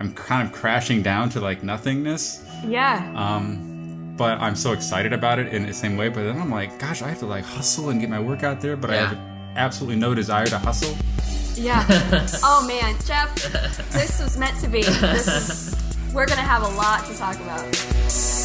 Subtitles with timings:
[0.00, 2.42] I'm kind of crashing down to like nothingness.
[2.66, 3.12] Yeah.
[3.14, 6.08] Um, but I'm so excited about it in the same way.
[6.08, 8.60] But then I'm like, gosh, I have to like hustle and get my work out
[8.60, 9.18] there, but I have
[9.56, 10.96] absolutely no desire to hustle.
[11.54, 11.84] Yeah.
[12.42, 13.34] oh man, Jeff,
[13.92, 14.82] this was meant to be.
[14.82, 15.76] This is.
[16.14, 18.39] We're gonna have a lot to talk about.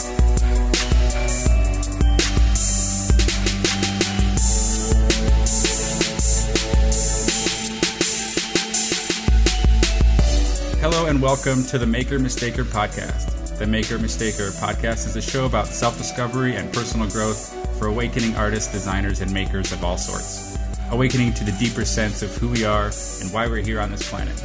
[10.87, 13.57] Hello and welcome to the Maker Mistaker podcast.
[13.57, 18.35] The Maker Mistaker podcast is a show about self discovery and personal growth for awakening
[18.35, 20.59] artists, designers, and makers of all sorts.
[20.91, 24.07] Awakening to the deeper sense of who we are and why we're here on this
[24.07, 24.39] planet.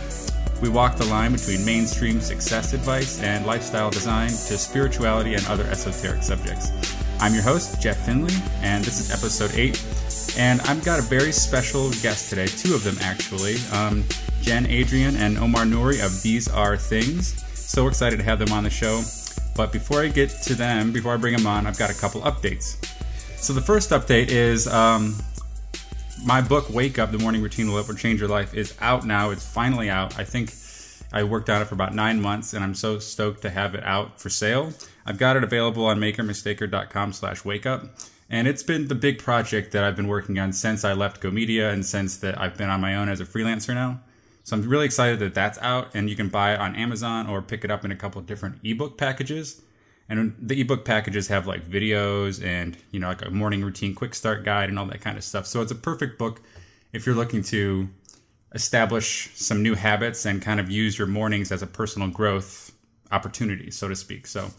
[0.63, 5.65] We walk the line between mainstream success advice and lifestyle design to spirituality and other
[5.65, 6.71] esoteric subjects.
[7.21, 10.39] I'm your host, Jeff Finley, and this is episode 8.
[10.39, 13.57] And I've got a very special guest today, two of them actually.
[13.75, 14.07] Um,
[14.43, 17.43] Jen Adrion and Omar Noory of These Are Things.
[17.59, 19.03] So excited to have them on the show.
[19.57, 22.21] But before I get to them, before I bring them on, I've got a couple
[22.23, 22.77] updates.
[23.37, 25.17] So the first update is um,
[26.25, 29.31] my book wake up the morning routine will ever change your life is out now
[29.31, 30.53] it's finally out i think
[31.13, 33.83] i worked on it for about nine months and i'm so stoked to have it
[33.85, 34.73] out for sale
[35.07, 37.87] i've got it available on makermistaker.com slash wake up
[38.29, 41.31] and it's been the big project that i've been working on since i left go
[41.31, 43.99] media and since that i've been on my own as a freelancer now
[44.43, 47.43] so i'm really excited that that's out and you can buy it on amazon or
[47.43, 49.63] pick it up in a couple different ebook packages.
[50.09, 54.15] And the ebook packages have like videos and you know like a morning routine quick
[54.15, 55.47] start guide and all that kind of stuff.
[55.47, 56.41] So it's a perfect book
[56.93, 57.89] if you're looking to
[58.53, 62.73] establish some new habits and kind of use your mornings as a personal growth
[63.13, 64.27] opportunity so to speak.
[64.27, 64.51] So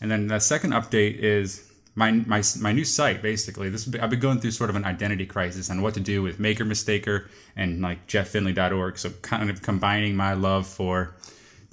[0.00, 1.63] and then the second update is
[1.94, 5.26] my my, my new site basically this i've been going through sort of an identity
[5.26, 10.16] crisis on what to do with maker mistaker and like jefffinley.org so kind of combining
[10.16, 11.14] my love for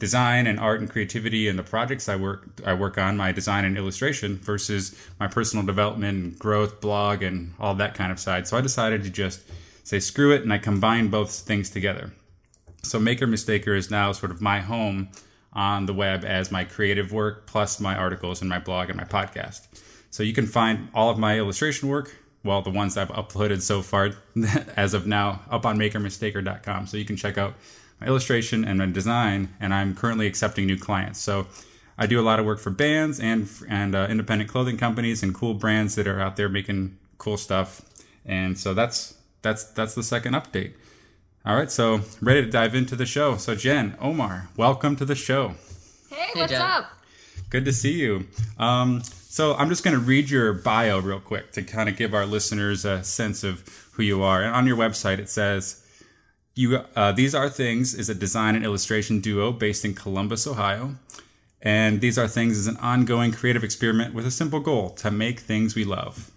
[0.01, 3.65] design and art and creativity and the projects I work I work on, my design
[3.65, 8.47] and illustration versus my personal development and growth blog and all that kind of side.
[8.47, 9.41] So I decided to just
[9.83, 12.11] say screw it and I combine both things together.
[12.81, 15.09] So Maker Mistaker is now sort of my home
[15.53, 19.03] on the web as my creative work plus my articles and my blog and my
[19.03, 19.67] podcast.
[20.11, 23.81] So you can find all of my illustration work, well, the ones I've uploaded so
[23.81, 24.11] far
[24.77, 26.87] as of now, up on makermistaker.com.
[26.87, 27.53] So you can check out
[27.99, 31.19] my illustration and my design, and I'm currently accepting new clients.
[31.19, 31.47] So
[31.97, 35.33] I do a lot of work for bands and and uh, independent clothing companies and
[35.33, 37.81] cool brands that are out there making cool stuff.
[38.25, 40.73] And so that's that's that's the second update.
[41.45, 43.37] All right, so ready to dive into the show.
[43.37, 45.55] So Jen, Omar, welcome to the show.
[46.09, 46.61] Hey, what's Jen.
[46.61, 46.91] up?
[47.49, 48.27] Good to see you.
[48.57, 52.13] Um, so I'm just going to read your bio real quick to kind of give
[52.13, 54.43] our listeners a sense of who you are.
[54.43, 55.87] And on your website, it says
[56.53, 60.97] you uh, these are things is a design and illustration duo based in Columbus, Ohio.
[61.61, 65.39] And these are things is an ongoing creative experiment with a simple goal to make
[65.39, 66.29] things we love.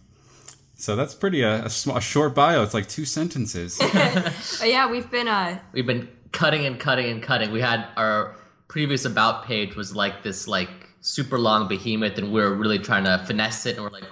[0.77, 2.63] So that's pretty uh, a, small, a short bio.
[2.63, 3.77] It's like two sentences.
[4.65, 7.51] Yeah, we've been uh We've been cutting and cutting and cutting.
[7.51, 8.37] We had our
[8.69, 13.05] previous about page was like this like super long behemoth, and we are really trying
[13.05, 13.77] to finesse it.
[13.77, 14.05] And we're like,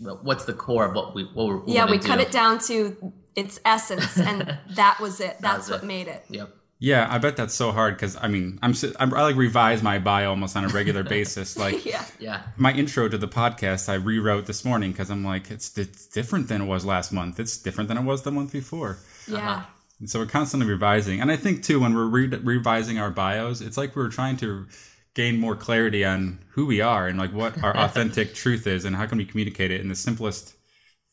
[0.00, 2.22] well, what's the core of what we what we're, we're yeah, gonna we cut do?
[2.22, 5.36] it down to its essence, and that was it.
[5.40, 5.86] That's was what it.
[5.86, 6.24] made it.
[6.30, 6.50] Yep.
[6.80, 9.98] yeah, I bet that's so hard because I mean I'm, I'm I like revise my
[9.98, 11.56] bio almost on a regular basis.
[11.56, 12.04] Like Yeah.
[12.18, 12.42] Yeah.
[12.56, 16.48] my intro to the podcast I rewrote this morning because I'm like it's it's different
[16.48, 17.38] than it was last month.
[17.38, 18.98] It's different than it was the month before.
[19.28, 19.38] Yeah.
[19.38, 19.66] Uh-huh.
[20.00, 21.20] And so we're constantly revising.
[21.20, 24.66] And I think too when we're re- revising our bios, it's like we're trying to
[25.14, 28.96] gain more clarity on who we are and like what our authentic truth is and
[28.96, 30.54] how can we communicate it in the simplest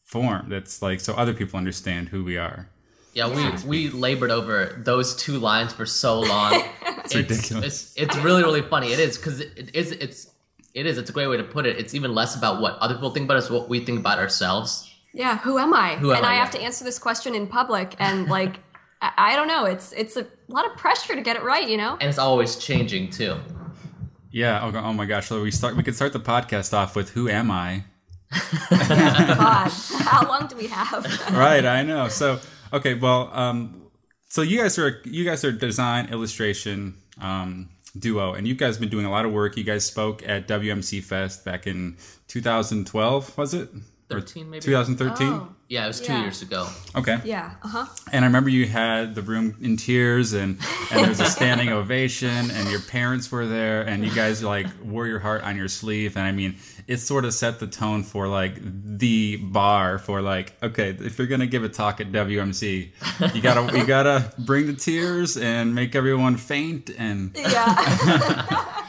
[0.04, 2.70] form that's like so other people understand who we are.
[3.14, 3.60] Yeah, Yeah.
[3.66, 6.64] we we labored over those two lines for so long.
[7.04, 7.94] it's, ridiculous.
[7.96, 8.92] It's, it's really really funny.
[8.92, 10.30] It is because it, it is it's
[10.74, 11.78] it is it's a great way to put it.
[11.78, 14.86] It's even less about what other people think about us, what we think about ourselves.
[15.14, 15.96] Yeah, who am I?
[15.96, 18.60] Who am and I, I, have to answer this question in public, and like,
[19.02, 19.66] I, I don't know.
[19.66, 21.98] It's it's a lot of pressure to get it right, you know.
[22.00, 23.40] And it's always changing too.
[24.32, 24.62] Yeah.
[24.64, 25.28] Oh, oh my gosh.
[25.28, 25.76] So we start.
[25.76, 27.86] We could start the podcast off with "Who am I?"
[28.70, 31.04] God, how long do we have?
[31.34, 32.40] right i know so
[32.72, 33.82] okay well um
[34.28, 38.82] so you guys are you guys are design illustration um duo and you guys have
[38.82, 41.98] been doing a lot of work you guys spoke at wmc fest back in
[42.28, 43.70] 2012 was it
[44.10, 44.62] 13 maybe.
[44.62, 45.28] 2013.
[45.28, 46.22] Oh, Yeah, it was two Yeah.
[46.24, 46.68] years ago.
[46.96, 47.20] Okay.
[47.24, 47.52] yeah.
[47.64, 47.86] Uh huh.
[48.12, 50.58] And I remember you had the room in tears, and
[50.92, 54.66] and there was a standing ovation, and your parents were there, and you guys like
[54.84, 56.56] wore your heart on your sleeve, and I mean,
[56.88, 61.28] it sort of set the tone for like the bar for like, okay, if you're
[61.28, 62.90] gonna give a talk at WMC,
[63.36, 68.66] you gotta you gotta bring the tears and make everyone faint, and Yeah.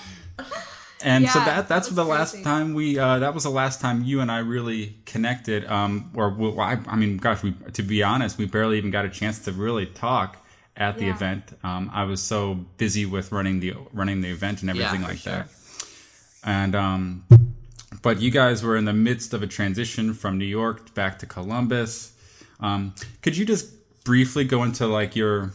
[1.03, 3.81] and so that that's that was the last time we uh, that was the last
[3.81, 5.65] time you and I really connected.
[5.67, 9.05] Um, or well, I, I mean, gosh, we to be honest, we barely even got
[9.05, 10.37] a chance to really talk
[10.77, 11.15] at the Yeah.
[11.15, 11.45] event.
[11.63, 15.19] Um, I was so busy with running the running the event and everything for like
[15.19, 15.33] sure.
[15.33, 15.49] that.
[16.45, 17.25] And um,
[18.03, 21.27] but you guys were in the midst of a transition from New York back to
[21.27, 22.13] Columbus.
[22.61, 23.73] Um, could you just
[24.05, 25.53] briefly go into like your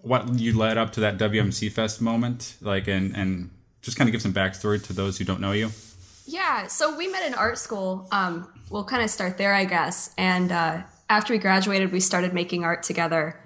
[0.00, 3.50] what you led up to that WMC Fest moment, like and and
[3.82, 5.70] just kind of give some backstory to those who don't know you.
[6.24, 8.08] Yeah, so we met in art school.
[8.12, 10.14] Um, we'll kind of start there, I guess.
[10.16, 13.38] And uh, after we graduated, we started making art together.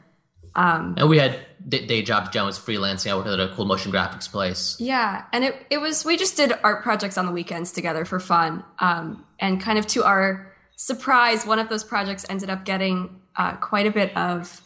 [0.96, 1.38] And we had
[1.68, 2.30] d- day jobs.
[2.30, 3.10] John was freelancing.
[3.10, 4.76] I worked at a cool motion graphics place.
[4.78, 8.20] Yeah, and it, it was, we just did art projects on the weekends together for
[8.20, 8.62] fun.
[8.78, 13.56] Um, and kind of to our surprise, one of those projects ended up getting uh,
[13.56, 14.62] quite a bit of,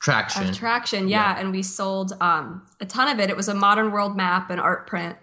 [0.00, 0.48] Traction.
[0.48, 1.08] of traction.
[1.08, 1.40] Yeah, Yeah.
[1.40, 3.30] and we sold um, a ton of it.
[3.30, 5.16] It was a modern world map and art print.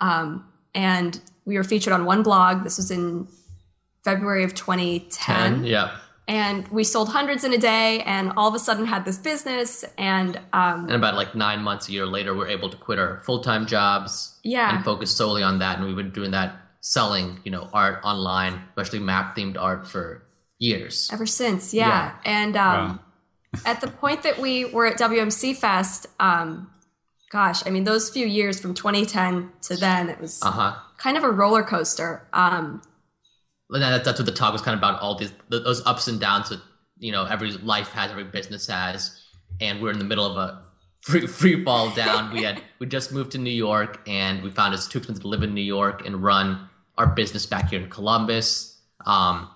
[0.00, 2.64] Um, and we were featured on one blog.
[2.64, 3.28] This was in
[4.04, 5.36] February of 2010.
[5.36, 5.64] Ten.
[5.64, 5.96] Yeah.
[6.28, 9.84] and we sold hundreds in a day and all of a sudden had this business
[9.96, 12.98] and um, And about like nine months, a year later, we are able to quit
[12.98, 14.38] our full time jobs.
[14.42, 14.74] Yeah.
[14.76, 15.78] And focus solely on that.
[15.78, 20.24] And we've been doing that, selling, you know, art online, especially map themed art for
[20.58, 21.10] years.
[21.12, 22.12] ever since yeah, Yeah.
[22.24, 23.00] and um,
[23.64, 26.70] at the point that we were at wmc fest um,
[27.30, 30.74] gosh i mean those few years from 2010 to then it was Uh huh.
[30.98, 32.82] kind of a roller coaster um,
[33.70, 35.00] that, that's what the talk was kind of about.
[35.00, 36.60] All these those ups and downs that
[36.98, 39.20] you know every life has, every business has,
[39.60, 40.62] and we're in the middle of a
[41.00, 42.32] free free fall down.
[42.32, 45.28] we had we just moved to New York, and we found it's too expensive to
[45.28, 48.78] live in New York and run our business back here in Columbus.
[49.04, 49.48] Um,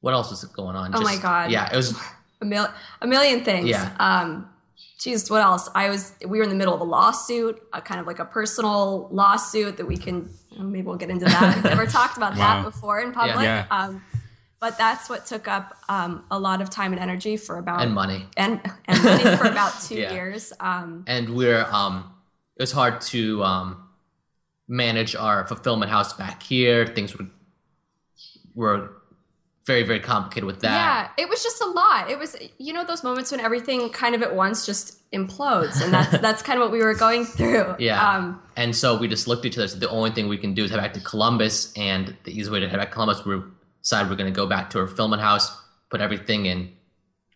[0.00, 0.90] what else was going on?
[0.92, 1.50] Oh my God.
[1.52, 1.94] Yeah, it was.
[2.42, 3.90] A, mil- a million things Yeah.
[3.98, 4.48] um,
[4.98, 8.00] geez what else i was we were in the middle of a lawsuit a kind
[8.00, 10.16] of like a personal lawsuit that we can
[10.58, 12.38] maybe we'll get into that i've never talked about Wow.
[12.62, 13.66] that before in public Yeah.
[13.70, 14.02] Um,
[14.60, 17.92] but that's what took up um, a lot of time and energy for about And
[17.92, 18.20] money.
[18.36, 20.12] and and money for about two Yeah.
[20.12, 20.52] years.
[20.60, 21.94] Um, and we're um
[22.56, 23.68] it was hard to um
[24.68, 27.26] manage our fulfillment house back here things were
[28.54, 28.90] were
[29.66, 30.72] very very complicated with that
[31.16, 32.10] yeah, it was just a lot.
[32.10, 35.92] It was you know those moments when everything kind of at once just implodes, and
[35.92, 37.76] that's that's kind of what we were going through.
[37.78, 38.02] Yeah.
[38.04, 40.54] Um, and so we just looked at each other said the only thing we can
[40.54, 43.24] do is head back to columbus and the easy way to head back to columbus
[43.24, 43.40] we
[43.82, 45.56] decided we're going to go back to our filming house
[45.90, 46.72] put everything in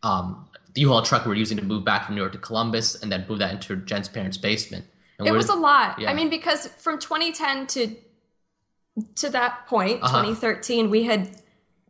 [0.02, 3.00] um the u-haul truck we were using to move back from new york to columbus
[3.00, 4.84] and then move that into jen's parents basement
[5.18, 5.98] and it was a lot.
[5.98, 6.10] yeah.
[6.10, 7.96] I mean, because from 2010 to
[9.16, 10.22] to that point, Uh-huh.
[10.22, 11.30] 2013, we had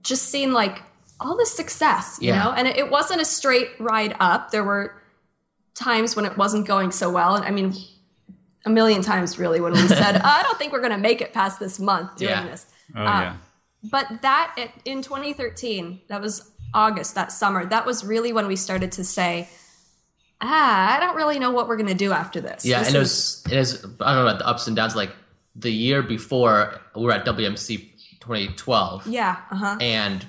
[0.06, 0.82] just seen like
[1.20, 2.44] all this success, you Yeah.
[2.44, 4.50] know, and it, it wasn't a straight ride up.
[4.50, 4.94] There were
[5.74, 7.74] times when it wasn't going so well, and I mean,
[8.64, 11.32] a million times really when we said, "I don't think we're going to make it
[11.32, 12.44] past this month doing Yeah.
[12.44, 13.36] this." Oh Um, yeah.
[13.84, 18.56] But that it- in 2013, that was August, that summer, that was really when we
[18.56, 19.48] started to say,
[20.40, 22.64] ah, I don't really know what we're going to do after this.
[22.64, 24.94] Yeah, This and It was it is I don't know about the ups and downs.
[24.96, 25.12] Like
[25.54, 27.90] the year before, we were at WMC
[28.26, 29.76] 2012, yeah, uh huh.
[29.80, 30.26] and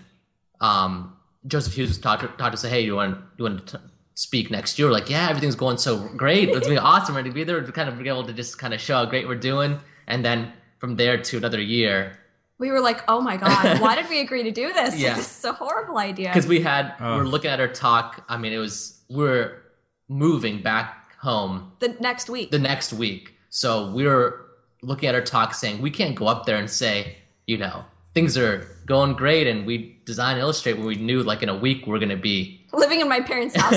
[0.62, 1.16] um,
[1.48, 3.84] Joseph Hughes talked to, talked to say, "Hey, you want you want to t-
[4.16, 6.50] speak next year?" We're like, yeah, everything's going so great.
[6.50, 7.16] It's be awesome.
[7.16, 9.06] Ready to be there to kind of be able to just kind of show how
[9.06, 12.18] great we're doing, and then from there to another year,
[12.60, 14.96] We were like, oh my God, why did we agree to do this?
[14.96, 15.16] Yeah.
[15.16, 16.30] This is a horrible idea.
[16.30, 17.18] because we had Oh.
[17.18, 18.24] we're looking at our talk.
[18.30, 19.62] I mean, it was we're
[20.10, 22.52] moving back home the next week.
[22.52, 23.34] the next week.
[23.50, 24.46] So we were
[24.84, 27.18] looking at our talk saying we can't go up there and say,
[27.48, 27.84] you know,
[28.18, 31.56] things are going great and we design and illustrate when we knew like in a
[31.56, 32.66] week we're going to be.
[32.74, 33.76] living in my parents' house.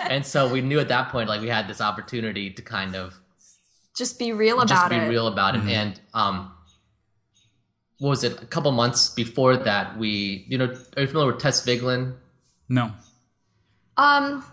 [0.10, 3.18] And so we knew at that point like we had this opportunity to kind of
[3.96, 5.08] just be real about just be it.
[5.08, 5.62] real about it.
[5.62, 6.52] And um
[7.98, 8.42] what was it?
[8.42, 12.14] A couple months before that, we, you know, are you familiar with Tess Vigeland?
[12.68, 12.92] No.
[13.96, 14.44] Um,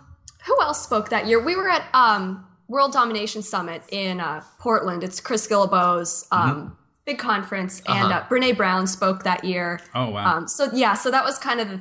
[0.46, 1.44] who else spoke that year?
[1.44, 5.04] We were at um, World Domination Summit in uh, Portland.
[5.04, 6.76] It's Chris Guillebeau's um,
[7.06, 8.20] big conference, and Uh-huh.
[8.22, 9.80] uh, Brene Brown spoke that year.
[9.94, 10.38] Oh wow.
[10.38, 11.80] Um, so yeah, so that was kind of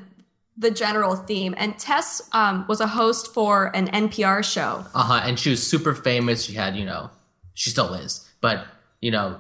[0.57, 1.55] the, general theme.
[1.57, 4.85] And Tess um, was a host for an NPR show.
[4.95, 5.21] Uh huh.
[5.25, 6.45] And she was super famous.
[6.45, 7.11] She had, you know,
[7.55, 8.67] she still is, but
[9.01, 9.39] you know,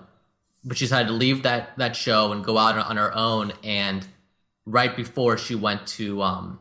[0.65, 3.53] but she decided to leave that that show and go out on, on her own.
[3.63, 4.07] And
[4.67, 6.59] right before she went to um,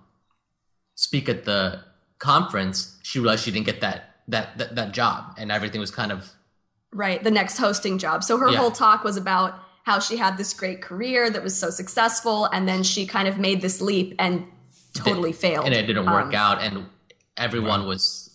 [0.96, 1.80] speak at the
[2.20, 6.12] conference, she realized she didn't get that that that, that job, and everything was kind
[6.12, 6.30] of
[6.94, 8.24] Right, the next hosting job.
[8.24, 8.60] So her Yeah.
[8.60, 12.68] whole talk was about how she had this great career that was so successful, and
[12.68, 14.46] then she kind of made this leap and
[14.94, 15.66] totally failed.
[15.66, 16.86] and it didn't work Um, out, and
[17.36, 18.30] everyone was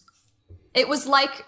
[0.74, 1.44] It was like,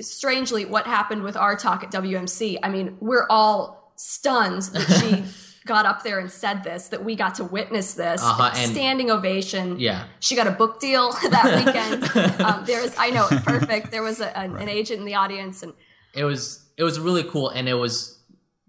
[0.00, 2.58] strangely, what happened with our talk at WMC.
[2.62, 5.24] I mean, we're all stunned that she
[5.66, 8.22] got up there and said this, that we got to witness this.
[8.22, 9.78] Uh-huh, and- Standing ovation.
[9.78, 10.04] yeah.
[10.20, 12.40] She got a book deal that weekend.
[12.40, 13.90] um, there was, I know, perfect.
[13.90, 15.72] There was a, an, an agent in the audience, and
[16.18, 18.18] it was it was really cool and it was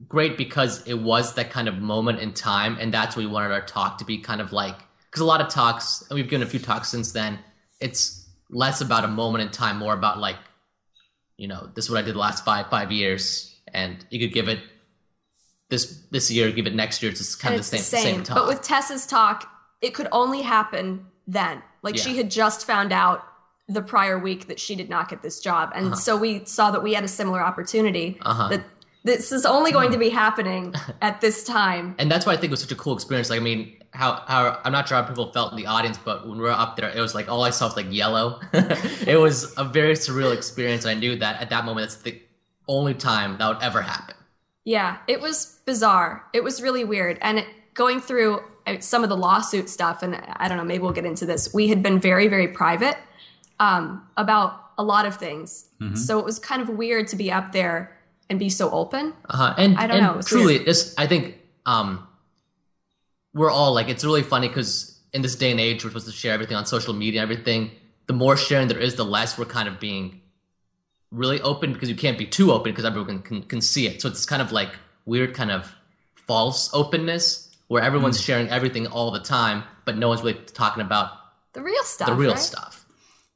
[0.08, 3.51] great because it was that kind of moment in time and that's what we wanted
[3.51, 4.75] our talk to be kind of like
[5.06, 7.39] because a lot of talks and we've given a few talks since then
[7.82, 10.38] it's less about a moment in time more about like
[11.38, 14.34] you know this is what i did the last five five years and you could
[14.34, 14.60] give it
[15.70, 18.03] this this year give it next year it's just kind and of it's the same,
[18.03, 18.15] same.
[18.15, 19.50] same talk But with Tessa's talk,
[19.82, 21.62] it could only happen then.
[21.84, 23.24] Like she had just found out
[23.69, 26.83] the prior week that she did not get this job, and so we saw that
[26.83, 28.17] we had a similar opportunity.
[28.21, 28.49] Uh-huh.
[28.49, 28.63] That
[29.03, 31.95] this is only going to be happening at this time.
[31.99, 33.29] and that's why I think it was such a cool experience.
[33.29, 36.27] Like, I mean, how how I'm not sure how people felt in the audience, but
[36.27, 38.39] when we were up there, it was like all I saw was like yellow.
[38.53, 40.85] it was a very surreal experience.
[40.85, 42.19] I knew that at that moment, it's the
[42.67, 44.15] only time that would ever happen.
[44.63, 46.23] Yeah, it was bizarre.
[46.33, 47.17] It was really weird.
[47.21, 50.83] And it, going through uh, some of the lawsuit stuff, and I don't know, maybe
[50.83, 51.53] we'll get into this.
[51.53, 52.97] We had been very, very private
[53.60, 55.66] um, about a lot of things.
[55.96, 57.98] So it was kind of weird to be up there
[58.30, 59.13] and be so open.
[59.30, 59.54] Uh-huh.
[59.58, 60.78] And I don't and know, truly, weird.
[60.98, 62.08] I think um,
[63.34, 66.12] we're all like it's really funny because in this day and age, we're supposed to
[66.12, 67.72] share everything on social media, and everything.
[68.08, 70.22] The more sharing there is, the less we're kind of being
[71.12, 74.01] really open because you can't be too open because everyone can, can see it.
[74.01, 74.70] So it's kind of like
[75.06, 75.74] weird, kind of
[76.28, 81.12] false openness where everyone's sharing everything all the time, but no one's really talking about
[81.54, 82.08] The real stuff.
[82.08, 82.39] the real right?
[82.39, 82.78] stuff.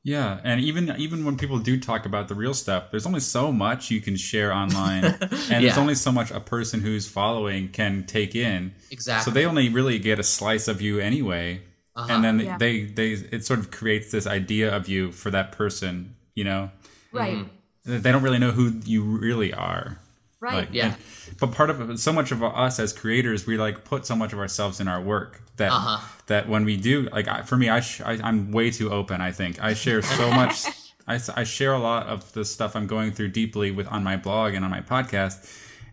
[0.05, 3.53] Yeah, and even even when people do talk about the real stuff, there's only so
[3.53, 5.05] much you can share online,
[5.49, 8.73] and there's only so much a person who's following can take in.
[8.91, 9.23] Exactly.
[9.23, 11.61] So they only really get a slice of you anyway,
[11.95, 12.11] Uh-huh.
[12.13, 12.57] and then Yeah.
[12.57, 16.15] they they it sort of creates this idea of you for that person.
[16.35, 16.71] You know,
[17.13, 17.37] Right.
[17.37, 18.01] Mm-hmm.
[18.01, 19.99] they don't really know who you really are.
[20.41, 20.55] Right.
[20.55, 20.85] Like, Yeah.
[20.85, 20.95] and-
[21.39, 24.39] but part of so much of us as creators, we like put so much of
[24.39, 25.99] ourselves in our work that Uh-huh.
[26.27, 29.21] that when we do, like I, for me, I, sh- I I'm way too open.
[29.21, 30.65] I think I share so much.
[31.07, 34.15] I, I share a lot of the stuff I'm going through deeply with on my
[34.17, 35.45] blog and on my podcast,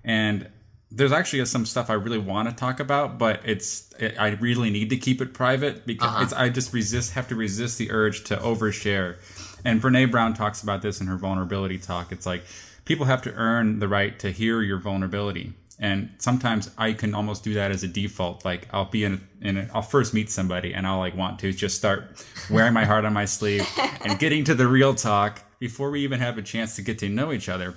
[0.05, 0.49] and
[0.93, 4.71] there's actually some stuff I really want to talk about, but it's it, I really
[4.71, 6.23] need to keep it private because Uh-huh.
[6.25, 9.17] it's I just resist have to resist the urge to overshare.
[9.65, 12.13] And Brene Brown talks about this in her vulnerability talk.
[12.13, 12.43] It's like
[12.87, 15.53] people have to earn the right to hear your vulnerability.
[15.81, 18.45] And sometimes I can almost do that as a default.
[18.45, 21.39] Like I'll be in, a, in a, I'll first meet somebody and I'll like want
[21.41, 23.67] to just start wearing my heart on my sleeve
[24.05, 27.09] and getting to the real talk before we even have a chance to get to
[27.09, 27.75] know each other.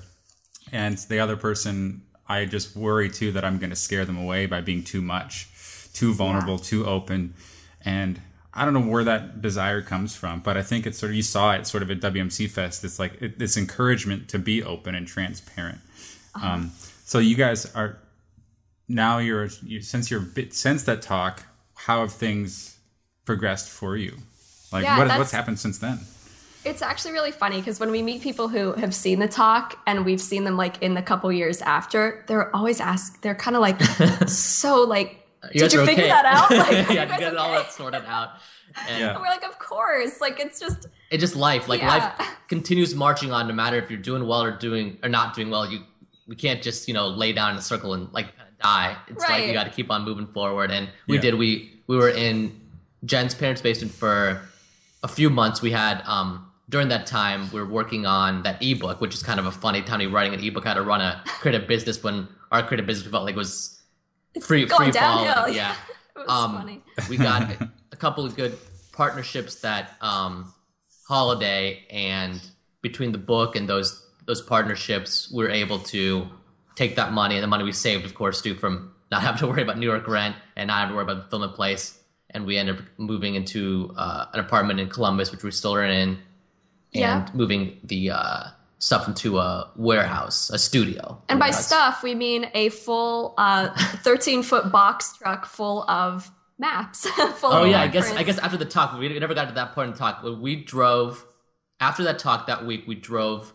[0.74, 4.48] And the other person, I just worry too that I'm going to scare them away
[4.48, 5.48] by being too much,
[5.94, 7.34] too vulnerable, too open.
[7.86, 8.20] And
[8.54, 11.24] I don't know where that desire comes from, but I think it's sort of, you
[11.24, 12.84] saw it sort of at WMC Fest.
[12.84, 15.80] It's like it, this encouragement to be open and transparent.
[16.42, 16.72] Um,
[17.06, 17.98] so you guys are
[18.88, 21.44] now you're, you, since you're bit, since that talk,
[21.76, 22.78] how have things
[23.26, 24.18] progressed for you?
[24.72, 26.00] Like Yeah, what, what's happened since then?
[26.66, 30.06] It's actually really funny because when we meet people who have seen the talk and
[30.06, 33.62] we've seen them like in the couple years after, they're always asked, they're kind of
[33.62, 33.82] like,
[34.28, 35.20] so like,
[35.52, 36.10] did you are figure okay.
[36.14, 36.50] that out?
[36.58, 38.30] Like, are you yeah, to guys get all that sorted out.
[38.88, 39.18] And Yeah.
[39.18, 40.22] We're like, of course.
[40.22, 41.68] Like, it's just, it's just life.
[41.68, 41.90] Like Yeah.
[41.90, 45.50] life continues marching on, no matter if you're doing well or doing or not doing
[45.50, 45.70] well.
[45.70, 45.82] You
[46.27, 48.96] we can't just you know lay down in a circle and like kind of die.
[49.08, 50.72] It's like you got to keep on moving forward.
[50.72, 51.22] And we Yeah.
[51.22, 51.36] did.
[51.36, 52.60] We we were in
[53.06, 54.42] Jen's parents' basement for
[55.03, 55.62] a few months.
[55.62, 59.39] We had um during that time we were working on that ebook, which is kind
[59.39, 62.01] of a funny time to be writing an ebook how to run a creative business
[62.01, 63.82] when our creative business felt like was
[64.42, 65.25] free going free fall.
[65.25, 65.53] downhill.
[65.53, 65.75] Yeah.
[66.15, 66.82] it was Um, funny.
[67.10, 67.51] we got
[67.92, 68.58] a couple of good
[68.94, 70.53] partnerships that um,
[71.08, 72.42] holiday and
[72.82, 76.27] between the book and those those partnerships we were able to
[76.75, 79.48] take that money and the money we saved of course too from not having to
[79.51, 82.00] worry about new york rent and not having to worry about the film in place
[82.30, 85.84] and we ended up moving into uh, an apartment in columbus which we still are
[85.84, 86.20] in and
[86.94, 87.27] Yeah.
[87.34, 88.44] moving the uh,
[88.80, 93.70] stuff into a warehouse a studio And by stuff, we mean a full uh,
[94.03, 97.08] 13 foot box truck full of maps.
[97.39, 99.53] full Oh of yeah, I guess I guess after the talk, we never got to
[99.56, 100.24] that point in the talk.
[100.24, 101.25] We drove
[101.80, 103.53] after that talk that week, we drove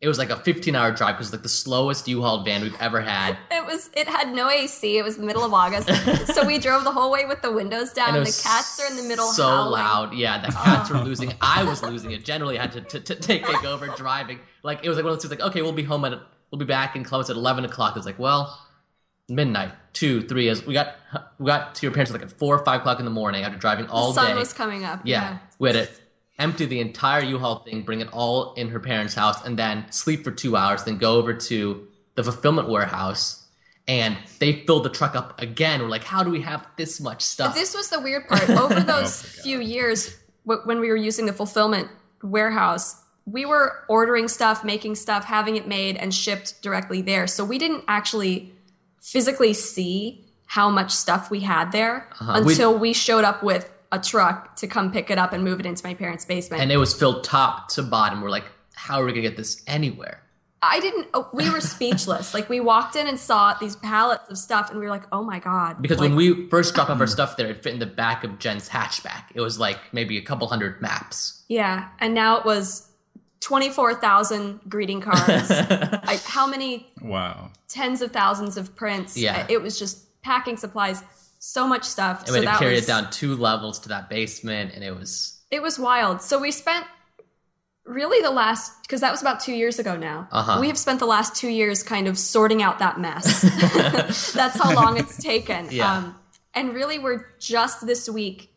[0.00, 3.00] it was like a 15 hour drive because like the slowest U-Haul van we've ever
[3.00, 3.38] had.
[3.50, 3.90] It was.
[3.94, 4.98] It had no AC.
[4.98, 5.88] It was middle of August,
[6.34, 8.10] so we drove the whole way with the windows down.
[8.10, 9.26] And it the cats are in the middle.
[9.26, 9.72] So howling.
[9.72, 10.40] loud, yeah.
[10.40, 10.62] The oh.
[10.62, 11.32] cats were losing.
[11.40, 12.24] I was losing it.
[12.24, 14.38] Generally, I had to, to, to take take over driving.
[14.62, 15.40] Like it was like one of those things.
[15.40, 16.12] Like okay, we'll be home at
[16.50, 17.96] we'll be back in Columbus at 11 o'clock.
[17.96, 18.60] It's like well,
[19.28, 20.48] midnight, two, three.
[20.48, 20.94] As we got
[21.38, 23.58] we got to your parents like at four or five o'clock in the morning after
[23.58, 24.34] driving all the sun day.
[24.38, 25.00] was coming up.
[25.04, 25.38] Yeah.
[25.58, 25.92] We had to
[26.38, 30.24] empty the entire U-Haul thing, bring it all in her parents' house, and then sleep
[30.24, 33.42] for two hours, then go over to the fulfillment warehouse.
[33.88, 35.80] And they filled the truck up again.
[35.80, 37.54] We're like, how do we have this much stuff?
[37.54, 38.50] This was the weird part.
[38.50, 39.42] Over those my God.
[39.44, 41.88] few years, w- when we were using the fulfillment
[42.22, 47.26] warehouse, we were ordering stuff, making stuff, having it made and shipped directly there.
[47.28, 48.52] So we didn't actually
[49.00, 52.40] physically see how much stuff we had there Uh-huh.
[52.44, 55.66] Until we showed up with a truck to come pick it up and move it
[55.66, 56.62] into my parents' basement.
[56.62, 58.20] and it was filled top to bottom.
[58.20, 60.22] We're like, how are we gonna get this anywhere?
[60.62, 61.06] I didn't.
[61.14, 62.34] oh, We were speechless.
[62.34, 65.22] like we walked in and saw these pallets of stuff, and we were like, "Oh
[65.22, 67.78] my god!" Because Like, when we first dropped off our stuff there, it fit in
[67.78, 69.24] the back of Jen's hatchback.
[69.34, 71.42] It was like maybe a couple hundred maps.
[71.48, 72.88] yeah, and now it was
[73.40, 75.50] twenty four thousand greeting cards.
[75.50, 77.50] like how many Wow.
[77.68, 79.16] tens of thousands of prints?
[79.16, 79.46] Yeah.
[79.48, 81.04] it was just packing supplies,
[81.46, 82.20] so much stuff.
[82.20, 84.82] And so we had to carry was, it down two levels to that basement, and
[84.82, 86.20] it was It was wild.
[86.20, 86.84] So we spent
[87.84, 90.26] really the last because that was about two years ago now.
[90.32, 90.58] Uh-huh.
[90.60, 93.42] We have spent the last two years kind of sorting out that mess.
[94.34, 95.68] That's how long it's taken.
[95.70, 95.98] Yeah.
[95.98, 96.16] Um,
[96.52, 98.50] and really, we're just this week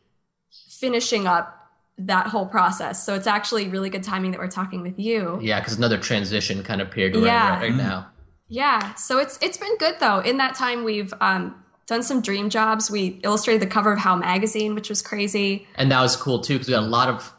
[0.69, 1.55] finishing up
[1.98, 3.05] that whole process.
[3.05, 5.38] So it's actually really good timing that we're talking with you.
[5.41, 7.50] yeah, because another transition kind of period Yeah.
[7.50, 8.08] right, right now.
[8.48, 8.96] Yeah.
[8.96, 10.19] So it's it's been good though.
[10.22, 11.53] In that time, we've um,
[11.89, 12.89] done some dream jobs.
[12.89, 15.67] We illustrated the cover of How magazine, which was crazy.
[15.75, 17.34] and that was cool too because we got a lot of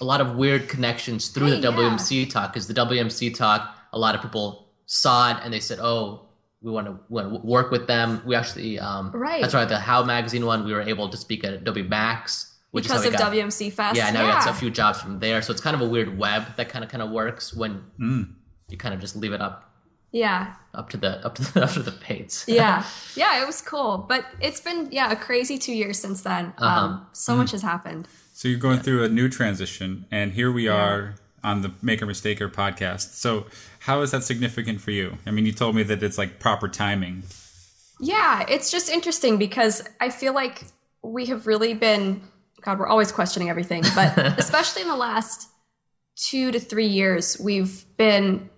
[0.00, 1.76] a lot of weird connections through Hey, the yeah.
[1.76, 5.78] WMC talk because the WMC talk a lot of people saw it and they said
[5.80, 6.22] oh
[6.62, 9.42] we want to, we want to work with them we actually um Right.
[9.42, 12.84] that's right the How magazine one we were able to speak at Adobe Max which
[12.84, 13.96] because of got, WMC Fest.
[13.96, 16.16] yeah now we got a few jobs from there so it's kind of a weird
[16.18, 18.32] web that kind of kind of works when Mm.
[18.70, 19.73] you kind of just leave it up
[20.22, 20.54] Yeah.
[20.80, 22.84] up to the up to the, up to the pates yeah
[23.16, 26.84] yeah it was cool but it's been yeah a crazy two years since then Uh-huh.
[26.84, 30.66] um so much has happened So you're going through a new transition, and here we
[30.68, 31.14] are
[31.50, 33.06] on the Maker Mistaker podcast.
[33.24, 33.30] So
[33.86, 35.06] how is that significant for you?
[35.26, 37.22] I mean, you told me that it's like proper timing.
[38.00, 40.56] yeah it's just interesting because i feel like
[41.16, 42.20] we have really been
[42.64, 44.10] god we're always questioning everything but
[44.44, 45.48] especially in the last
[46.28, 48.48] two to three years we've been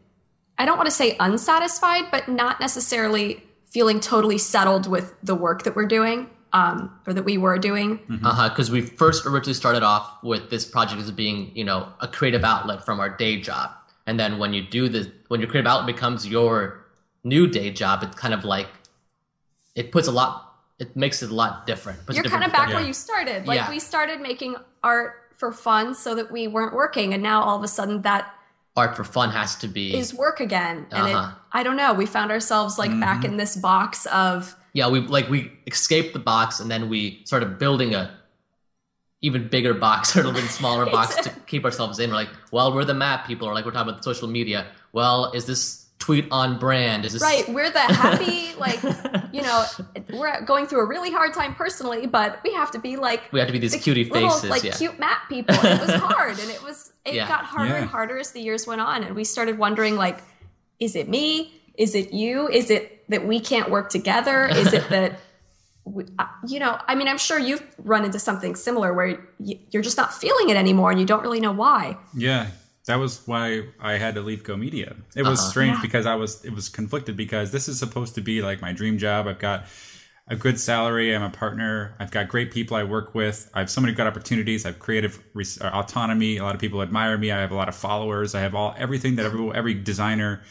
[0.58, 5.64] i don't want to say unsatisfied but not necessarily feeling totally settled with the work
[5.64, 9.82] that we're doing um, or that we were doing Uh-huh, because we first originally started
[9.82, 13.70] off with this project as being, you know, a creative outlet from our day job.
[14.06, 16.86] And then when you do this, when your creative outlet becomes your
[17.24, 18.68] new day job, it's kind of like,
[19.74, 22.06] it puts a lot, it makes it a lot different.
[22.06, 22.74] Puts you're kind of back perspective.
[22.76, 23.46] where you started.
[23.46, 23.68] Like Yeah.
[23.68, 27.64] we started making art for fun so that we weren't working, and now all of
[27.64, 28.32] a sudden that
[28.76, 30.86] Art for fun has to be, is work again.
[30.92, 31.30] And Uh-huh.
[31.30, 31.94] it, I don't know.
[31.94, 36.18] We found ourselves like back in this box of yeah, we like, we escaped the
[36.18, 38.14] box and then we started building a
[39.22, 42.10] even bigger box or a little bit smaller box to keep ourselves in.
[42.10, 44.66] We're like, well, we're the map people, or like we're talking about social media.
[44.92, 47.04] Well, is this tweet on brand?
[47.04, 47.48] Is this right.
[47.48, 48.80] We're the happy, like
[49.32, 49.64] you know,
[50.12, 53.40] we're going through a really hard time personally, but we have to be like We
[53.40, 54.72] have to be these the cutie little, faces, like yeah.
[54.72, 55.56] cute map people.
[55.56, 57.26] And it was hard, and it was it Yeah.
[57.28, 57.80] got harder Yeah.
[57.82, 60.18] and harder as the years went on, and we started wondering like,
[60.78, 61.52] is it me?
[61.76, 62.48] Is it you?
[62.48, 64.46] Is it that we can't work together?
[64.46, 65.18] Is it that
[65.84, 66.78] we, uh, you know?
[66.86, 70.56] I mean, I'm sure you've run into something similar where you're just not feeling it
[70.56, 71.96] anymore, and you don't really know why.
[72.14, 72.46] Yeah,
[72.86, 74.96] that was why I had to leave Go Media.
[75.14, 75.50] It was Uh-huh.
[75.50, 75.82] strange Yeah.
[75.82, 78.98] because I was it was conflicted because this is supposed to be like my dream
[78.98, 79.26] job.
[79.26, 79.66] I've got
[80.28, 81.14] a good salary.
[81.14, 81.94] I'm a partner.
[82.00, 83.48] I've got great people I work with.
[83.54, 84.64] I have so many good opportunities.
[84.64, 86.36] I have creative res- uh, autonomy.
[86.38, 87.30] A lot of people admire me.
[87.30, 88.34] I have a lot of followers.
[88.34, 90.42] I have all everything that every every designer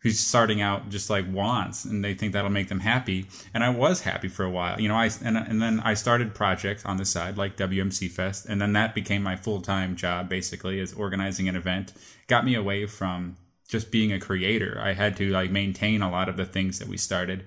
[0.00, 3.26] who's starting out just like wants and they think that'll make them happy.
[3.52, 4.80] And i was happy for a while.
[4.80, 8.46] You know i and, and then i started projects on the side like wmc fest
[8.46, 11.92] and then that became my full-time job basically is organizing an event.
[12.28, 13.36] Got me away from
[13.68, 14.80] just being a creator.
[14.82, 17.44] I had to like maintain a lot of the things that we started.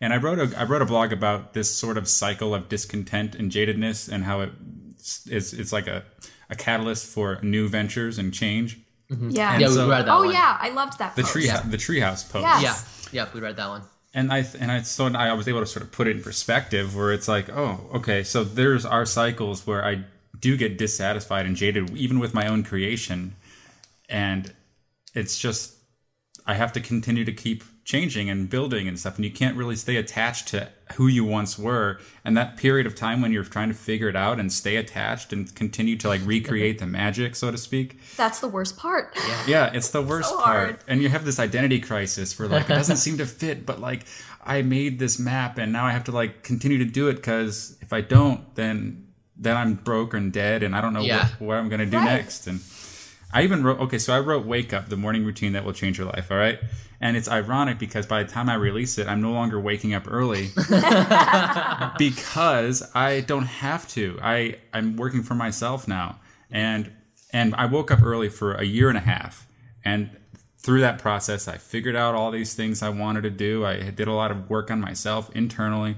[0.00, 3.34] And i wrote a i wrote a blog about this sort of cycle of discontent
[3.34, 4.50] and jadedness and how it
[5.26, 6.04] is it's like a
[6.48, 8.78] a catalyst for new ventures and change
[9.10, 9.30] Mm-hmm.
[9.30, 9.52] Yeah.
[9.52, 10.32] And Yeah, we read that oh one.
[10.34, 11.14] yeah, I loved that.
[11.16, 11.32] the post.
[11.32, 11.60] tree Yeah.
[11.62, 13.08] the treehouse post Yes.
[13.12, 13.82] Yeah, yeah, we read that one.
[14.14, 16.96] and I and I so I was able to sort of put it in perspective
[16.96, 20.04] where it's like, oh, okay, so there's our cycles where I
[20.38, 23.36] do get dissatisfied and jaded even with my own creation,
[24.08, 24.52] and
[25.14, 25.74] it's just
[26.46, 29.76] I have to continue to keep changing and building and stuff, and you can't really
[29.76, 32.00] stay attached to who you once were.
[32.24, 35.32] And that period of time when you're trying to figure it out and stay attached
[35.32, 38.00] and continue to like recreate the magic, so to speak.
[38.16, 39.16] That's the worst part.
[39.16, 39.44] Yeah.
[39.46, 40.82] Yeah, it's the worst So part.
[40.88, 44.04] And you have this identity crisis where like it doesn't seem to fit, but like
[44.44, 47.78] I made this map and now I have to like continue to do it because
[47.82, 49.04] if I don't, then
[49.38, 51.28] then I'm broke and dead and I don't know Yeah.
[51.38, 52.04] what, what I'm gonna do Right.
[52.04, 52.48] next.
[52.48, 52.60] And
[53.32, 55.98] I even wrote okay, so I wrote Wake Up, the morning routine that will change
[55.98, 56.58] your life, all right?
[57.00, 60.10] And it's ironic because by the time I release it, I'm no longer waking up
[60.10, 60.50] early
[61.98, 64.18] because I don't have to.
[64.22, 66.90] I I'm working for myself now, and
[67.32, 69.46] and I woke up early for a year and a half,
[69.84, 70.10] and
[70.58, 73.64] through that process, I figured out all these things I wanted to do.
[73.64, 75.96] I did a lot of work on myself internally.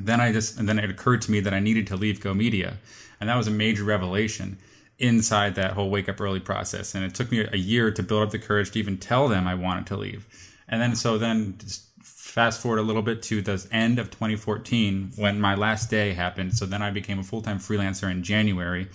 [0.00, 2.34] Then I just and then it occurred to me that I needed to leave Go
[2.34, 2.78] Media,
[3.20, 4.58] and that was a major revelation
[4.98, 6.94] inside that whole wake up early process.
[6.94, 9.46] And it took me a year to build up the courage to even tell them
[9.46, 10.26] I wanted to leave.
[10.68, 15.12] And then so then just fast forward a little bit to the end of 2014
[15.16, 16.54] when my last day happened.
[16.54, 18.88] So then I became a full time freelancer in January.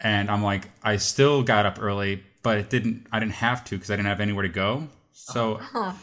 [0.00, 3.06] And I'm like, I still got up early, but it didn't.
[3.10, 4.88] I didn't have to because I didn't have anywhere to go.
[5.12, 5.98] So, oh,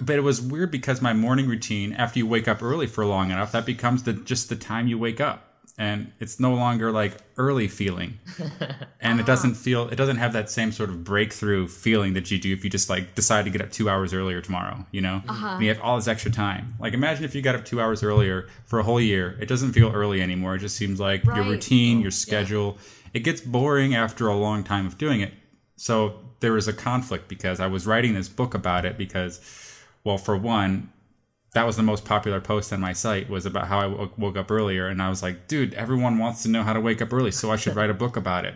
[0.00, 3.30] but it was weird because my morning routine, after you wake up early for long
[3.30, 5.49] enough, that becomes the just the time you wake up,
[5.80, 8.18] and it's no longer like early feeling,
[9.00, 9.26] and it ah.
[9.26, 12.62] doesn't feel it doesn't have that same sort of breakthrough feeling that you do if
[12.62, 14.84] you just like decide to get up two hours earlier tomorrow.
[14.92, 15.48] You know, uh-huh.
[15.48, 16.74] and you have all this extra time.
[16.78, 19.38] Like imagine if you got up two hours earlier for a whole year.
[19.40, 20.56] It doesn't feel early anymore.
[20.56, 22.76] It just seems like your routine, your schedule.
[23.14, 25.32] It gets boring after a long time of doing it.
[25.76, 29.40] So there was a conflict because I was writing this book about it because,
[30.04, 30.92] well, for one,
[31.52, 34.50] that was the most popular post on my site was about how I woke up
[34.50, 37.32] earlier, and I was like, dude, everyone wants to know how to wake up early,
[37.32, 38.54] so I should write a book about it.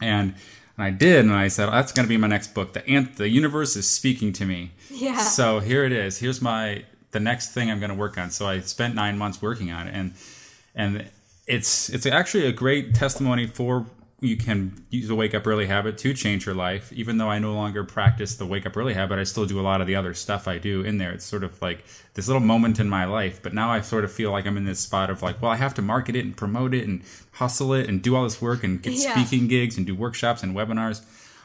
[0.00, 0.34] And
[0.76, 2.72] and I did, and I said that's going to be my next book.
[2.72, 4.70] The ant, the universe is speaking to me.
[4.90, 5.18] Yeah.
[5.18, 6.18] So here it is.
[6.18, 8.30] Here's my the next thing I'm going to work on.
[8.30, 10.14] So I spent nine months working on it, and
[10.74, 11.10] and
[11.46, 13.86] it's it's actually a great testimony for
[14.22, 16.92] you can use a wake up early habit to change your life.
[16.92, 19.62] Even though I no longer practice the wake up early habit, I still do a
[19.62, 21.10] lot of the other stuff I do in there.
[21.10, 23.42] It's sort of like this little moment in my life.
[23.42, 25.56] But now I sort of feel like I'm in this spot of like, well, I
[25.56, 28.62] have to market it and promote it and hustle it and do all this work
[28.62, 29.12] and get Yeah.
[29.24, 31.04] speaking gigs and do workshops and webinars,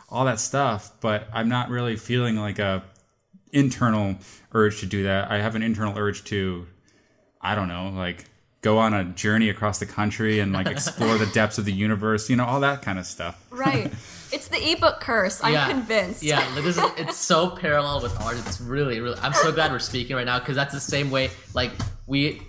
[0.10, 0.92] all that stuff.
[1.02, 2.84] But I'm not really feeling like a
[3.52, 4.18] internal
[4.54, 5.32] urge to do that.
[5.32, 6.68] I have an internal urge to,
[7.42, 8.26] I don't know, like
[8.62, 12.30] go on a journey across the country and like explore the depths of the universe,
[12.30, 13.43] you know, all that kind of stuff.
[13.52, 13.91] Right.
[14.32, 15.41] It's the ebook curse.
[15.43, 15.67] I'm Yeah.
[15.70, 16.22] convinced.
[16.22, 18.38] Yeah, like, this is it's so parallel with art.
[18.38, 19.17] It's really, really.
[19.22, 21.30] I'm so glad we're speaking right now because that's the same way.
[21.54, 21.72] Like
[22.08, 22.41] we,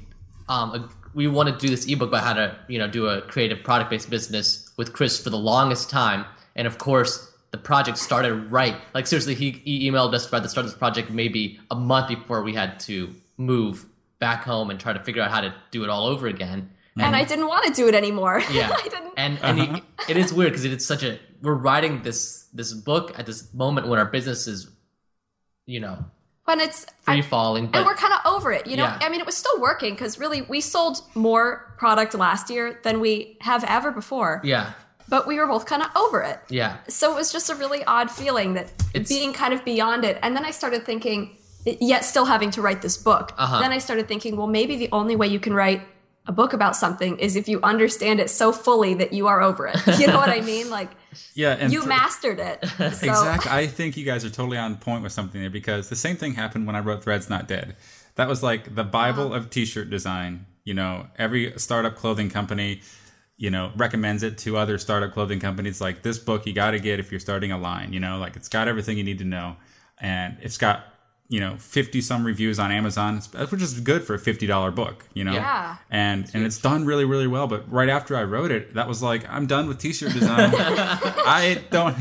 [0.49, 3.62] um, we want to do this ebook about how to, you know, do a creative
[3.64, 6.25] product based business with Chris for the longest time,
[6.57, 8.77] and of course, the project started right.
[8.92, 12.09] Like seriously, he, he emailed us about the start of this project maybe a month
[12.09, 13.87] before we had to move
[14.20, 16.70] back home and try to figure out how to do it all over again.
[17.00, 18.42] And I didn't want to do it anymore.
[18.52, 19.12] Yeah, I didn't.
[19.16, 19.81] and and he- uh-huh.
[20.09, 23.87] it is weird because it's such a we're writing this this book at this moment
[23.87, 24.68] when our business is,
[25.66, 26.04] you know,
[26.46, 27.70] when it's free I- falling.
[27.72, 28.83] and we're kind of over it, you know.
[28.85, 28.98] Yeah.
[29.00, 32.98] I mean, it was still working because really we sold more product last year than
[32.98, 34.40] we have ever before.
[34.42, 34.72] yeah,
[35.09, 36.40] But we were both kind of over it.
[36.48, 40.04] yeah, So it was just a really odd feeling that It's- being kind of beyond
[40.04, 40.18] it.
[40.22, 41.38] And then I started thinking,
[41.81, 43.33] yet still having to write this book.
[43.37, 43.61] Uh-huh.
[43.61, 45.83] Then I started thinking, well, maybe the only way you can write
[46.26, 49.66] a book about something is if you understand it so fully that you are over
[49.66, 49.78] it.
[49.98, 50.68] You know what I mean?
[50.68, 50.90] Like
[51.35, 52.64] Yeah, and you for- mastered it.
[52.78, 53.50] So, Exactly.
[53.50, 56.35] I think you guys are totally on point with something there because the same thing
[56.35, 57.76] happened when I wrote Threads Not Dead.
[58.16, 60.46] That was like the Bible of t-shirt design.
[60.64, 62.83] You know, every startup clothing company,
[63.38, 65.81] you know, recommends it to other startup clothing companies.
[65.81, 67.94] Like this book, you got to get if you're starting a line.
[67.94, 69.57] You know, like it's got everything you need to know,
[69.98, 70.85] and it's got
[71.31, 75.05] you know 50 some reviews on Amazon, which is good for a fifty dollar book.
[75.12, 75.77] You know, Yeah.
[75.91, 77.47] and and it's done really really well.
[77.47, 80.53] But right after I wrote it, that was like I'm done with t-shirt design.
[80.57, 81.97] I don't.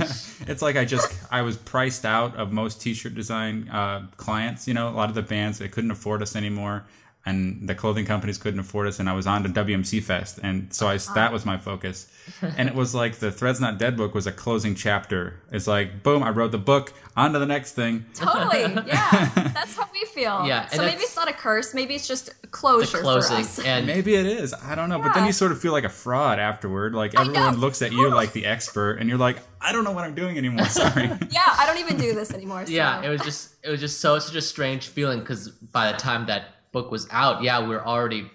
[0.47, 4.67] It's like I just I was priced out of most t-shirt design uh, clients.
[4.67, 6.85] You know, a lot of the bands they couldn't afford us anymore,
[7.27, 8.99] and the clothing companies couldn't afford us.
[8.99, 11.13] And I was on to WMC Fest, and so I uh-huh.
[11.15, 12.07] that was my focus.
[12.57, 15.41] And it was like the Threads Not Dead book was a closing chapter.
[15.51, 16.93] It's like boom, I wrote the book.
[17.15, 18.05] On to the next thing.
[18.13, 18.61] totally.
[18.87, 19.31] Yeah.
[19.55, 20.45] That's how we feel.
[20.45, 21.73] Yeah, So maybe it's not a curse.
[21.73, 23.59] Maybe it's just closure the closing for us.
[23.59, 24.53] and Maybe it is.
[24.53, 24.99] I don't know.
[24.99, 26.93] But then you sort of feel like a fraud afterward.
[26.93, 30.03] Like everyone looks at you like the expert, and you're like, I don't know what
[30.03, 30.65] I'm doing anymore.
[30.65, 31.09] Sorry.
[31.31, 32.65] Yeah, I don't even do this anymore.
[32.65, 32.71] So.
[32.71, 35.97] yeah, it was just it was just so such a strange feeling because by the
[35.97, 38.29] time that book was out, yeah, we're already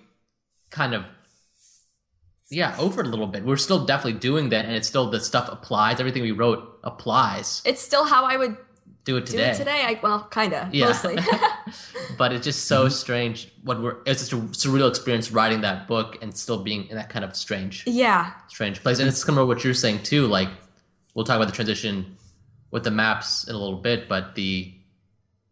[0.71, 1.05] kind of
[2.51, 3.45] yeah over a little bit.
[3.45, 6.01] We're still definitely doing that, and it's still the stuff applies.
[6.01, 7.63] Everything we wrote applies.
[7.65, 8.57] It's still how I would
[9.05, 9.51] Do it do today.
[9.51, 9.83] it today.
[9.85, 10.87] I, well, kind of, Yeah.
[10.87, 11.19] mostly.
[12.19, 12.93] but it's just so mm-hmm.
[12.93, 16.97] strange what we're it's just a surreal experience writing that book and still being in
[16.97, 18.33] that kind of strange yeah.
[18.49, 20.49] strange place and it's similar to what you're saying too like
[21.15, 22.17] we'll talk about the transition
[22.71, 24.73] with the maps in a little bit but the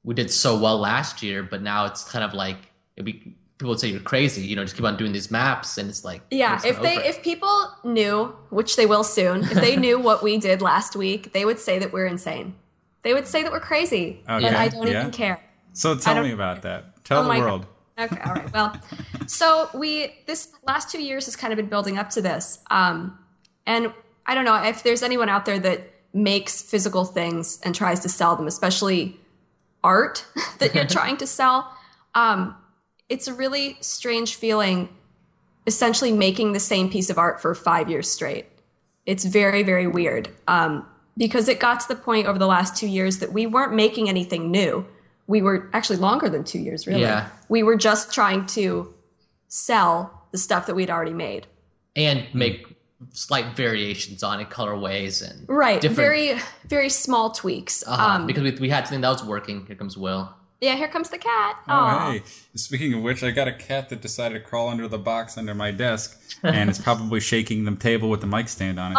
[0.03, 2.70] we did so well last year but now it's kind of like it'd
[3.03, 5.89] be people would say you're crazy you know just keep on doing these maps and
[5.91, 7.07] it's like Yeah, it's if they over.
[7.07, 11.33] if people knew, which they will soon, if they knew what we did last week,
[11.33, 12.55] they would say that we're insane.
[13.03, 15.01] They would say that we're crazy, Okay, and I don't yeah.
[15.01, 15.41] even care.
[15.73, 17.05] So tell me about that.
[17.05, 17.45] Tell Oh the my God.
[17.47, 17.67] world.
[17.99, 18.53] Okay, all right.
[18.53, 18.75] Well,
[19.27, 23.19] so we this last two years has kind of been building up to this, um,
[23.67, 23.93] and
[24.27, 25.81] I don't know if there's anyone out there that
[26.15, 29.19] makes physical things and tries to sell them, especially
[29.85, 30.25] art
[30.59, 31.71] that you're trying to sell.
[32.15, 32.57] Um,
[33.11, 34.89] it's a really strange feeling,
[35.67, 38.47] essentially making the same piece of art for five years straight.
[39.05, 40.87] It's very, very weird um,
[41.19, 44.09] because it got to the point over the last two years that we weren't making
[44.09, 44.87] anything new.
[45.27, 47.03] We were actually longer than two years, really.
[47.03, 47.29] Yeah.
[47.49, 48.95] We were just trying to
[49.49, 51.47] sell the stuff that we'd already made.
[51.97, 52.67] and make
[53.13, 55.83] slight variations on it colorways and Right.
[55.83, 57.83] Very, very small tweaks.
[57.87, 60.89] uh-huh, Um, because we, we had something that was working here comes will yeah, here
[60.89, 61.57] comes the cat.
[61.69, 62.23] Oh, hey.
[62.55, 65.55] Speaking of which, I got a cat that decided to crawl under the box under
[65.55, 68.97] my desk, and it's probably shaking the table with the mic stand on it.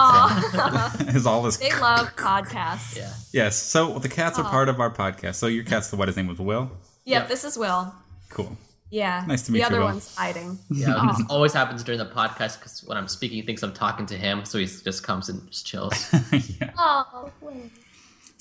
[0.52, 1.58] So is all this.
[1.58, 2.98] They love podcasts.
[2.98, 3.56] yeah Yes.
[3.56, 5.36] So the cats are part of our podcast.
[5.36, 6.08] So your cat's the what?
[6.08, 6.72] His name was Will.
[7.06, 7.28] Yep, Yep.
[7.30, 7.94] this is Will.
[8.30, 8.58] Cool.
[8.90, 9.24] Yeah.
[9.26, 9.86] Nice to meet you, The other Will.
[9.88, 10.60] one's hiding.
[10.70, 14.06] Yeah, this always happens during the podcast because when I'm speaking, he thinks I'm talking
[14.08, 15.94] to him, so he just comes and just chills.
[16.60, 16.72] yeah.
[16.78, 17.32] Oh,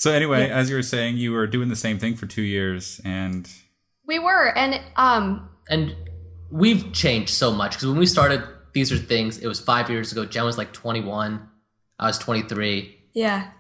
[0.00, 3.02] So anyway, as you were saying, you were doing the same thing for two years,
[3.04, 3.46] and
[4.06, 5.94] we were, and um, and
[6.50, 9.36] we've changed so much because when we started, these are things.
[9.36, 10.24] It was five years ago.
[10.24, 11.46] Jen was like 21,
[11.98, 13.50] I was 23, yeah,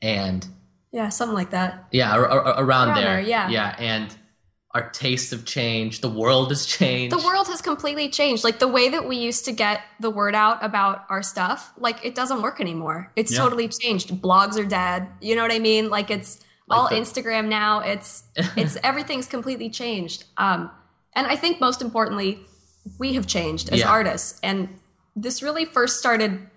[0.00, 0.46] and
[0.92, 1.88] yeah, something like that.
[1.90, 3.48] yeah, ar- ar- around, Around there, there, yeah.
[3.48, 4.16] yeah, and
[4.72, 6.00] our tastes have changed.
[6.00, 7.14] The world has changed.
[7.16, 8.44] The world has completely changed.
[8.44, 12.04] Like the way that we used to get the word out about our stuff, like
[12.04, 13.10] it doesn't work anymore.
[13.16, 13.38] It's Yeah.
[13.40, 14.10] totally changed.
[14.22, 15.08] Blogs are dead.
[15.20, 15.90] You know what I mean?
[15.90, 17.80] Like it's all the- Instagram now.
[17.80, 18.22] It's
[18.56, 20.24] it's everything's completely changed.
[20.36, 20.70] Um,
[21.16, 22.38] and I think most importantly,
[22.98, 23.90] we have changed as Yeah.
[23.90, 24.38] artists.
[24.42, 24.68] And
[25.16, 26.48] this really first started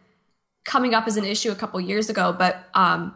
[0.65, 3.15] coming up as an issue a couple years ago, but um,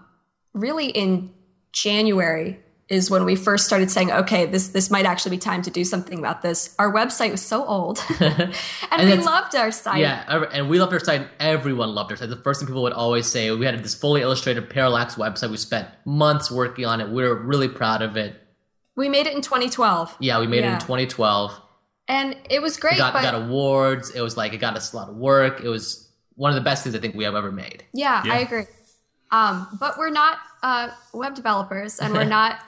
[0.54, 1.32] really in
[1.72, 5.70] January is when we first started saying, okay, this this might actually be time to
[5.70, 6.74] do something about this.
[6.80, 8.54] Our website was so old, and,
[9.10, 10.00] we loved our site.
[10.00, 11.22] Yeah, and we loved our site.
[11.22, 12.30] and Everyone loved our site.
[12.30, 15.50] The first thing people would always say, we had this fully illustrated parallax website.
[15.52, 17.10] We spent months working on it.
[17.10, 18.36] We were really proud of it.
[18.96, 21.54] We made it in 2012, Yeah, we made it in 2012.
[22.08, 22.96] and it was great.
[22.96, 24.10] It got, but got awards.
[24.12, 25.62] It was like it got us a lot of work.
[25.62, 27.84] It was one of the best things I think we have ever made.
[27.94, 28.34] yeah, Yeah.
[28.34, 28.64] I agree.
[29.30, 32.60] Um, but we're not uh, web developers, and we're not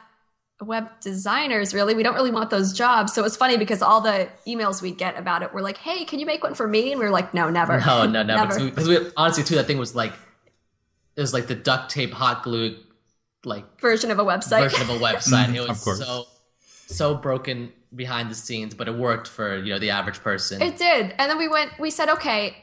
[0.61, 1.73] web designers.
[1.73, 3.13] Really, we don't really want those jobs.
[3.13, 6.19] So it's funny because all the emails we get about it were like, "Hey, can
[6.19, 8.35] you make one for me?" And we are like, "No, never." No, no, no.
[8.35, 8.59] Never.
[8.65, 10.13] Because we, honestly, too, that thing was like
[11.15, 12.77] it was like the duct tape, hot glue,
[13.43, 14.61] like version of a website.
[14.69, 15.49] version of a website.
[15.55, 15.99] It Of was course.
[15.99, 16.25] so
[16.87, 20.61] so broken behind the scenes, but it worked for you know the average person.
[20.61, 21.13] It did.
[21.17, 22.55] And then we went, we said, okay,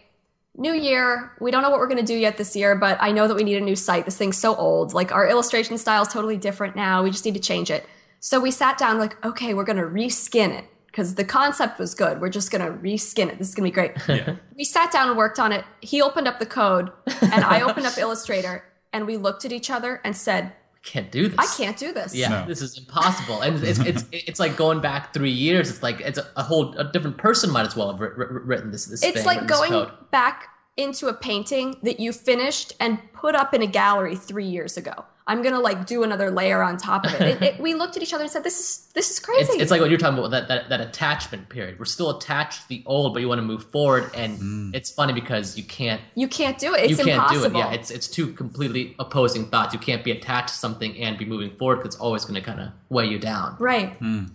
[0.57, 1.33] new year.
[1.41, 3.35] We don't know what we're going to do yet this year, but I know that
[3.35, 4.05] we need a new site.
[4.05, 4.95] This thing's so old.
[4.95, 7.03] Like our illustration style is totally different now.
[7.03, 7.87] We just need to change it.
[8.21, 11.95] So we sat down, like, okay, we're going to reskin it because the concept was
[11.95, 12.21] good.
[12.21, 13.39] We're just going to reskin it.
[13.39, 13.93] This is going to be great.
[14.09, 15.65] yeah, we sat down and worked on it.
[15.81, 16.91] He opened up the code
[17.21, 20.53] and I opened up Illustrator and we looked at each other and said,
[20.87, 21.39] can't do this.
[21.39, 22.15] I can't do this.
[22.15, 22.47] Yeah, No.
[22.47, 25.69] this is impossible, and it's it's it's like going back three years.
[25.69, 28.31] It's like it's a, a whole a different person might as well have writ- writ-
[28.45, 28.87] written this.
[28.87, 32.99] this It's thing, like written this going back into a painting that you finished and
[33.13, 35.05] put up in a gallery three years ago.
[35.29, 37.21] I'm gonna like do another layer on top of it.
[37.21, 39.63] it, it we looked at each other and said, "This is this is crazy." It's,
[39.63, 41.81] it's like what you're talking about that, that that attachment period.
[41.81, 44.75] We're still attached to the old, but you want to move forward, and mm.
[44.75, 46.91] it's funny because you can't you can't do it.
[46.91, 47.51] It's you can't impossible.
[47.51, 47.59] do it.
[47.59, 49.75] Yeah, it's it's two completely opposing thoughts.
[49.75, 52.41] You can't be attached to something and be moving forward because it's always going to
[52.41, 53.57] kind of weigh you down.
[53.59, 53.95] right.
[53.95, 54.27] Hmm.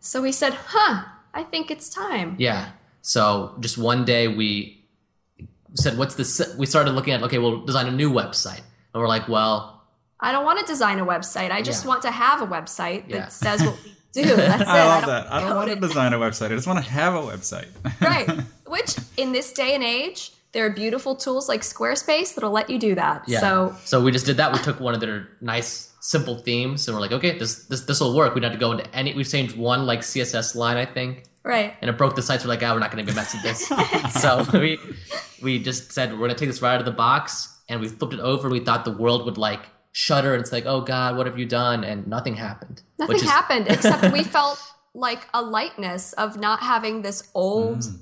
[0.00, 2.72] So we said, "Huh, I think it's time." Yeah.
[3.00, 4.84] So just one day we
[5.72, 8.60] said, "What's this?" We started looking at okay, we'll design a new website,
[8.92, 9.75] and we're like, well,
[10.20, 11.50] I don't want to design a website.
[11.50, 11.88] I just Yeah.
[11.88, 13.28] want to have a website that Yeah.
[13.28, 14.34] says what we do.
[14.36, 14.66] That's it.
[14.68, 15.32] I love don't that.
[15.32, 15.80] I don't want to it.
[15.80, 16.46] design a website.
[16.46, 17.68] I just want to have a website.
[18.00, 18.28] right.
[18.66, 22.78] Which in this day and age, there are beautiful tools like Squarespace that'll let you
[22.78, 23.24] do that.
[23.26, 23.40] yeah.
[23.40, 24.52] So so we just did that.
[24.52, 28.00] We took one of their nice simple themes, and we're like, okay, this this this
[28.00, 28.34] will work.
[28.34, 29.12] We don't have to go into any.
[29.12, 31.24] We changed one like CSS line, I think.
[31.44, 31.74] right.
[31.82, 32.42] and it broke the sites.
[32.44, 33.68] We're like, ah, we're not going to be messing with this.
[34.22, 34.78] so we
[35.42, 38.14] we just said we're gonna take this right out of the box, and we flipped
[38.14, 38.48] it over.
[38.48, 39.60] We thought the world would like
[39.98, 41.82] shudder, and it's like, oh god, what have you done?
[41.82, 42.82] And nothing happened.
[42.98, 44.58] Nothing which is- happened except we felt
[44.92, 47.98] like a lightness of not having this old Mm.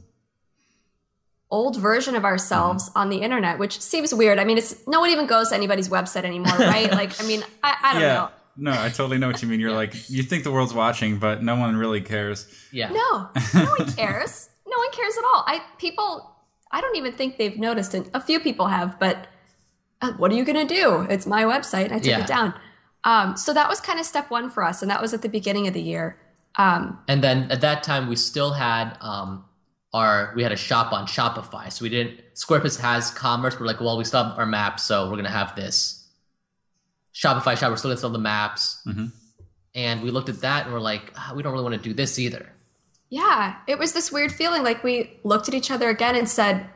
[1.50, 4.38] old version of ourselves on the internet, which seems weird.
[4.40, 6.90] I mean, it's no one even goes to anybody's website anymore, right?
[7.00, 8.14] like, I mean, I, I don't yeah.
[8.14, 8.28] know.
[8.56, 9.60] No, I totally know what you mean.
[9.60, 12.46] You're like you think the world's watching, but no one really cares.
[12.72, 12.90] Yeah.
[12.90, 14.48] No, no one cares.
[14.66, 15.44] no one cares at all.
[15.46, 16.30] I people,
[16.72, 18.08] I don't even think they've noticed it.
[18.14, 19.26] A few people have, but
[20.12, 21.06] what are you going to do?
[21.10, 21.90] It's my website.
[21.92, 22.20] I took Yeah.
[22.20, 22.54] it down.
[23.04, 25.28] Um, so that was kind of step one for us, and that was at the
[25.28, 26.16] beginning of the year.
[26.56, 29.44] Um, And then at that time, we still had um,
[29.92, 32.20] our we had a shop on Shopify, so we didn't.
[32.34, 33.58] Squarespace has commerce.
[33.60, 36.06] We're like, well, we still have our maps, so we're gonna have this
[37.14, 37.70] Shopify shop.
[37.70, 39.12] We're still gonna sell the maps, Mhm.
[39.74, 41.94] and we looked at that and we're like, ah, we don't really want to do
[41.94, 42.50] this either.
[43.10, 44.64] yeah, it was this weird feeling.
[44.64, 46.66] Like we looked at each other again and said,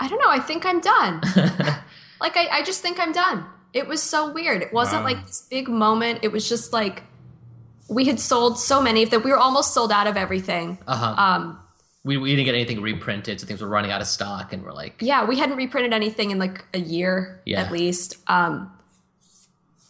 [0.00, 0.30] "I don't know.
[0.30, 1.20] I think I'm done.
[2.20, 4.62] like I, I just think I'm done." It was so weird.
[4.62, 5.10] It wasn't Wow.
[5.10, 6.20] like this big moment.
[6.22, 7.02] It was just like
[7.88, 9.22] we had sold so many of them.
[9.22, 10.78] We were almost sold out of everything.
[10.86, 11.14] Uh huh.
[11.22, 11.58] Um,
[12.04, 14.72] we, we didn't get anything reprinted, so things were running out of stock, and we're
[14.72, 17.60] like, yeah, we hadn't reprinted anything in like a year Yeah.
[17.60, 18.16] at least.
[18.28, 18.70] Um,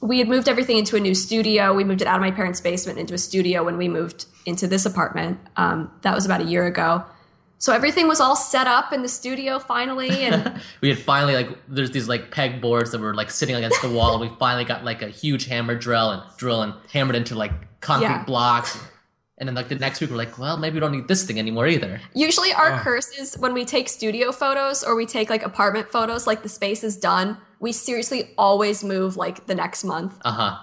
[0.01, 1.75] we had moved everything into a new studio.
[1.75, 4.67] We moved it out of my parents' basement into a studio when we moved into
[4.69, 5.39] this apartment.
[5.57, 7.05] Um, that was about a year ago.
[7.61, 11.49] So everything was all set up in the studio finally, and we had finally like
[11.69, 14.65] there's these like peg boards that were like sitting against the wall, and we finally
[14.65, 18.25] got like a huge hammer drill and drill and hammered into like concrete Yeah.
[18.25, 18.79] blocks.
[19.41, 21.39] And then like the next week we're like, well, maybe we don't need this thing
[21.39, 22.01] anymore either.
[22.13, 22.79] usually our Oh.
[22.79, 26.49] curse is when we take studio photos or we take like apartment photos, like the
[26.49, 27.39] space is done.
[27.61, 30.15] We seriously always move like the next month.
[30.25, 30.59] Uh huh.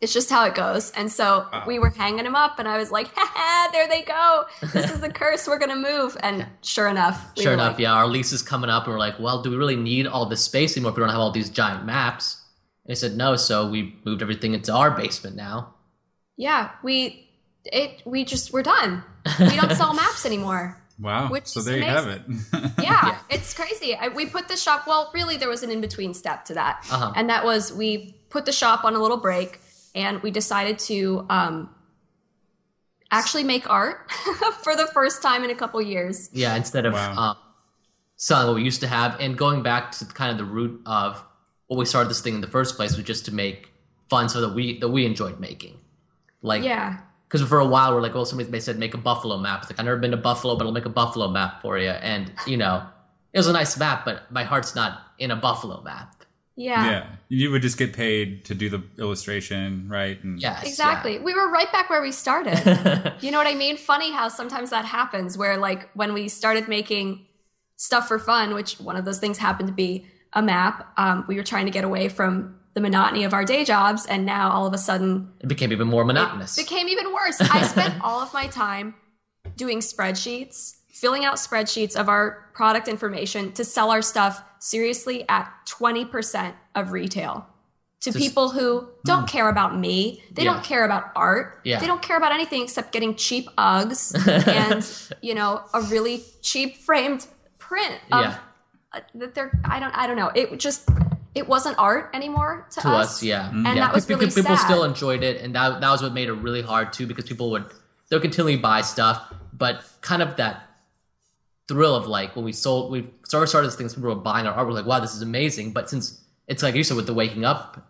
[0.00, 0.90] It's just how it goes.
[0.92, 1.64] And so Wow.
[1.66, 4.44] we were hanging them up, and I was like, "Ha there they go.
[4.72, 5.46] This is the curse.
[5.46, 8.70] We're gonna move." And sure enough, we Sure enough, like, yeah, our lease is coming
[8.70, 11.00] up, and we're like, well, do we really need all this space anymore if we
[11.02, 12.42] don't have all these giant maps?
[12.86, 15.74] And they said no, so we moved everything into our basement now.
[16.36, 17.28] yeah, we
[17.66, 19.04] it we just we're done.
[19.38, 20.78] We don't sell maps anymore.
[20.98, 21.28] Wow.
[21.28, 22.22] Which so is there you have it.
[22.52, 23.18] Yeah, Yeah.
[23.30, 23.94] it's crazy.
[23.94, 24.86] I, we put the shop.
[24.86, 27.12] Well, really, there was an in between step to that, Uh-huh.
[27.16, 29.60] and that was we put the shop on a little break,
[29.94, 31.70] and we decided to um,
[33.10, 34.10] actually make art
[34.62, 36.30] for the first time in a couple years.
[36.32, 37.16] Yeah, instead of Wow.
[37.16, 37.36] um,
[38.16, 41.22] selling what we used to have, and going back to kind of the root of
[41.66, 43.70] what we started this thing in the first place was just to make
[44.08, 45.78] fun so that we that we enjoyed making.
[46.42, 46.98] Like, Yeah,
[47.28, 49.62] because for a while we're like, well, somebody they said make a buffalo map.
[49.62, 51.90] It's like I've never been to Buffalo, but I'll make a buffalo map for you.
[51.90, 52.82] And you know,
[53.32, 56.19] it was a nice map, but my heart's not in a buffalo map.
[56.60, 57.06] Yeah, yeah.
[57.28, 60.22] You would just get paid to do the illustration, right?
[60.22, 61.18] And Yes, exactly.
[61.18, 62.58] We were right back where we started.
[63.20, 63.76] You know what I mean?
[63.76, 67.26] Funny how sometimes that happens where like when we started making
[67.76, 71.36] stuff for fun, which one of those things happened to be a map, um, we
[71.36, 74.66] were trying to get away from the monotony of our day jobs and now all
[74.66, 76.56] of a sudden it became even more monotonous.
[76.58, 77.40] it became even worse.
[77.40, 78.94] I spent all of my time
[79.56, 85.50] doing spreadsheets, filling out spreadsheets of our product information to sell our stuff seriously at
[85.66, 87.46] 20% of retail.
[88.02, 90.52] To Just- people who don't care about me, they Yeah.
[90.54, 91.80] don't care about art, Yeah.
[91.80, 94.14] they don't care about anything except getting cheap Uggs
[94.46, 94.86] and
[95.22, 97.26] you know a really cheap framed
[97.58, 98.36] print of Yeah.
[98.94, 100.88] uh, that they're I don't I don't know it just
[101.34, 103.50] it wasn't art anymore to, to us, yeah.
[103.50, 103.74] and yeah.
[103.74, 104.64] that was really people sad.
[104.64, 107.50] still enjoyed it, and that that was what made it really hard too, because people
[107.52, 107.66] would
[108.08, 110.69] they'll continually buy stuff, but kind of that
[111.70, 114.54] thrill of like when we sold we started started this thing, people were buying our
[114.54, 115.72] art, we're like, wow, this is amazing.
[115.72, 117.86] But since it's like you said with the waking up,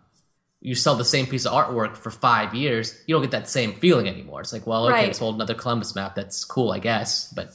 [0.61, 3.73] you sell the same piece of artwork for five years, you don't get that same
[3.73, 4.41] feeling anymore.
[4.41, 5.09] It's like, well, okay, Right.
[5.09, 7.53] I sold another Columbus map, that's cool, I guess, but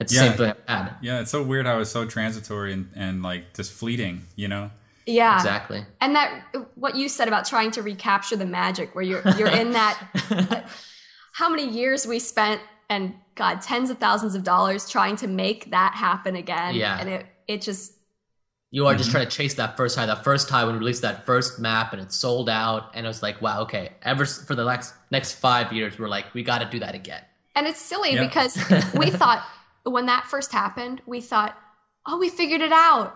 [0.00, 0.94] it's the same feeling I had.
[1.02, 4.70] Yeah, it's so weird how it's so transitory and, and like just fleeting, you know?
[5.06, 5.82] yeah Exactly.
[6.00, 6.30] and that
[6.74, 9.96] what you said about trying to recapture the magic where you're you're in that
[11.32, 15.70] how many years we spent and god tens of thousands of dollars trying to make
[15.70, 16.98] that happen again Yeah.
[17.00, 17.92] and it it just
[18.72, 18.98] You are Mm-hmm.
[18.98, 20.06] just trying to chase that first high.
[20.06, 23.08] That first time when we released that first map and it sold out, and it
[23.08, 23.84] was like, wow, okay.
[24.02, 27.22] Ever for the next next five years, we're like, we got to do that again.
[27.56, 28.26] and it's silly Yeah.
[28.26, 28.54] because
[29.02, 29.40] we thought
[29.96, 31.52] when that first happened we thought
[32.06, 33.08] oh we figured it out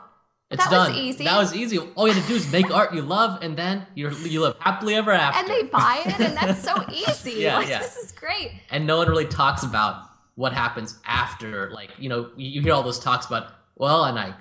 [0.54, 0.96] It's That was done.
[0.96, 1.24] easy.
[1.24, 1.78] That was easy.
[1.96, 4.56] All you had to do is make art you love, and then you you live
[4.60, 5.38] happily ever after.
[5.40, 7.80] and they buy it and that's so easy Yeah, like yeah.
[7.80, 9.94] this is great and no one really talks about
[10.36, 11.70] what happens after.
[11.78, 13.44] Like you know, you you hear all those talks about,
[13.76, 14.34] well, and I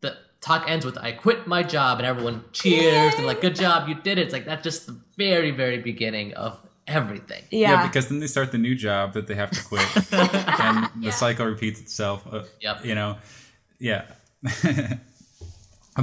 [0.00, 3.88] the talk ends with I quit my job, and everyone cheers and like, good job,
[3.88, 4.22] you did it.
[4.26, 6.52] It's like that's just the very very beginning of
[6.88, 7.42] everything.
[7.50, 11.06] yeah, because then they start the new job that they have to quit and the
[11.06, 11.10] Yeah.
[11.24, 12.18] cycle repeats itself.
[12.30, 12.84] Uh, Yep.
[12.84, 13.10] You know?
[13.80, 14.02] Yeah.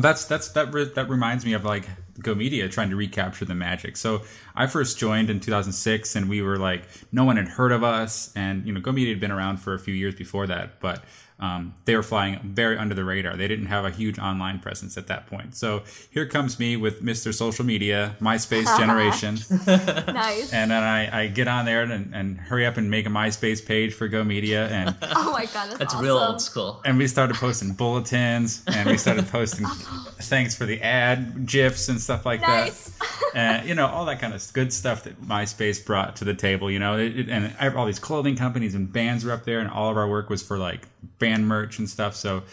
[0.01, 1.87] that's that's that re- that reminds me of like
[2.19, 3.97] Go Media trying to recapture the magic.
[3.97, 4.23] So
[4.55, 8.31] I first joined in 2006, and we were like, no one had heard of us,
[8.35, 11.03] and you know, Go Media had been around for a few years before that, but
[11.43, 13.35] um, they were flying very under the radar.
[13.35, 15.55] They didn't have a huge online presence at that point.
[15.55, 17.33] So here comes me with Mr.
[17.33, 19.35] Social Media, MySpace generation.
[20.13, 20.53] nice.
[20.53, 23.65] and then I, I get on there and, and hurry up and make a MySpace
[23.65, 24.67] page for Go Media.
[24.69, 26.05] And, oh my god, that's, That's awesome.
[26.05, 26.81] real old school.
[26.85, 29.65] and we started posting bulletins and we started posting
[30.21, 32.89] thanks for the ad, GIFs, and stuff like Nice.
[32.89, 33.31] that.
[33.35, 36.69] And, you know, all that kind of good stuff that MySpace brought to the table,
[36.71, 39.69] you know, it, it- and all these clothing companies and bands were up there, and
[39.69, 40.87] all of our work was for like
[41.17, 42.15] band merch and stuff.
[42.15, 42.43] So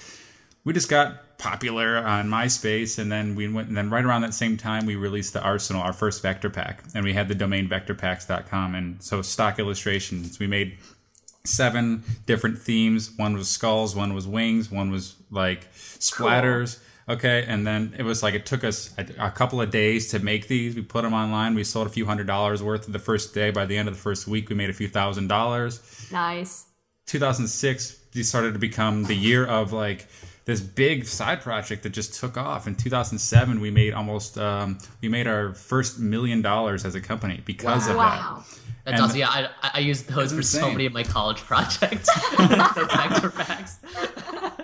[0.65, 4.35] we just got popular on MySpace, and then we went, and then right around that
[4.35, 7.69] same time, we released the Arsenal, our first vector pack, and we had the domain
[7.69, 10.39] vectorpacks.com, and so stock illustrations.
[10.39, 10.77] We made
[11.45, 13.11] seven different themes.
[13.17, 16.79] One was skulls, one was wings, one was like splatters.
[17.09, 20.21] Okay, and then it was like it took us a, a couple of days to
[20.21, 20.77] make these.
[20.77, 21.55] We put them online.
[21.55, 23.51] We sold a few hundred dollars worth of the first day.
[23.51, 25.81] By the end of the first week, we made a few thousand dollars.
[26.13, 26.67] Nice.
[27.11, 30.07] 2006 these started to become the year of like
[30.45, 35.09] this big side project that just took off in 2007 we made almost um, we
[35.09, 38.45] made our first million dollars as a company because of Wow.
[38.85, 39.19] That's And- awesome.
[39.19, 42.09] Yeah, I, I- I used those for so many of my college projects.
[42.37, 43.77] the vector packs.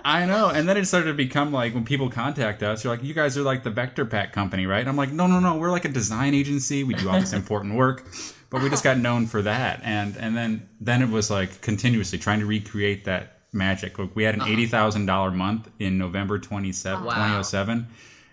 [0.05, 3.03] i know and then it started to become like when people contact us you're like
[3.03, 5.57] you guys are like the vector pack company right and i'm like no no no
[5.57, 8.05] we're like a design agency we do all this important work
[8.49, 9.81] but we just got known for that.
[9.83, 13.97] And and then then it was like continuously trying to recreate that magic.
[13.99, 14.51] Like we had an uh-huh.
[14.51, 17.13] $80000 month in november 27 Wow.
[17.13, 17.87] 2007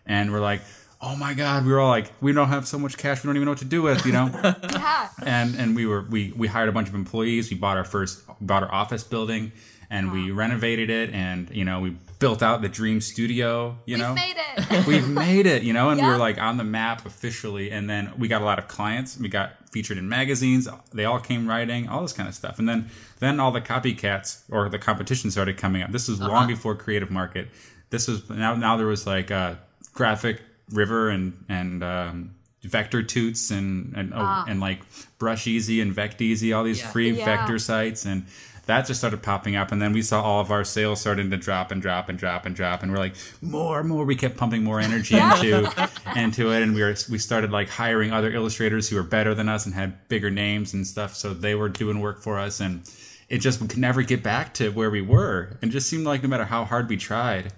[0.07, 0.61] and we're like
[1.01, 1.67] oh my god.
[1.67, 3.23] We were all like we don't have so much cash.
[3.23, 4.31] We don't even know what to do with you know?
[4.73, 5.09] Yeah.
[5.25, 7.51] and and we were we we hired a bunch of employees.
[7.51, 9.53] We bought our first bought our office building
[9.91, 11.11] and we renovated it.
[11.11, 14.15] And you know we built out the dream studio you know?
[14.15, 14.87] We've made it.
[14.87, 17.71] we've made it, you know, and we were like on the map officially.
[17.71, 19.19] And then we got a lot of clients.
[19.19, 20.68] We got featured in magazines.
[20.95, 22.59] They all came writing, all this kind of stuff.
[22.61, 25.91] And then then all the copycats or the competition started coming up.
[25.91, 27.49] This was long before Creative Market.
[27.91, 29.55] This was now now there was like uh,
[29.93, 32.31] graphic river and and um,
[32.64, 34.81] Vectortuts and and oh, and like
[35.18, 36.93] Brusheezy and Vecteezy all these Yeah.
[36.93, 37.25] free Yeah.
[37.25, 38.27] vector sites and
[38.67, 39.73] that just started popping up.
[39.73, 42.47] And then we saw all of our sales starting to drop and drop and drop
[42.47, 42.83] and drop.
[42.83, 44.05] And we're like more more.
[44.05, 45.71] We kept pumping more energy into
[46.17, 46.62] into it.
[46.62, 49.75] And we were we started like hiring other illustrators who were better than us and
[49.75, 51.15] had bigger names and stuff.
[51.15, 52.61] So they were doing work for us.
[52.61, 52.89] And
[53.29, 55.59] it just we could never get back to where we were.
[55.61, 57.53] And just seemed like no matter how hard we tried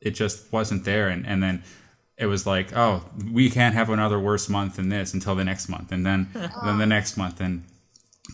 [0.00, 1.08] it just wasn't there.
[1.08, 1.62] And and then
[2.18, 5.68] it was like oh we can't have another worse month than this until the next
[5.68, 5.92] month.
[5.92, 6.28] And then
[6.64, 7.40] then the next month.
[7.40, 7.64] And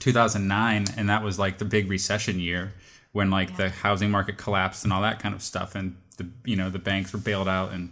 [0.01, 2.73] 2009 and that was like the big recession year
[3.13, 6.57] when like the housing market collapsed and all that kind of stuff and the you
[6.57, 7.91] know the banks were bailed out and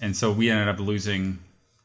[0.00, 1.38] and so we ended up losing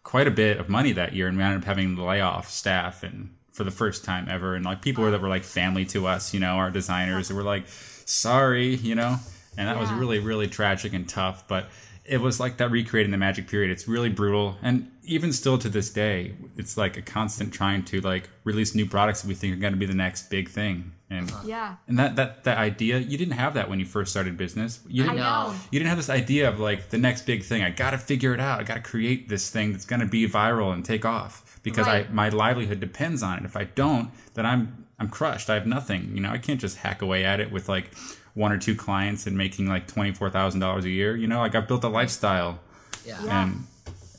[0.03, 2.49] quite a bit of money that year and we ended up having to lay off
[2.49, 6.05] staff and for the first time ever and like people that were like family to
[6.05, 9.15] us you know our designers that were like sorry you know
[9.57, 11.69] and that was really really tragic and tough but
[12.05, 13.71] it was like that recreating the magic period.
[13.71, 18.01] It's really brutal and even still to this day it's like a constant trying to
[18.01, 20.91] like release new products that we think are going to be the next big thing
[21.09, 21.43] and uh-huh.
[21.45, 21.75] Yeah.
[21.87, 25.03] and that that that idea you didn't have that when you first started business you
[25.03, 25.53] I didn't know.
[25.71, 28.39] you didn't have this idea of like the next big thing i gotta figure it
[28.39, 32.07] out i gotta create this thing that's gonna be viral and take off because Right.
[32.09, 35.67] i my livelihood depends on it if i don't then i'm i'm crushed i have
[35.67, 37.93] nothing you know i can't just hack away at it with like
[38.33, 41.83] one or two clients and making like $24000 a year you know like i've built
[41.83, 42.59] a lifestyle
[43.05, 43.23] Yeah.
[43.23, 43.43] Yeah.
[43.43, 43.67] and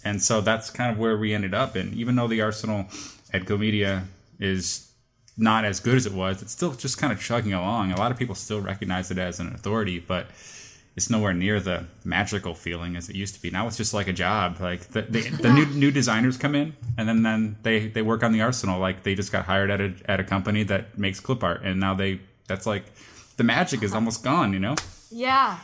[0.06, 1.74] and so that's kind of where we ended up.
[1.74, 2.86] And even though the arsenal
[3.32, 4.04] at go media
[4.38, 4.92] is
[5.36, 7.92] not as good as it was it's still just kind of chugging along.
[7.92, 10.28] A lot of people still recognize it as an authority but
[10.94, 13.50] it's nowhere near the magical feeling as it used to be.
[13.50, 14.58] Now it's just like a job.
[14.60, 18.22] Like the, the, the new new designers come in and then then they they work
[18.22, 18.78] on the arsenal.
[18.78, 21.80] Like they just got hired at a at a company that makes clip art and
[21.80, 22.84] now they that's like
[23.36, 24.76] the magic is almost gone you know?
[25.10, 25.58] Yeah.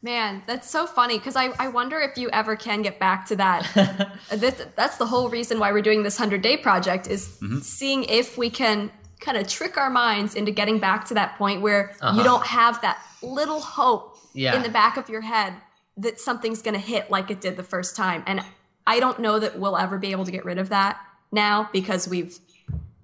[0.00, 3.36] Man, that's so funny because I, I wonder if you ever can get back to
[3.36, 4.16] that.
[4.32, 7.58] that's, that's the whole reason why we're doing this 100 day project is Mm-hmm.
[7.60, 11.62] seeing if we can kind of trick our minds into getting back to that point
[11.62, 12.16] where Uh-huh.
[12.16, 14.54] you don't have that little hope Yeah.
[14.54, 15.54] in the back of your head
[15.96, 18.22] that something's going to hit like it did the first time.
[18.28, 18.44] And
[18.86, 20.96] I don't know that we'll ever be able to get rid of that
[21.32, 22.38] now because we've,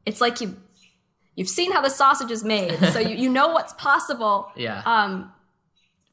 [0.07, 0.55] it's like you've,
[1.35, 2.79] you've seen how the sausage is made.
[2.93, 4.53] So you, you know what's possible.
[4.55, 4.81] Yeah.
[4.87, 5.33] Um,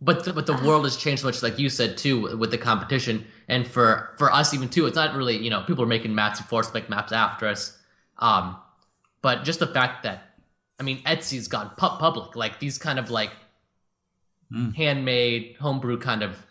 [0.01, 2.57] but the, but the world has changed so much, like you said too, with the
[2.57, 4.87] competition, and for for us even too.
[4.87, 7.77] It's not really you know people are making maps before us, make maps after us.
[8.17, 8.57] Um,
[9.21, 10.35] but just the fact that
[10.79, 13.31] I mean Etsy's gone pu- public, like these kind of like
[14.75, 16.45] handmade homebrew kind of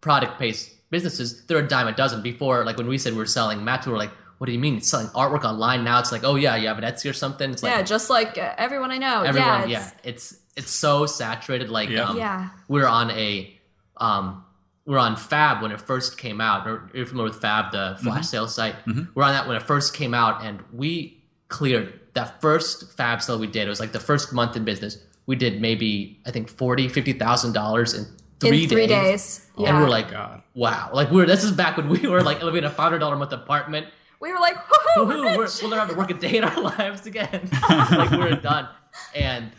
[0.00, 2.22] product based businesses, they're a dime a dozen.
[2.22, 4.58] Before, like when we said we were selling maps, we were like, what do you
[4.58, 4.76] mean?
[4.76, 6.00] It's selling artwork online now?
[6.00, 7.50] It's like, oh yeah, you have an Etsy or something.
[7.50, 9.22] It's like yeah, just like uh, everyone I know.
[9.22, 11.68] everyone, yeah, yeah, it's, it's it's so saturated.
[11.70, 12.04] Like, Yeah.
[12.08, 12.48] um, Yeah.
[12.68, 13.58] we're on a
[13.96, 14.44] um,
[14.86, 16.66] we're on Fab when it first came out.
[16.66, 18.74] Or You're familiar with Fab, the flash sale site.
[19.14, 23.38] We're on that when it first came out, and we cleared that first Fab sale
[23.38, 23.66] we did.
[23.66, 24.98] It was like the first month in business.
[25.26, 28.06] We did maybe I think forty, fifty thousand dollars in
[28.40, 29.38] three in three days.
[29.38, 29.50] days.
[29.56, 29.70] Yeah.
[29.70, 30.42] And we're like, God.
[30.54, 30.90] wow!
[30.92, 33.14] Like we're this is back when we were like living in a five hundred dollar
[33.14, 33.86] a month apartment.
[34.20, 36.44] we were like, woohoo, Woohoo, we're we're, we'll never have to work a day in
[36.44, 37.48] our lives again.
[37.70, 38.68] like we're done.
[39.14, 39.50] And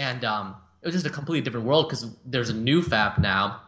[0.00, 3.60] and um, it was just a completely different world because there's a new fab now,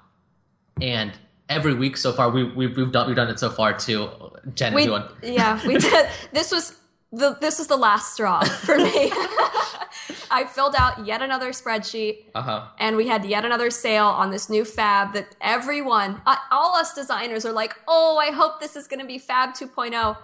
[0.81, 1.13] and
[1.49, 4.09] every week so far we we've, we've done we've done it so far too.
[4.55, 4.85] Jen, we,
[5.23, 6.07] yeah, we did.
[6.33, 6.75] This was
[7.13, 9.13] the this was the last straw for me.
[10.31, 12.67] I filled out yet another spreadsheet, Uh huh.
[12.79, 16.95] and we had yet another sale on this new Fab that everyone, uh, all us
[16.95, 20.17] designers, are like, "Oh, I hope this is going to be Fab 2.0."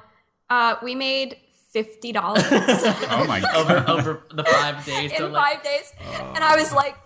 [0.51, 1.37] Uh, we made
[1.71, 3.89] fifty dollars Oh my Over god.
[3.91, 5.13] over over the five days.
[5.17, 5.93] so in like, five days,
[6.35, 6.97] and I was like,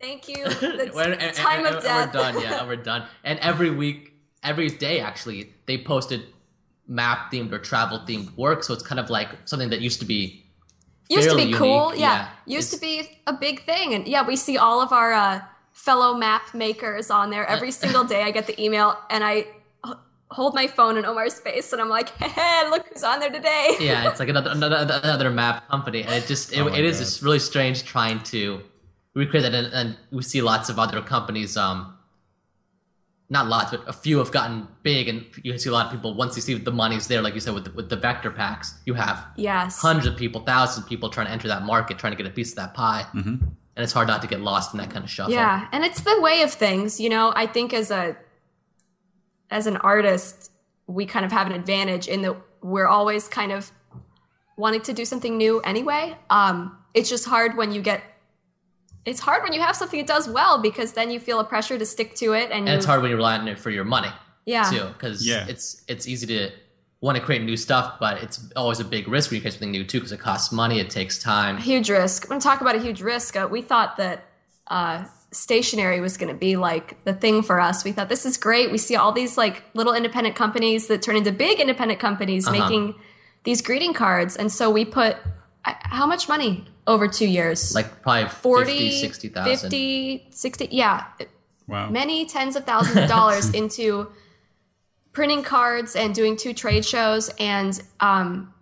[0.00, 2.14] "Thank you." That's We're- and- time and- of and death.
[2.14, 2.42] We're done.
[2.42, 3.06] Yeah, we're done.
[3.24, 4.12] And every week,
[4.42, 6.22] every day, actually, they posted
[6.86, 8.62] map themed or travel themed work.
[8.64, 10.44] So it's kind of like something that used to be
[11.10, 12.56] used to be fairly cool yeah, yeah.
[12.56, 15.38] used to be a big thing and yeah we see all of our uh,
[15.72, 19.46] fellow map makers on there every single day i get the email and i h-
[20.34, 23.76] hold my phone in omar's face and i'm like hey look who's on there today
[23.80, 26.98] yeah, it's like another another, another map company, and it just it, Oh it is
[26.98, 28.60] just really strange trying to
[29.14, 31.56] recreate that, and, and we see lots of other companies.
[31.56, 31.78] Um,
[33.30, 36.14] not lots, but a few have gotten big, and you see a lot of people
[36.14, 38.74] once you see the money's there, like you said with the, with the vector packs,
[38.86, 42.12] you have yes hundreds of people, thousands of people trying to enter that market, trying
[42.12, 43.28] to get a piece of that pie, Mm-hmm.
[43.76, 45.32] and it's hard not to get lost in that kind of shuffle.
[45.32, 48.16] yeah and it's the way of things you know i think as a
[49.56, 50.50] as an artist
[50.86, 52.34] we kind of have an advantage in that
[52.72, 53.62] we're always kind of
[54.62, 56.02] wanting to do something new anyway
[56.38, 56.56] um
[56.92, 58.00] it's just hard when you get
[59.04, 61.78] it's hard when you have something that does well because then you feel a pressure
[61.78, 63.70] to stick to it and, and you, it's hard when you rely on it for
[63.70, 64.12] your money.
[64.46, 65.46] yeah too because Yeah.
[65.52, 66.50] it's it's easy to
[67.00, 69.70] want to create new stuff but it's always a big risk when you create something
[69.78, 72.28] new too because it costs money it takes time huge risk.
[72.28, 74.24] When I talk about a huge risk, uh, we thought that
[74.68, 77.84] uh, stationery was going to be like the thing for us.
[77.84, 78.70] We thought this is great.
[78.70, 82.58] We see all these like little independent companies that turn into big independent companies Uh-huh.
[82.58, 82.94] making
[83.44, 85.16] these greeting cards, and so we put
[85.66, 87.74] uh, how much money over two years?
[87.74, 91.04] like probably 40, 50 60000 50, 60, yeah,
[91.66, 91.88] Wow.
[91.90, 94.10] many tens of thousands of dollars into
[95.12, 98.52] printing cards and doing two trade shows and um,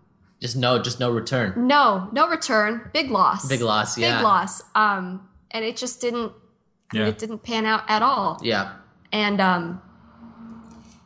[0.41, 3.49] just no just no return no, no return, big loss.
[3.49, 4.63] big loss yeah big loss.
[4.75, 6.33] Um, and it just didn't.
[6.93, 7.09] I mean, Yeah.
[7.09, 8.39] it didn't pan out at all.
[8.43, 8.73] yeah
[9.13, 9.81] And um,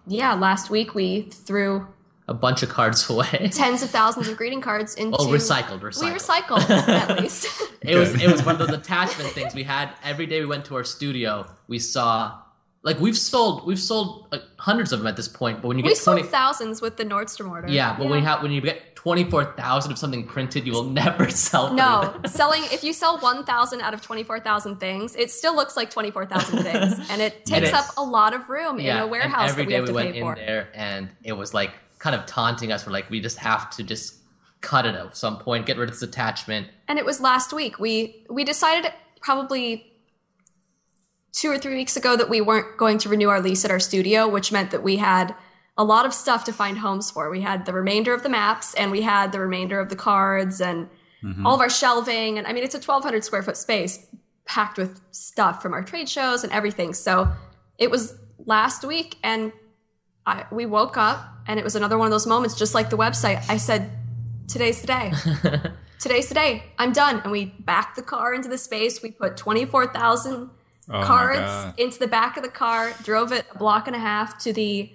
[0.07, 1.87] yeah, last week we threw
[2.28, 5.16] a bunch of cards away tens of thousands of greeting cards into.
[5.18, 7.47] oh recycled We recycled recycled at least.
[7.82, 10.64] it was it was one of those attachment things we had every day we went
[10.66, 12.37] to our studio we saw
[12.82, 15.84] like we've sold we've sold like, hundreds of them at this point but when you
[15.84, 17.68] we get sold 20 thousands with the Nordstrom order.
[17.68, 21.30] yeah but when you have when you get 24000 of something printed you will never
[21.48, 25.90] sell No, selling if you sell 1,000 out of 24,000 things, it still looks like
[25.90, 26.98] 24,000 things.
[27.11, 29.76] And it takes up a lot of room in a warehouse every that we day
[29.76, 30.34] have to went pay in for.
[30.34, 32.84] there, and it was like kind of taunting us.
[32.84, 34.16] We're like, we just have to just
[34.61, 36.66] cut it at some point, get rid of this attachment.
[36.88, 37.78] and it was last week.
[37.78, 39.92] We we decided probably
[41.32, 43.78] two or three weeks ago that we weren't going to renew our lease at our
[43.78, 45.34] studio, which meant that we had
[45.79, 47.31] a lot of stuff to find homes for.
[47.31, 50.61] We had the remainder of the maps and we had the remainder of the cards
[50.61, 50.89] and
[51.22, 51.47] mm-hmm.
[51.47, 52.39] all of our shelving.
[52.39, 54.07] And I mean, it's a 1,200 square foot space
[54.47, 56.95] packed with stuff from our trade shows and everything.
[56.95, 57.31] So
[57.79, 59.53] it was last week and
[60.24, 62.97] I, we woke up and it was another one of those moments, just like the
[62.97, 63.45] website.
[63.51, 63.91] I said,
[64.49, 65.12] today's the day
[66.01, 66.64] today's the day.
[66.79, 67.20] I'm done.
[67.22, 69.03] And we backed the car into the space.
[69.03, 70.51] We put 24,000
[70.89, 74.39] Oh cards into the back of the car, drove it a block and a half
[74.45, 74.93] to the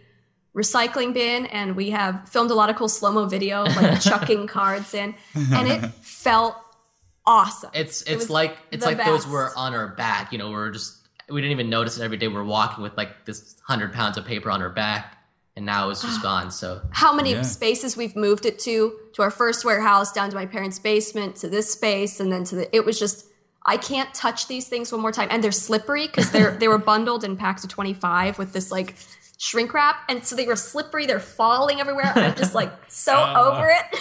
[0.56, 4.48] recycling bin, and we have filmed a lot of cool slow mo video, like chucking
[4.48, 5.16] cards in.
[5.36, 6.56] And it felt
[7.26, 7.72] awesome.
[7.74, 10.32] It's it's was like it's the like those were on our back.
[10.32, 10.98] You know, we're just
[11.30, 12.28] we didn't even notice it every day.
[12.28, 15.18] We're walking with like this hundred pounds of paper on our back,
[15.56, 16.52] and now it's just gone.
[16.52, 17.42] So how many Yeah.
[17.44, 21.50] spaces we've moved it to to our first warehouse down to my parents basement to
[21.50, 23.26] this space and then to the it was just
[23.66, 26.78] i can't touch these things one more time and they're slippery because they're they were
[26.78, 28.96] bundled in packs of 25 with this like
[29.42, 33.48] shrink wrap and so they were slippery they're falling everywhere i'm just like so Ah.
[33.58, 34.00] over it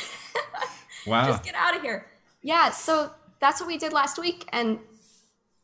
[1.06, 1.26] Wow.
[1.26, 2.06] just get out of here
[2.42, 3.10] yeah so
[3.40, 4.78] that's what we did last week and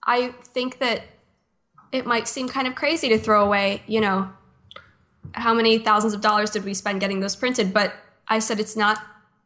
[0.02, 1.02] i think that
[1.92, 4.28] it might seem kind of crazy to throw away, you know,
[5.32, 7.72] how many thousands of dollars did we spend getting those printed?
[7.72, 7.94] But
[8.26, 8.98] I said it's not.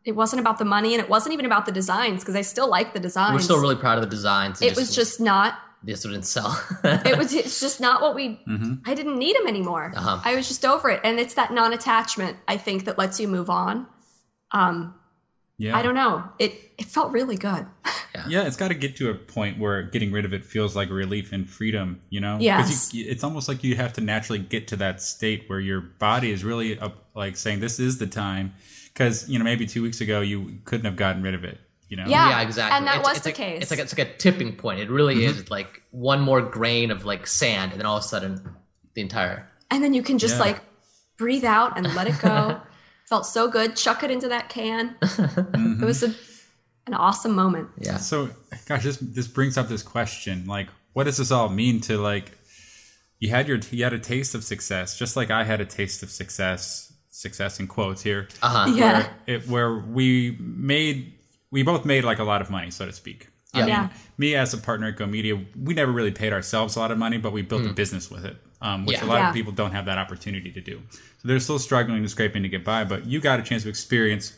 [0.06, 2.68] It wasn't about the money, and it wasn't even about the designs because I still
[2.68, 3.34] like the designs.
[3.34, 4.62] We're still really proud of the designs.
[4.62, 5.58] It was just not.
[5.82, 6.52] This didn't sell.
[6.84, 7.32] It was.
[7.32, 8.40] It's just not what we.
[8.86, 9.92] I didn't need them anymore.
[9.96, 10.20] Uh-huh.
[10.24, 13.48] I was just over it, and it's that non-attachment I think that lets you move
[13.50, 13.86] on.
[14.52, 14.94] Um,
[15.58, 15.76] Yeah.
[15.76, 16.24] I don't know.
[16.38, 17.66] It it felt really good.
[18.28, 20.90] Yeah, it's got to get to a point where getting rid of it feels like
[20.90, 22.34] relief and freedom, you know?
[22.36, 22.94] 'Cause Yes.
[22.94, 26.30] you, it's almost like you have to naturally get to that state where your body
[26.32, 28.52] is really up, like saying, this is the time.
[28.92, 31.58] Because, you know, maybe two weeks ago you couldn't have gotten rid of it,
[31.90, 32.04] you know?
[32.06, 32.30] Yeah.
[32.30, 32.78] yeah, exactly.
[32.78, 33.62] and that It's- was it's the like, case.
[33.62, 34.80] It's like it's like a tipping point.
[34.80, 35.40] It really Mm-hmm.
[35.40, 38.56] is like one more grain of like sand, and then all of a sudden,
[38.94, 40.40] the entire and then you can just Yeah.
[40.46, 40.60] like
[41.18, 42.60] breathe out and let it go.
[43.08, 43.76] Felt so good.
[43.76, 44.94] Chuck it into that can.
[45.02, 45.82] Mm-hmm.
[45.82, 46.14] It was a,
[46.86, 47.68] an awesome moment.
[47.78, 47.96] yeah.
[47.98, 48.30] So,
[48.66, 52.38] gosh, this this brings up this question: like, what does this all mean to like?
[53.18, 56.02] You had your you had a taste of success, just like I had a taste
[56.02, 56.86] of success.
[57.12, 58.28] Success in quotes here.
[58.40, 58.72] Uh huh.
[58.74, 59.02] Yeah.
[59.02, 61.12] Where, it, where we made
[61.50, 63.28] we both made like a lot of money, so to speak.
[63.52, 63.64] I Yeah.
[63.64, 63.88] mean, Yeah.
[64.18, 66.98] me as a partner at Go Media, we never really paid ourselves a lot of
[66.98, 69.06] money, but we built a business with it, um, which Hmm.
[69.06, 69.08] Yeah.
[69.08, 69.28] a lot Yeah.
[69.30, 70.80] of people don't have that opportunity to do.
[70.92, 73.68] So they're still struggling and scraping to get by, but you got a chance to
[73.68, 74.34] experience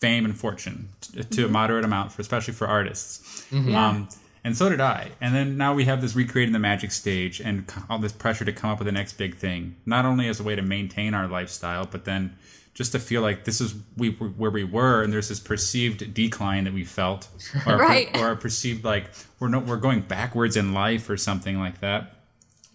[0.00, 3.44] fame and fortune t- to a moderate amount, for especially for artists.
[3.50, 3.88] Yeah.
[3.88, 4.08] Um,
[4.44, 5.10] and so did I.
[5.20, 8.52] And then now we have this recreating the magic stage and all this pressure to
[8.52, 11.26] come up with the next big thing, not only as a way to maintain our
[11.26, 12.32] lifestyle, but then
[12.78, 16.62] just to feel like this is we where we were, and there's this perceived decline
[16.62, 17.26] that we felt,
[17.66, 19.10] or, a per- or a perceived like
[19.40, 22.14] we're no, we're going backwards in life or something like that.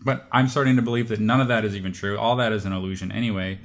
[0.04, 2.18] But I'm starting to believe that none of that is even true.
[2.18, 3.60] All that is an illusion anyway.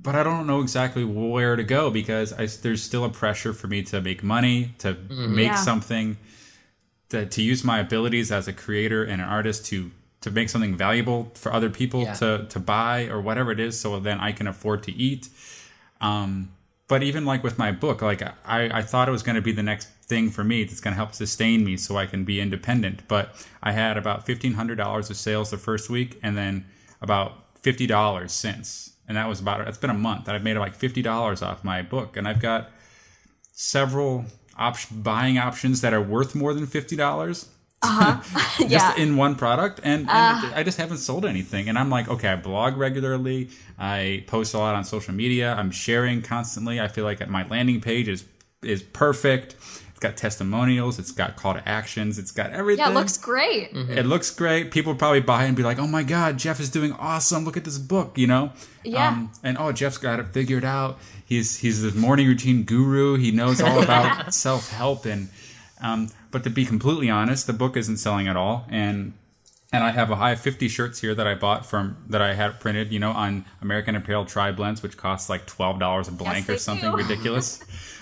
[0.00, 3.68] But I don't know exactly where to go because I, there's still a pressure for
[3.68, 5.36] me to make money, to mm-hmm.
[5.36, 5.56] make Yeah.
[5.56, 6.16] something,
[7.10, 9.90] to, to use my abilities as a creator and an artist to
[10.22, 12.14] to make something valuable for other people yeah.
[12.14, 15.28] to to buy or whatever it is so then i can afford to eat.
[16.00, 16.50] Um,
[16.88, 19.52] but even like with my book like i i thought it was going to be
[19.52, 22.40] the next thing for me that's going to help sustain me so i can be
[22.40, 23.06] independent.
[23.08, 26.66] But i had about $1500 of sales the first week and then
[27.00, 28.92] about $50 since.
[29.08, 30.24] And that was about it has been a month.
[30.24, 32.16] That i've made like $50 off my book.
[32.16, 32.70] And i've got
[33.52, 34.24] several
[34.56, 37.46] op- buying options that are worth more than $50
[37.82, 38.58] uh-huh.
[38.68, 39.02] just yeah.
[39.02, 42.28] in one product and, and uh, i just haven't sold anything and i'm like okay
[42.28, 47.04] i blog regularly i post a lot on social media i'm sharing constantly i feel
[47.04, 48.24] like my landing page is
[48.62, 49.56] is perfect
[49.90, 53.72] it's got testimonials it's got call to actions it's got everything yeah it looks great
[53.74, 53.90] mm-hmm.
[53.90, 56.92] it looks great people probably buy and be like oh my god jeff is doing
[56.92, 58.52] awesome look at this book you know
[58.84, 59.08] yeah.
[59.08, 63.32] Um, and oh jeff's got it figured out he's he's the morning routine guru he
[63.32, 65.28] knows all about self-help and
[65.82, 69.12] um, but to be completely honest the book isn't selling at all and
[69.72, 72.34] and I have a I have 50 shirts here that I bought from that I
[72.34, 76.12] had printed, you know, on American Apparel Tri Blends, which costs like twelve dollars a
[76.12, 76.96] blank they or something do.
[77.04, 77.58] ridiculous.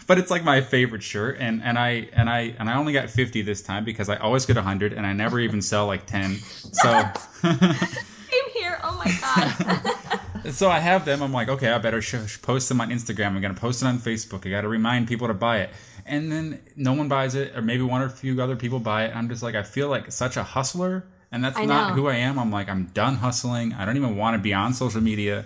[0.08, 3.08] but it's like my favorite shirt, and and I and I and I only got
[3.08, 6.38] 50 this time because I always get 100, and I never even sell like 10.
[6.38, 7.04] So
[7.42, 8.80] Same here.
[8.82, 10.50] Oh my god.
[10.52, 11.22] so I have them.
[11.22, 13.28] I'm like, okay, I better sh- post them on Instagram.
[13.28, 14.44] I'm gonna post it on Facebook.
[14.44, 15.70] I got to remind people to buy it,
[16.07, 19.05] and then no one buys it, or maybe one or a few other people buy
[19.07, 19.14] it.
[19.16, 21.94] I'm just like, I feel like such a hustler, and that's I not know.
[21.94, 22.38] who I am.
[22.38, 23.72] I'm like, I'm done hustling.
[23.72, 25.44] I don't even want to be on social media.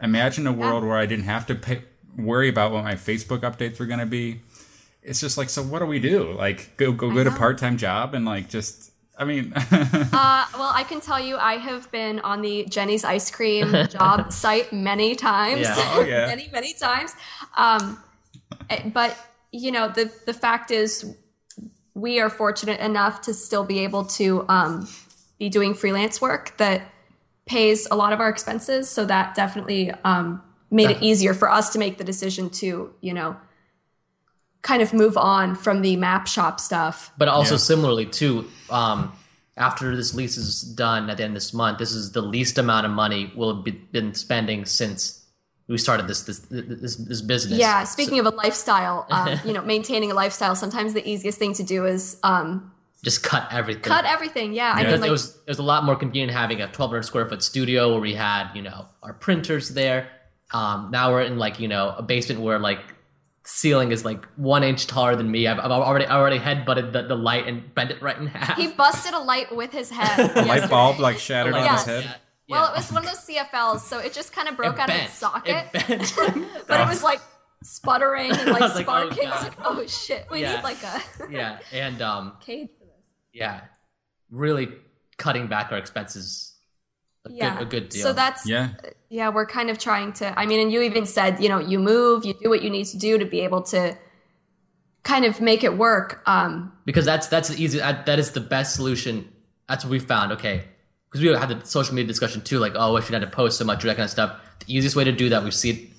[0.00, 1.82] Imagine a world where I didn't have to pay,
[2.16, 4.40] worry about what my Facebook updates were gonna be.
[5.02, 6.32] It's just like, so what do we do?
[6.32, 8.92] Like, go go get a part time job and like just.
[9.18, 13.30] I mean, Uh, well, I can tell you, I have been on the Jeni's ice
[13.30, 15.62] cream job site many times.
[15.62, 15.74] Yeah.
[15.94, 16.26] Oh, yeah.
[16.34, 17.14] many, many times.
[17.56, 17.98] Um,
[18.68, 19.16] eh, but
[19.52, 21.16] you know, the the fact is,
[21.94, 24.88] we are fortunate enough to still be able to um,
[25.38, 26.82] be doing freelance work that
[27.46, 28.88] pays a lot of our expenses.
[28.88, 33.14] So that definitely um, made it easier for us to make the decision to, you
[33.14, 33.36] know,
[34.62, 37.12] kind of move on from the map shop stuff.
[37.16, 37.58] But also Yeah.
[37.58, 39.12] similarly too, um,
[39.56, 42.58] after this lease is done at the end of this month, this is the least
[42.58, 45.22] amount of money we'll have be- been spending since
[45.68, 47.58] we started this this this, this business.
[47.58, 51.54] Yeah, speaking of a lifestyle, um, you know, maintaining a lifestyle, sometimes the easiest thing
[51.54, 53.82] to do is um, just cut everything.
[53.82, 54.52] cut everything.
[54.52, 54.86] Yeah, I Yeah.
[54.86, 57.42] mean, It like, was it was a lot more convenient having a 1200 square foot
[57.42, 60.08] studio where we had you know our printers there.
[60.54, 62.78] Um, now we're in like you know a basement where like
[63.44, 65.46] ceiling is like one inch taller than me.
[65.46, 68.56] I've, I've already I already headbutted the, the light and bent it right in half.
[68.56, 70.30] he busted a light with his head.
[70.36, 71.84] a light bulb like shattered on Yes.
[71.86, 72.16] his head.
[72.48, 74.90] Well, it was one of those CFLs, so it just kind of broke It out
[74.90, 76.14] of its socket, It bent.
[76.68, 77.20] but it was like
[77.62, 79.26] sputtering and like I was like, oh, sparking.
[79.28, 80.56] I was like, oh shit, we Yeah.
[80.56, 82.94] need like a yeah, and um, cage for this.
[83.32, 83.62] yeah,
[84.30, 84.68] really
[85.18, 86.52] cutting back our expenses
[87.24, 87.54] a yeah.
[87.58, 88.02] good a good deal.
[88.02, 88.68] So that's Yeah.
[89.08, 90.38] yeah, we're kind of trying to.
[90.38, 92.86] I mean, and you even said, you know, you move, you do what you need
[92.86, 93.96] to do to be able to
[95.02, 96.22] kind of make it work.
[96.26, 99.32] Um, because that's that's the easy that that is the best solution.
[99.68, 100.32] That's what we found.
[100.32, 100.64] Okay,
[101.06, 103.58] because we had the social media discussion too, like oh, if you had to post
[103.58, 104.38] so much or that kind of stuff.
[104.66, 105.90] The easiest way to do that we see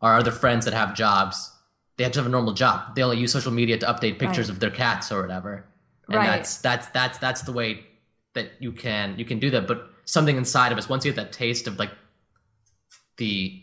[0.00, 1.50] our other friends that have jobs.
[1.96, 2.94] They have to have a normal job.
[2.94, 4.50] They only use social media to update pictures Right.
[4.50, 5.64] of their cats or whatever.
[6.08, 6.26] And Right.
[6.26, 7.84] that's that's that's that's the way
[8.34, 9.66] that you can you can do that.
[9.66, 11.90] But something inside of us, once you get that taste of like
[13.16, 13.62] the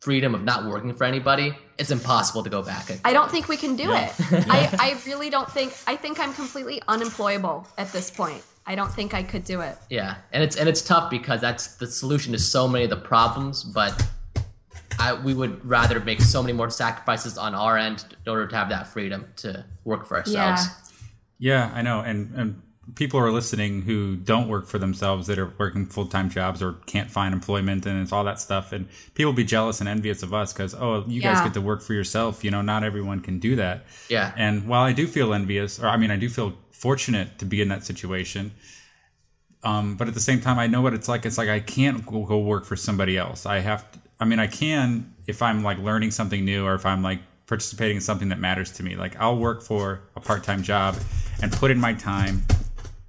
[0.00, 2.90] freedom of not working for anybody, it's impossible to go back.
[3.04, 4.12] I don't think we can do Yeah.
[4.30, 4.46] it.
[4.48, 5.72] I, I really don't think.
[5.86, 8.42] I think I'm completely unemployable at this point.
[8.66, 9.76] I don't think I could do it.
[9.90, 12.96] Yeah, and it's and it's tough because that's the solution to so many of the
[12.96, 13.64] problems.
[13.64, 14.00] But
[14.98, 18.56] I we would rather make so many more sacrifices on our end in order to
[18.56, 20.66] have that freedom to work for ourselves.
[20.66, 20.68] Yeah.
[21.38, 22.00] Yeah, I know.
[22.00, 22.62] And and
[22.94, 26.74] people are listening who don't work for themselves that are working full time jobs or
[26.86, 28.72] can't find employment and it's all that stuff.
[28.72, 31.82] And people be jealous and envious of us because oh, you guys get to work
[31.82, 32.42] for yourself.
[32.44, 33.84] You know, not everyone can do that.
[34.08, 34.32] Yeah.
[34.36, 37.62] And while I do feel envious, or I mean, I do feel fortunate to be
[37.62, 38.52] in that situation.
[39.64, 41.24] Um, but at the same time, I know what it's like.
[41.24, 43.46] It's like I can't go, go work for somebody else.
[43.46, 43.90] I have.
[43.92, 47.20] To, I mean, I can if I'm like learning something new, or if I'm like
[47.46, 48.96] participating in something that matters to me.
[48.96, 50.96] Like I'll work for a part-time job
[51.42, 52.42] and put in my time,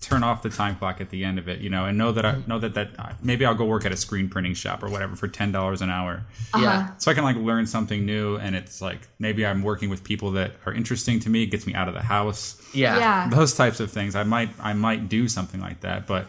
[0.04, 2.26] turn off the time clock at the end of it, you know, and know that
[2.26, 2.89] I know that that
[3.24, 5.89] maybe I'll go work at a screen printing shop or whatever for ten dollars an
[5.89, 6.62] hour Uh-huh.
[6.64, 6.89] Yeah.
[6.97, 10.32] so I can like learn something new, and it's like maybe I'm working with people
[10.32, 12.97] that are interesting to me, gets me out of the house, Yeah.
[12.99, 13.30] Yeah.
[13.30, 14.16] those types of things.
[14.16, 16.28] I might I might do something like that, but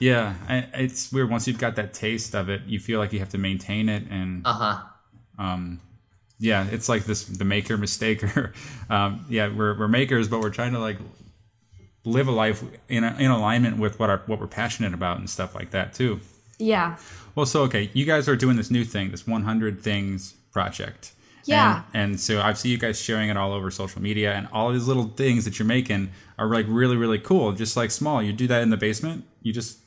[0.00, 1.28] yeah, I, it's weird.
[1.30, 4.04] Once you've got that taste of it, you feel like you have to maintain it,
[4.10, 4.76] and Uh huh.
[5.38, 5.80] Um,
[6.40, 8.52] yeah, it's like this the maker mistaker.
[8.90, 10.98] um, yeah, we're we're makers, but we're trying to like
[12.08, 15.28] live a life in a, in alignment with what our what we're passionate about and
[15.28, 16.20] stuff like that too.
[16.58, 16.96] Yeah.
[17.34, 21.12] Well, so okay, you guys are doing this new thing, this 100 things project.
[21.44, 21.82] Yeah.
[21.94, 24.72] And, and so I see you guys sharing it all over social media, and all
[24.72, 27.52] these little things that you're making are like really, really cool.
[27.52, 28.22] Just like small.
[28.22, 29.24] You do that in the basement.
[29.42, 29.78] You just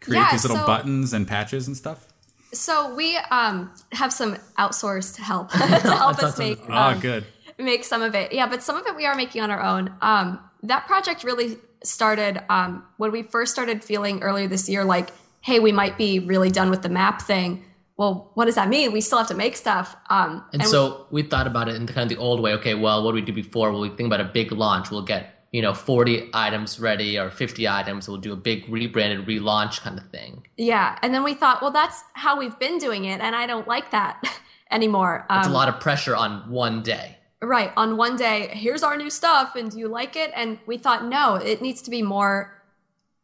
[0.00, 2.06] create Yeah, these little so- buttons and patches and stuff.
[2.52, 7.24] So we um, have some outsourced help to help us make Oh, um, good.
[7.58, 8.32] make some of it.
[8.32, 9.92] Yeah, but some of it we are making on our own.
[10.00, 15.10] Um, that project really started um, when we first started feeling earlier this year like,
[15.40, 17.64] hey, we might be really done with the map thing.
[17.96, 18.92] Well, what does that mean?
[18.92, 19.96] We still have to make stuff.
[20.08, 22.52] Um, And, so we thought about it in kind of the old way.
[22.54, 23.72] Okay, well, what do we do before?
[23.72, 24.90] Well, we think about a big launch.
[24.90, 28.06] We'll get you know 40 items ready or 50 items.
[28.08, 30.46] We'll do a big rebranded relaunch kind of thing.
[30.56, 33.66] yeah, and then we thought, well, that's how we've been doing it, and I don't
[33.66, 34.22] like that
[34.70, 35.26] anymore.
[35.28, 37.17] Um, It's a lot of pressure on one day.
[37.40, 37.72] Right.
[37.76, 40.32] On one day, here's our new stuff, and do you like it?
[40.34, 42.52] And we thought, no, it needs to be more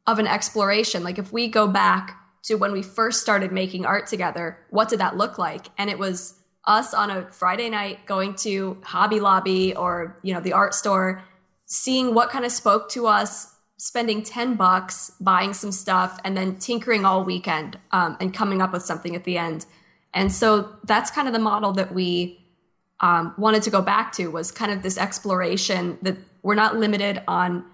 [0.07, 1.03] of an exploration.
[1.03, 5.01] Like if we go back to when we first started making art together, what did
[5.01, 5.67] that look like?
[5.79, 6.35] And it was
[6.67, 11.23] us on a Friday night going to Hobby Lobby or, you know, the art store,
[11.67, 16.57] seeing what kind of spoke to us, spending 10 bucks, buying some stuff, and then
[16.57, 19.67] tinkering all weekend um, and coming up with something at the end.
[20.13, 22.44] And so that's kind of the model that we
[23.05, 27.23] um, wanted to go back to was kind of this exploration that we're not limited
[27.29, 27.67] on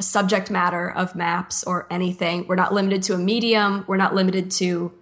[0.00, 2.48] a subject matter of maps or anything.
[2.48, 3.84] We're not limited to a medium.
[3.86, 4.92] We're not limited to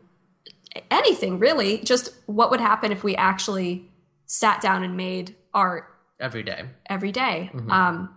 [0.90, 1.78] anything really.
[1.78, 3.90] Just what would happen if we actually
[4.26, 5.88] sat down and made art
[6.20, 6.64] every day.
[6.90, 7.50] every day.
[7.70, 8.14] Um,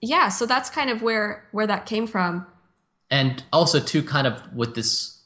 [0.00, 2.46] yeah, so that's kind of where where that came from.
[3.08, 5.19] and also too kind of with this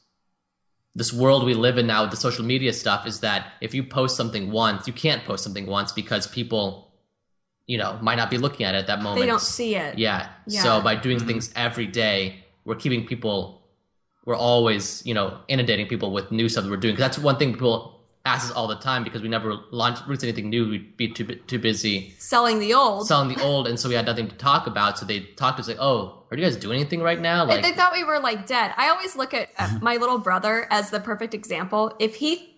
[0.97, 3.83] this world we live in now with the social media stuff is that if you
[3.83, 6.91] post something once you can't post something once because people
[7.67, 9.97] you know might not be looking at it at that moment They don't see it.
[9.97, 10.63] yeah, Yeah.
[10.63, 11.27] so by doing mm-hmm.
[11.27, 13.61] things every day we're keeping people
[14.25, 17.37] we're always you know inundating people with new stuff that we're doing 'Cause that's one
[17.37, 17.94] thing people
[18.25, 21.25] ask us all the time because we never launched release anything new we'd be too
[21.47, 23.07] too busy Selling the old.
[23.07, 25.61] selling the old and so we had nothing to talk about so they talked to
[25.61, 28.19] us like oh are you guys doing anything right now like they thought we were
[28.19, 28.73] like dead.
[28.77, 29.49] I always look at
[29.81, 31.95] my little brother as the perfect example.
[31.99, 32.54] If he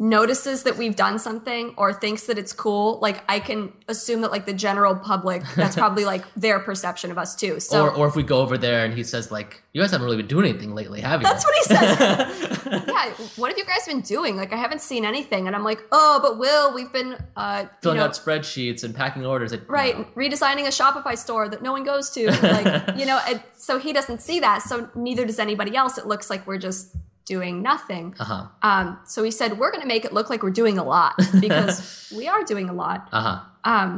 [0.00, 4.32] notices that we've done something or thinks that it's cool, like I can assume that
[4.32, 7.60] like the general public, that's probably like their perception of us too.
[7.60, 10.06] So or, or if we go over there and he says like you guys haven't
[10.06, 11.98] really been doing anything lately have you that's what he says.
[12.88, 14.36] yeah, what have you guys been doing?
[14.36, 17.68] Like I haven't seen anything, and I'm like, oh, but Will, we've been, uh, you
[17.82, 20.04] filling know, out spreadsheets and packing orders like, right no.
[20.16, 23.92] redesigning a shopify store that no one goes to like you know and so he
[23.92, 26.96] doesn't see that so neither does anybody else it looks like we're just
[27.34, 30.58] doing nothing uh-huh um, so we said we're going to make it look like we're
[30.62, 31.14] doing a lot
[31.46, 31.74] because
[32.18, 33.36] we are doing a lot uh-huh
[33.72, 33.90] um,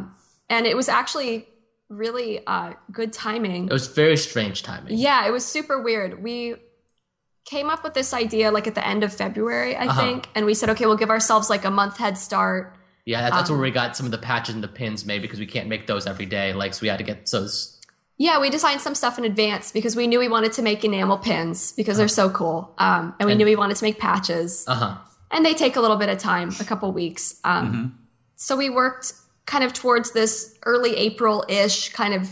[0.53, 1.35] and it was actually
[1.89, 3.67] really uh, good timing.
[3.67, 4.97] It was very strange timing.
[4.97, 6.23] Yeah, it was super weird.
[6.23, 6.57] We
[7.45, 10.01] came up with this idea like at the end of February, I Uh-huh.
[10.01, 12.77] think, and we said, okay, we'll give ourselves like a month head start.
[13.05, 15.23] Yeah, that's, that's Um, where we got some of the patches and the pins made
[15.23, 16.53] because we can't make those every day.
[16.55, 17.79] Like, so we had to get those.
[18.27, 21.19] Yeah, we designed some stuff in advance because we knew we wanted to make enamel
[21.19, 24.65] pins because they're so cool, um, and we And- knew we wanted to make patches,
[24.69, 24.95] Uh huh.
[25.33, 27.25] and they take a little bit of time, a couple weeks.
[27.43, 27.99] Um,
[28.37, 29.07] So we worked
[29.47, 32.23] kind of towards this early April ish kind of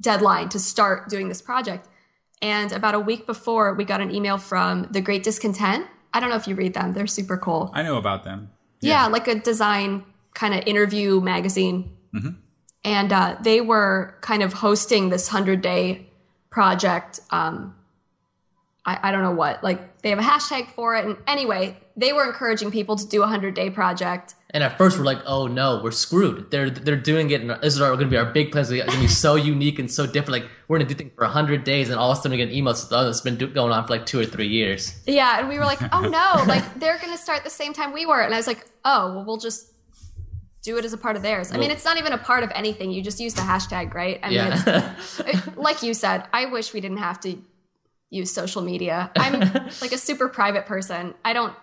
[0.00, 1.88] deadline to start doing this project.
[2.42, 5.82] And about a week before, we got an email from The Great Discontent.
[6.12, 7.62] I don't know if you read them; they're super cool.
[7.74, 8.50] I know about them.
[8.80, 10.04] Yeah, like a design
[10.34, 11.78] kind of interview magazine.
[12.84, 16.06] And uh, they were kind of hosting this 100 day
[16.50, 17.20] project.
[17.30, 17.74] Um,
[18.84, 19.64] I, I don't know what.
[19.64, 21.06] Like, they have a hashtag for it.
[21.06, 24.34] And anyway, they were encouraging people to do a 100 day project.
[24.50, 26.52] And at first we're like, oh no, we're screwed.
[26.52, 27.40] They're they're doing it.
[27.40, 28.70] And this is going to be our big plans.
[28.70, 30.42] It's going to be so unique and so different.
[30.42, 32.36] Like we're going to do things for hundred days, and all of a sudden we
[32.36, 35.02] get an email that's oh, it's been going on for like two or three years.
[35.06, 35.40] Yeah.
[35.40, 38.06] And we were like, oh no, like they're going to start the same time we
[38.06, 38.20] were.
[38.20, 39.72] And I was like, oh, well, we'll just
[40.64, 41.52] do it as a part of theirs.
[41.52, 42.90] I mean, it's not even a part of anything.
[42.90, 44.18] You just use the hashtag, right?
[44.22, 44.94] I mean, Yeah.
[44.96, 47.36] it's it- like you said, I wish we didn't have to
[48.10, 49.10] use social media.
[49.16, 49.40] I'm
[49.82, 51.14] like a super private person.
[51.24, 51.54] I don't.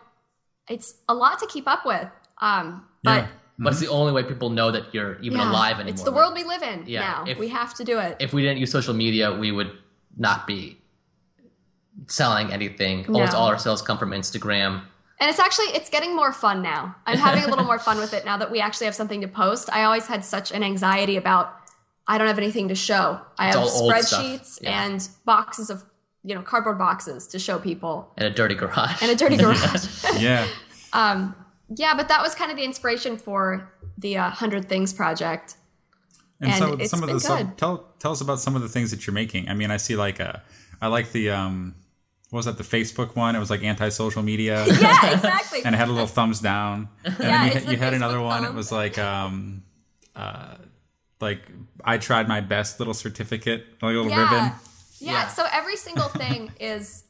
[0.69, 2.07] It's a lot to keep up with.
[2.39, 3.27] Um, but Yeah.
[3.57, 5.93] but it's the only way people know that you're even yeah, alive anymore.
[5.93, 7.25] it's the world we live in Yeah, now.
[7.27, 8.17] if- we have to do it.
[8.19, 9.71] If we didn't use social media, we would
[10.17, 10.77] not be
[12.07, 13.05] selling anything.
[13.07, 14.83] Almost all our sales come from Instagram.
[15.21, 16.95] And it's actually it's getting more fun now.
[17.05, 19.27] I'm having a little more fun with it now that we actually have something to
[19.29, 19.69] post.
[19.71, 21.53] I always had such an anxiety about
[22.07, 23.21] I don't have anything to show.
[23.39, 24.21] I It's have all old stuff.
[24.21, 24.83] spreadsheets Yeah.
[24.85, 25.83] and boxes of
[26.23, 29.01] you know cardboard boxes to show people in a dirty garage.
[29.01, 29.87] and a dirty garage.
[30.19, 30.45] Yeah.
[30.93, 31.35] Um,
[31.73, 35.55] yeah, but that was kind of the inspiration for the uh, Hundred Things project.
[36.41, 37.57] And, And so it's some of been the stuff, good.
[37.57, 39.47] tell tell us about some of the things that you're making.
[39.47, 40.33] I mean, I see like uh
[40.81, 41.75] I like the um
[42.31, 43.35] what was that the Facebook one?
[43.35, 44.65] It was like anti-social media.
[44.67, 45.61] Yeah, exactly.
[45.63, 46.89] and it had a little thumbs down.
[47.05, 48.43] And Yeah, then you, it's had- the you had another one.
[48.43, 49.63] It was like um
[50.15, 50.55] uh
[51.19, 51.41] like
[51.85, 54.23] I tried my best little certificate, like a little yeah.
[54.23, 54.51] ribbon.
[54.99, 55.27] yeah, Yeah.
[55.27, 57.03] So every single thing is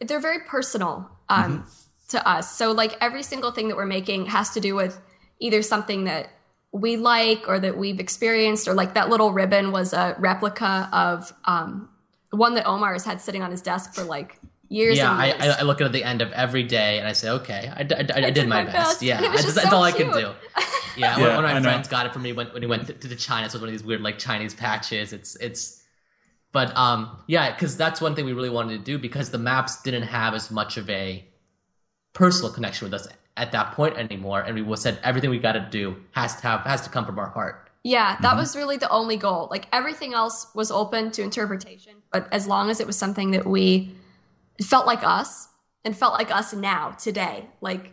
[0.00, 1.66] they're very personal um,
[2.10, 2.54] to us.
[2.56, 5.00] So like every single thing that we're making has to do with
[5.40, 6.28] either something that
[6.72, 11.32] we like or that we've experienced, or like that little ribbon was a replica of
[11.46, 11.88] um,
[12.30, 14.96] one that Omar has had sitting on his desk for like years.
[14.96, 15.56] yeah, and I, years.
[15.56, 17.70] I, I look at it at the end of every day and I say, okay,
[17.74, 18.74] I did, did my, my best.
[18.74, 19.02] best.
[19.02, 20.32] Yeah, And it I just that's so all I can do.
[20.96, 21.62] Yeah, Yeah, one, one of my know.
[21.62, 23.48] friends got it for me when, when he went to, to China.
[23.50, 25.12] So it's one of these weird like Chinese patches.
[25.12, 25.82] It's it's,
[26.52, 29.82] but um yeah, because that's one thing we really wanted to do because the maps
[29.82, 31.24] didn't have as much of a
[32.14, 33.06] personal connection with us
[33.36, 36.60] at that point anymore, and we said everything we got to do has to have
[36.62, 37.65] has to come from our heart.
[37.86, 39.46] Yeah, that was really the only goal.
[39.48, 43.46] Like everything else was open to interpretation, but as long as it was something that
[43.46, 43.94] we
[44.60, 45.48] felt like us
[45.84, 47.92] and felt like us now, today, like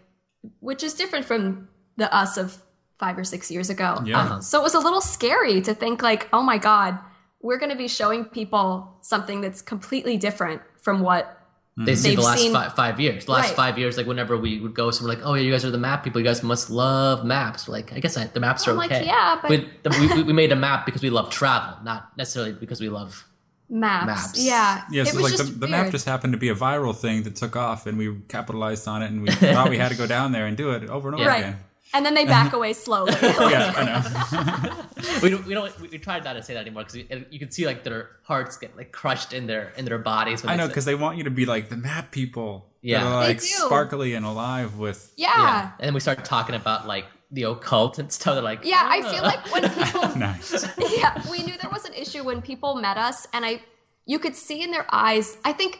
[0.62, 1.68] which is different from
[1.98, 2.58] the us of
[2.98, 4.02] five or six years ago.
[4.04, 4.20] Yeah.
[4.20, 6.98] Um, so it was a little scary to think like, oh my god,
[7.40, 11.40] we're going to be showing people something that's completely different from what.
[11.76, 13.26] They see They've the last seen- five, five years.
[13.26, 13.56] The last Right.
[13.56, 15.78] five years, like whenever we would go somewhere, like, oh yeah, you guys are the
[15.80, 16.22] map people.
[16.22, 17.68] You guys must love maps.
[17.68, 19.06] We're like, I guess I, the maps are I'm like, okay.
[19.06, 22.54] yeah, but- we, the- we, we made a map because we love travel, not necessarily
[22.54, 23.26] because we love.
[23.70, 24.06] Maps.
[24.06, 24.46] Maps.
[24.46, 24.84] Yeah.
[24.92, 26.96] Yeah, it so was like the, just the map just happened to be a viral
[26.96, 29.98] thing that took off, and we capitalized on it, and we thought we had to
[29.98, 31.40] go down there and do it over and over Right.
[31.40, 31.58] again.
[31.94, 32.58] And then they back uh-huh.
[32.58, 33.14] away slowly.
[33.22, 34.84] Yeah, I know.
[35.22, 35.46] We don't.
[35.46, 35.82] We don't.
[35.82, 38.58] We, we tried not to say that anymore because you can see like their hearts
[38.58, 40.44] get like crushed in their in their bodies.
[40.44, 42.70] When I know because they want you to be like the map people.
[42.82, 43.04] Yeah.
[43.04, 43.46] that are, They like do.
[43.48, 45.14] sparkly and alive with.
[45.16, 45.32] yeah.
[45.38, 45.72] yeah.
[45.80, 48.36] And then we start talking about like the occult and stuff.
[48.36, 50.66] They're like, Yeah, I feel like when people Nice.
[50.98, 53.62] yeah, we knew there was an issue when people met us, and I,
[54.06, 55.38] you could see in their eyes.
[55.44, 55.80] I think,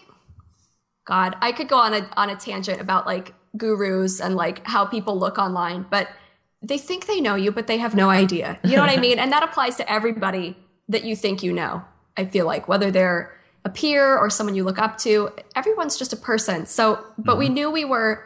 [1.06, 4.86] God, I could go on a on a tangent about like gurus and like how
[4.86, 6.10] people look online, but
[6.62, 8.60] they think they know you, but they have no idea.
[8.64, 9.20] You know what I mean?
[9.24, 10.58] And that applies to everybody
[10.90, 11.84] that you think you know.
[12.16, 13.36] I feel like whether they're
[13.66, 16.66] a peer or someone you look up to, everyone's just a person.
[16.66, 18.24] So, but we knew we were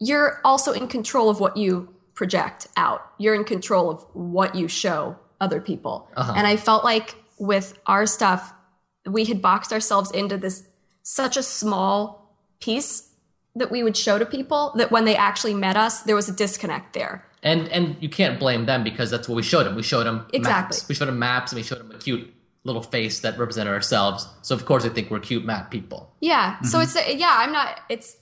[0.00, 3.02] you're also in control of what you project out.
[3.18, 6.08] You're in control of what you show other people.
[6.16, 6.32] Uh-huh.
[6.36, 8.52] And I felt like with our stuff,
[9.06, 10.64] we had boxed ourselves into this
[11.02, 13.09] such a small piece
[13.56, 16.32] that we would show to people that when they actually met us, there was a
[16.32, 17.26] disconnect there.
[17.42, 19.74] And and you can't blame them because that's what we showed them.
[19.74, 20.76] We showed them Exactly.
[20.76, 20.88] maps.
[20.88, 22.32] We showed them maps and we showed them a cute
[22.64, 24.28] little face that represented ourselves.
[24.42, 26.14] So of course they think we're cute map people.
[26.20, 26.60] Yeah.
[26.62, 26.82] So mm-hmm.
[26.82, 28.16] it's a, yeah, I'm not it's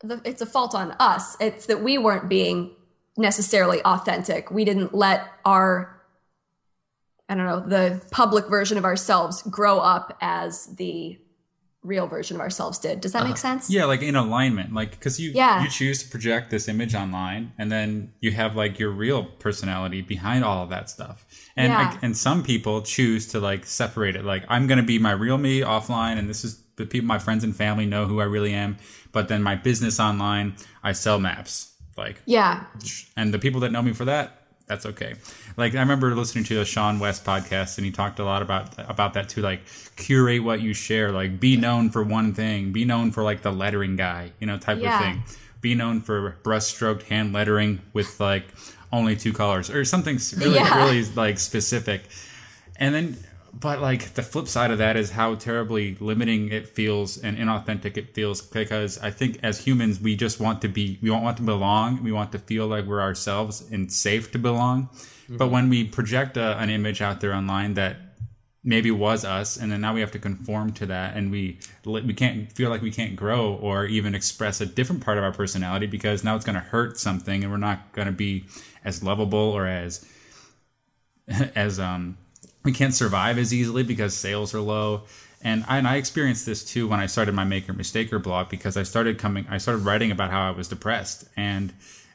[0.00, 1.36] the, it's a fault on us.
[1.40, 2.70] It's that we weren't being
[3.16, 4.50] necessarily authentic.
[4.50, 6.00] We didn't let our
[7.28, 11.18] I don't know, the public version of ourselves grow up as the
[11.82, 13.00] real version of ourselves did.
[13.00, 13.36] Does that make uh-huh.
[13.36, 13.70] sense?
[13.70, 15.62] Yeah, like in alignment, like because you Yeah.
[15.62, 20.00] you choose to project this image online, and then you have like your real personality
[20.00, 21.26] behind all of that stuff.
[21.56, 21.98] And Yeah.
[22.02, 24.24] and some people choose to like separate it.
[24.24, 27.44] Like I'm gonna be my real me offline, and this is the people, my friends
[27.44, 28.76] and family know who I really am.
[29.10, 31.72] But then my business online, I sell maps.
[31.96, 32.64] Like Yeah.
[33.16, 35.14] and the people that know me for that that's okay
[35.56, 39.14] like i remember listening to a seanwes podcast and he talked a lot about about
[39.14, 39.60] that too like
[39.96, 43.52] curate what you share like be known for one thing be known for like the
[43.52, 44.94] lettering guy you know type Yeah.
[44.96, 45.22] of thing
[45.60, 48.44] be known for brush-stroked hand lettering with like
[48.92, 50.84] only two colors or something really Yeah.
[50.84, 52.02] really like specific
[52.76, 53.16] and then
[53.54, 57.96] but like the flip side of that is how terribly limiting it feels and inauthentic
[57.98, 61.36] it feels because i think as humans we just want to be we don't want
[61.36, 64.88] to belong we want to feel like we're ourselves and safe to belong
[65.36, 67.96] but when we project a, an image out there online that
[68.64, 72.14] maybe was us and then now we have to conform to that and we we
[72.14, 75.86] can't feel like we can't grow or even express a different part of our personality
[75.86, 78.44] because now it's going to hurt something and we're not going to be
[78.84, 80.06] as lovable or as
[81.56, 82.16] as um
[82.64, 85.02] we can't survive as easily because sales are low.
[85.44, 88.76] And I, and I experienced this too when I started my maker mistaker blog because
[88.76, 91.24] I started coming I started writing about how I was depressed.
[91.36, 91.72] And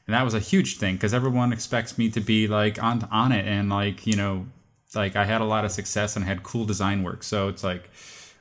[0.07, 3.31] and that was a huge thing because everyone expects me to be like on on
[3.31, 4.47] it and like you know
[4.95, 7.89] like I had a lot of success and had cool design work so it's like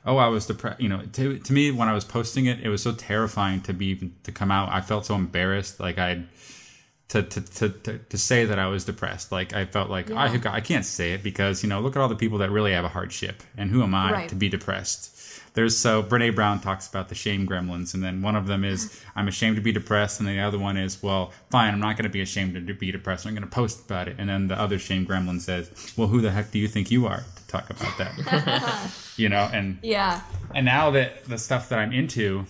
[0.05, 2.69] oh I was depressed you know to, to me when I was posting it it
[2.69, 6.27] was so terrifying to be to come out I felt so embarrassed like I'd
[7.09, 9.31] to, to, to, to, to say that I was depressed.
[9.31, 12.09] Like I felt like I, I can't say it because, you know, look at all
[12.09, 14.29] the people that really have a hardship and who am I Right.
[14.29, 15.16] to be depressed?
[15.57, 19.01] There's so Brene Brown talks about the shame gremlins and then one of them is
[19.15, 22.03] I'm ashamed to be depressed and the other one is, well, fine, I'm not going
[22.03, 23.25] to be ashamed to be depressed.
[23.25, 24.17] I'm going to post about it.
[24.19, 27.07] And then the other shame gremlin says, well, who the heck do you think you
[27.07, 28.91] are to talk about that?
[29.17, 30.21] you know, and Yeah.
[30.53, 32.45] and now that the stuff that I'm into,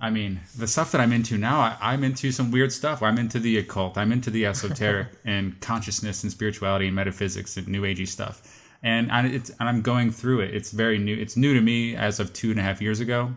[0.00, 3.02] I mean, the stuff that I'm into now, I, I'm into some weird stuff.
[3.02, 3.98] I'm into the occult.
[3.98, 8.61] I'm into the esoteric and consciousness and spirituality and metaphysics and new agey stuff.
[8.82, 10.54] And I, it's and I'm going through it.
[10.54, 11.16] It's very new.
[11.16, 13.32] It's new to me as of two and a half years ago,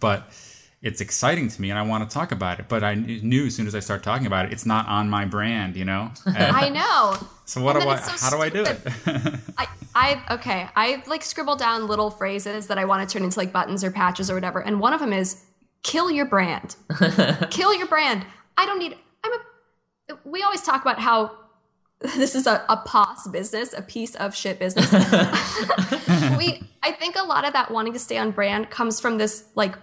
[0.00, 0.30] but
[0.80, 2.68] it's exciting to me, and I want to talk about it.
[2.68, 5.24] But I knew as soon as I start talking about it, it's not on my
[5.24, 6.12] brand, you know.
[6.26, 7.16] I know.
[7.46, 7.96] so what do I?
[7.96, 8.78] so how do I do it?
[9.58, 10.68] I, I okay.
[10.76, 13.90] I like scribble down little phrases that I want to turn into like buttons or
[13.90, 14.60] patches or whatever.
[14.60, 15.42] And one of them is
[15.82, 16.76] kill your brand.
[17.50, 18.24] kill your brand.
[18.56, 21.32] I don't need I'm a we always talk about how
[22.16, 24.90] this is a, a pos business, a piece of shit business.
[26.38, 29.44] we I think a lot of that wanting to stay on brand comes from this
[29.56, 29.76] like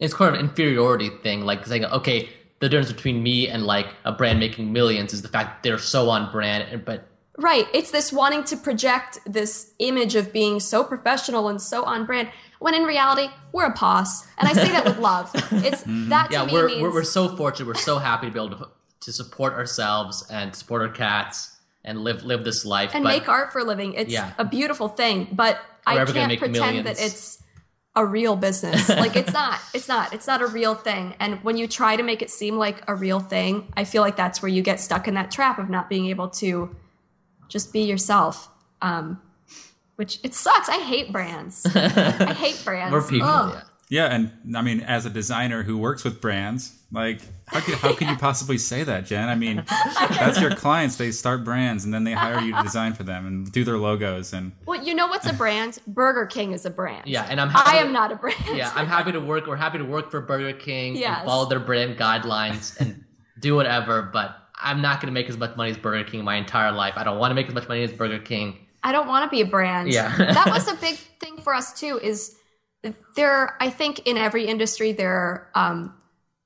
[0.00, 2.28] It's kind of an inferiority thing, like saying, okay,
[2.58, 5.78] the difference between me and like a brand making millions is the fact that they're
[5.78, 7.06] so on brand, but
[7.38, 7.66] Right.
[7.72, 12.28] It's this wanting to project this image of being so professional and so on brand
[12.58, 14.26] when in reality, we're a pos.
[14.36, 15.30] And I say that with love.
[15.52, 17.66] It's that to yeah, me we're, means we're we're so fortunate.
[17.66, 18.68] We're so happy to be able to
[19.00, 22.90] to support ourselves and support our cats and live live this life.
[22.94, 23.94] and but make art for a living.
[23.94, 24.32] It's Yeah.
[24.38, 26.84] a beautiful thing, but I We're gonna can't pretend millions.
[26.98, 27.42] that it's
[27.96, 28.88] a real business.
[29.04, 29.58] like it's not.
[29.74, 30.12] It's not.
[30.12, 31.14] It's not a real thing.
[31.18, 34.16] And when you try to make it seem like a real thing, I feel like
[34.16, 36.76] that's where you get stuck in that trap of not being able to
[37.48, 38.48] just be yourself.
[38.82, 39.20] Um,
[39.96, 40.68] which it sucks.
[40.68, 41.66] I hate brands.
[41.74, 42.92] I hate brands.
[42.92, 43.26] we're people.
[43.26, 43.62] Yeah.
[43.90, 47.92] Yeah, and I mean, as a designer who works with brands, like how can how
[47.92, 49.28] can you possibly say that, Jen?
[49.28, 50.96] I mean, that's your clients.
[50.96, 53.76] They start brands and then they hire you to design for them and do their
[53.78, 55.80] logos and Well, you know what's a brand?
[55.88, 57.08] Burger King is a brand.
[57.08, 58.38] Yeah, and I'm happy I to- am not a brand.
[58.54, 59.46] yeah, I'm happy to work.
[59.48, 61.18] We're happy to work for Burger King Yes.
[61.18, 63.04] and follow their brand guidelines and
[63.40, 64.02] do whatever.
[64.02, 66.94] But I'm not going to make as much money as Burger King my entire life.
[66.96, 68.56] I don't want to make as much money as Burger King.
[68.84, 69.90] I don't want to be a brand.
[69.92, 70.16] Yeah.
[70.16, 71.98] that was a big thing for us too.
[72.02, 72.36] Is
[73.16, 73.56] there?
[73.60, 75.94] I think in every industry there are um,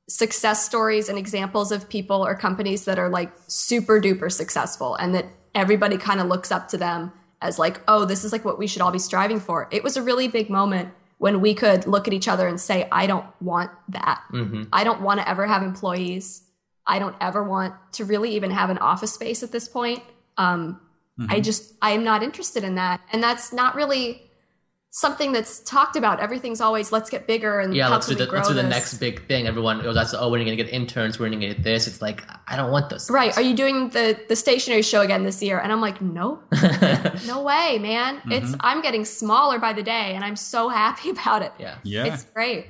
[0.09, 5.14] success stories and examples of people or companies that are like super duper successful, and
[5.14, 8.59] that everybody kind of looks up to them as like, oh, this is like what
[8.59, 9.68] we should all be striving for.
[9.70, 12.89] It was a really big moment when we could look at each other and say,
[12.91, 14.22] I don't want that.
[14.30, 16.43] hmm I don't want to ever have employees.
[16.87, 20.03] I don't ever want to really even have an office space at this point.
[20.37, 20.80] Um,
[21.28, 23.01] I just, I am not interested in that.
[23.12, 24.24] And that's not really
[24.97, 26.20] something that's talked about.
[26.20, 28.49] Everything's always, let's get bigger and Yeah, how let's can do we the grow let's
[28.49, 28.70] do the this?
[28.70, 29.49] next big thing.
[29.49, 31.18] Everyone goes, "That's oh, we're you going to get interns?
[31.18, 33.11] we're you going to get this?" It's like I don't want those.
[33.11, 33.36] Right.
[33.36, 35.59] Are you doing the, the stationery show again this year?
[35.59, 36.40] And I'm like, no,
[37.26, 38.22] no way, man.
[38.30, 41.53] It's, I'm getting smaller by the day and I'm so happy about it.
[41.59, 41.78] yeah.
[41.82, 42.66] yeah, It's great.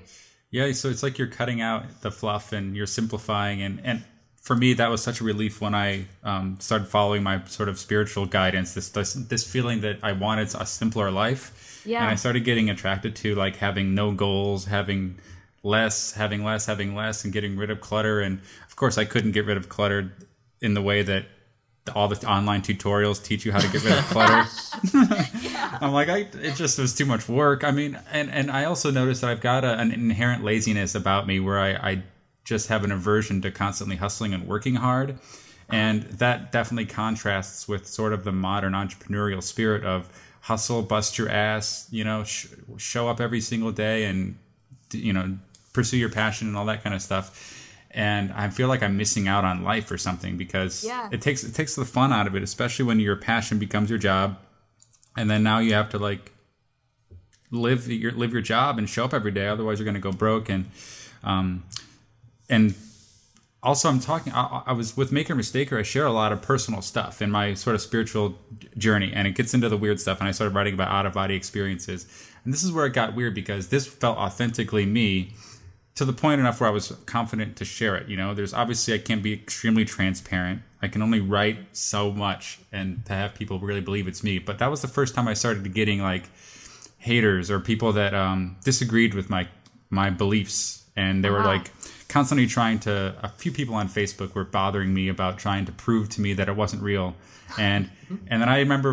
[0.51, 0.73] yeah.
[0.73, 4.03] So it's like you're cutting out the fluff and you're simplifying and and
[4.41, 7.79] for me, that was such a relief when I um, started following my sort of
[7.79, 8.75] spiritual guidance.
[8.75, 12.03] This this, this feeling that I wanted a simpler life, Yeah.
[12.03, 15.19] and I started getting attracted to like having no goals, having
[15.63, 18.21] less, having less, having less, and getting rid of clutter.
[18.21, 20.13] And of course, I couldn't get rid of clutter
[20.61, 21.27] in the way that
[21.95, 24.49] all the online tutorials teach you how to get rid of clutter.
[25.81, 27.65] I'm like, I, it just was too much work.
[27.65, 31.27] I mean, and, and I also noticed that I've got a, an inherent laziness about
[31.27, 32.03] me where I, I
[32.45, 35.19] just have an aversion to constantly hustling and working hard.
[35.71, 40.09] And that definitely contrasts with sort of the modern entrepreneurial spirit of
[40.45, 44.37] hustle, bust your ass, you know, sh- show up every single day and,
[44.93, 45.39] you know,
[45.73, 47.51] pursue your passion and all that kind of stuff.
[47.91, 51.09] And I feel like I'm missing out on life or something because Yeah.
[51.11, 53.99] it takes it takes the fun out of it, especially when your passion becomes your
[53.99, 54.37] job,
[55.17, 56.33] and then now you have to like
[57.51, 59.47] live your live your job and show up every day.
[59.49, 60.49] Otherwise, you're going to go broke.
[60.49, 60.67] And
[61.23, 61.63] um,
[62.51, 62.75] and
[63.65, 64.33] also, I'm talking.
[64.33, 65.79] I, I was with Maker Mistaker.
[65.79, 68.39] I share a lot of personal stuff in my sort of spiritual
[68.79, 70.21] journey, and it gets into the weird stuff.
[70.21, 72.07] And I started writing about out of body experiences.
[72.45, 75.33] And this is where it got weird because this felt authentically me
[75.95, 78.09] to the point enough where I was confident to share it.
[78.09, 80.61] You know, there's obviously I can't be extremely transparent.
[80.83, 84.39] I can only write so much and to have people really believe it's me.
[84.39, 86.25] But that was the first time I started getting like
[86.99, 89.49] haters or people that um, disagreed with my
[89.91, 91.47] my beliefs, and they were Wow.
[91.57, 91.71] like
[92.15, 92.93] constantly trying to.
[93.23, 96.49] A few people on Facebook were bothering me about trying to prove to me that
[96.49, 97.09] it wasn't real,
[97.59, 97.91] and
[98.31, 98.91] and then I remember,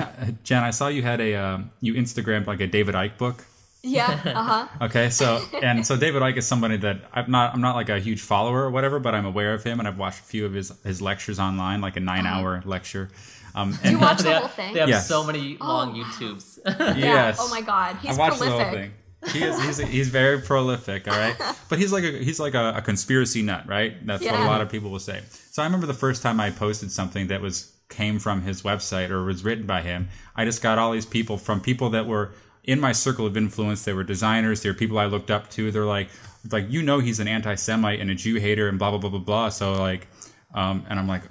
[0.44, 3.44] Jen, I saw you had a um, you Instagrammed like a David Icke book.
[3.82, 4.20] Yeah.
[4.40, 4.64] Uh huh.
[4.86, 5.26] Okay, so
[5.62, 8.60] and so David Icke is somebody that I'm not I'm not like a huge follower
[8.66, 11.00] or whatever, but I'm aware of him and I've watched a few of his his
[11.02, 13.08] lectures online, like a nine hour lecture.
[13.54, 13.90] Um, and Uh-huh.
[13.90, 14.72] you watch the they, whole have, thing?
[14.74, 15.08] they have Yes.
[15.08, 16.04] so many long wow.
[16.04, 16.46] YouTubes.
[16.78, 16.94] Yeah.
[16.96, 17.96] yes, Oh my God.
[18.02, 18.92] He's I watched prolific.
[19.22, 19.58] The whole thing.
[19.58, 21.36] He is he's he's very prolific, all right.
[21.68, 24.04] But he's like a he's like a, a conspiracy nut, right?
[24.04, 25.22] That's what a lot of people will say.
[25.50, 29.10] So I remember the first time I posted something that was came from his website
[29.10, 30.08] or was written by him.
[30.34, 32.32] I just got all these people from people that were
[32.64, 33.84] in my circle of influence.
[33.84, 34.62] They were designers.
[34.62, 35.70] They were people I looked up to.
[35.70, 36.08] They're like
[36.50, 39.20] like you know he's an anti-Semite and a Jew hater and blah blah blah blah
[39.20, 39.48] blah.
[39.50, 40.08] So like,
[40.54, 41.22] um, and I'm like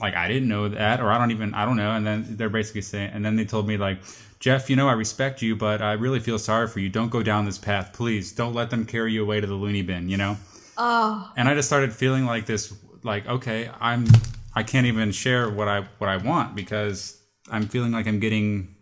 [0.00, 1.90] like I didn't know that, or I don't even I don't know.
[1.90, 3.98] And then they're basically saying, and then they told me like,
[4.38, 6.88] Jeff, you know I respect you, but I really feel sorry for you.
[6.88, 8.32] Don't go down this path, please.
[8.32, 10.36] Don't let them carry you away to the loony bin, you know.
[10.76, 11.32] Oh.
[11.36, 14.06] And I just started feeling like this, like okay, I'm
[14.54, 17.20] I can't even share what I what I want because
[17.50, 18.74] I'm feeling like I'm getting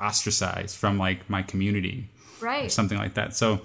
[0.00, 2.08] ostracized from like my community
[2.40, 2.70] Right.
[2.70, 3.34] something like that.
[3.34, 3.60] So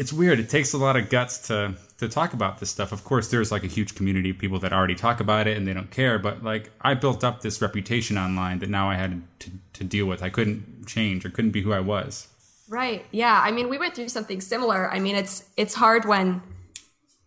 [0.00, 0.40] it's weird.
[0.40, 2.90] It takes a lot of guts to to talk about this stuff.
[2.90, 5.68] Of course, there's like a huge community of people that already talk about it and
[5.68, 6.18] they don't care.
[6.18, 10.06] But like I built up this reputation online that now I had to, to deal
[10.06, 10.22] with.
[10.22, 12.28] I couldn't change or couldn't be who I was.
[12.66, 13.04] Right.
[13.10, 13.42] Yeah.
[13.44, 14.90] I mean, we went through something similar.
[14.90, 16.40] I mean, it's it's hard when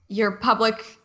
[0.07, 0.97] your public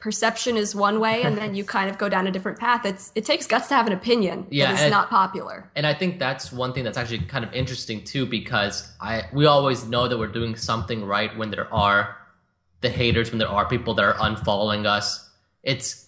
[0.00, 2.84] perception is one way and then you kind of go down a different path.
[2.84, 5.68] It's it takes guts to have an opinion Yeah, it's not popular.
[5.74, 9.46] and I think that's one thing that's actually kind of interesting too, because I we
[9.46, 12.16] always know that we're doing something right when there are
[12.80, 15.28] the haters, when there are people that are unfollowing us.
[15.64, 16.06] It's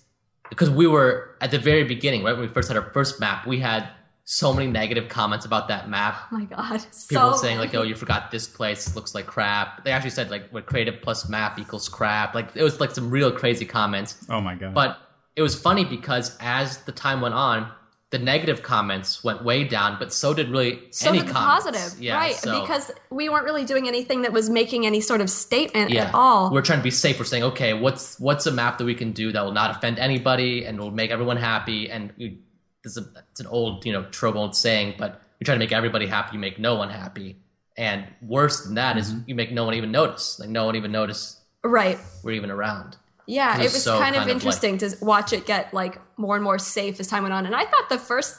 [0.49, 3.47] because we were at the very beginning, right when we first had our first map,
[3.47, 3.89] we had
[4.33, 6.15] so many negative comments about that map.
[6.31, 6.79] Oh my god.
[7.09, 7.79] People so saying like, many.
[7.85, 11.29] "Oh, you forgot this place looks like crap." They actually said like, "What creative plus
[11.29, 14.25] map equals crap." Like it was like some real crazy comments.
[14.29, 14.73] Oh my god.
[14.73, 14.99] But
[15.35, 17.73] it was funny because as the time went on,
[18.11, 21.65] the negative comments went way down, but so did really so any did the comments.
[21.65, 22.01] positive.
[22.01, 22.37] Yeah, right.
[22.37, 26.05] so- Because we weren't really doing anything that was making any sort of statement yeah,
[26.05, 26.53] at all.
[26.53, 27.19] we're trying to be safe.
[27.19, 29.99] We're saying, okay, what's what's a map that we can do that will not offend
[29.99, 31.91] anybody and will make everyone happy?
[31.91, 32.39] And we,
[32.83, 35.59] this is a, it's an old you know trope, old saying, but you try to
[35.59, 36.35] make everybody happy.
[36.35, 37.37] You make no one happy,
[37.77, 39.29] and worse than that is Mm-hmm.
[39.29, 40.39] you make no one even notice.
[40.39, 41.99] Like no one even notice right.
[42.23, 42.97] we're even around.
[43.27, 45.73] Yeah, It it was was so kind of kind of interesting to watch it get
[45.73, 47.47] like more and more safe as time went on.
[47.47, 48.37] And I thought the first,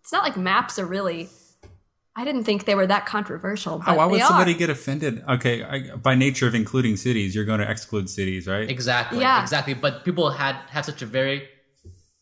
[0.00, 1.28] it's not like maps are really.
[2.16, 3.78] I didn't think they were that controversial.
[3.78, 4.58] But Oh, why would they somebody are.
[4.58, 5.22] get offended?
[5.28, 8.68] Okay, I, by nature of including cities, you're going to exclude cities, right?
[8.68, 9.20] Exactly.
[9.20, 9.40] Yeah.
[9.42, 9.74] Exactly.
[9.74, 11.48] But people had have such a very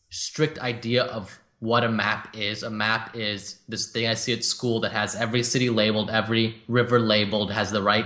[0.09, 2.63] strict idea of what a map is.
[2.63, 6.61] A map is this thing I see at school that has every city labeled, every
[6.67, 8.05] river labeled, has the right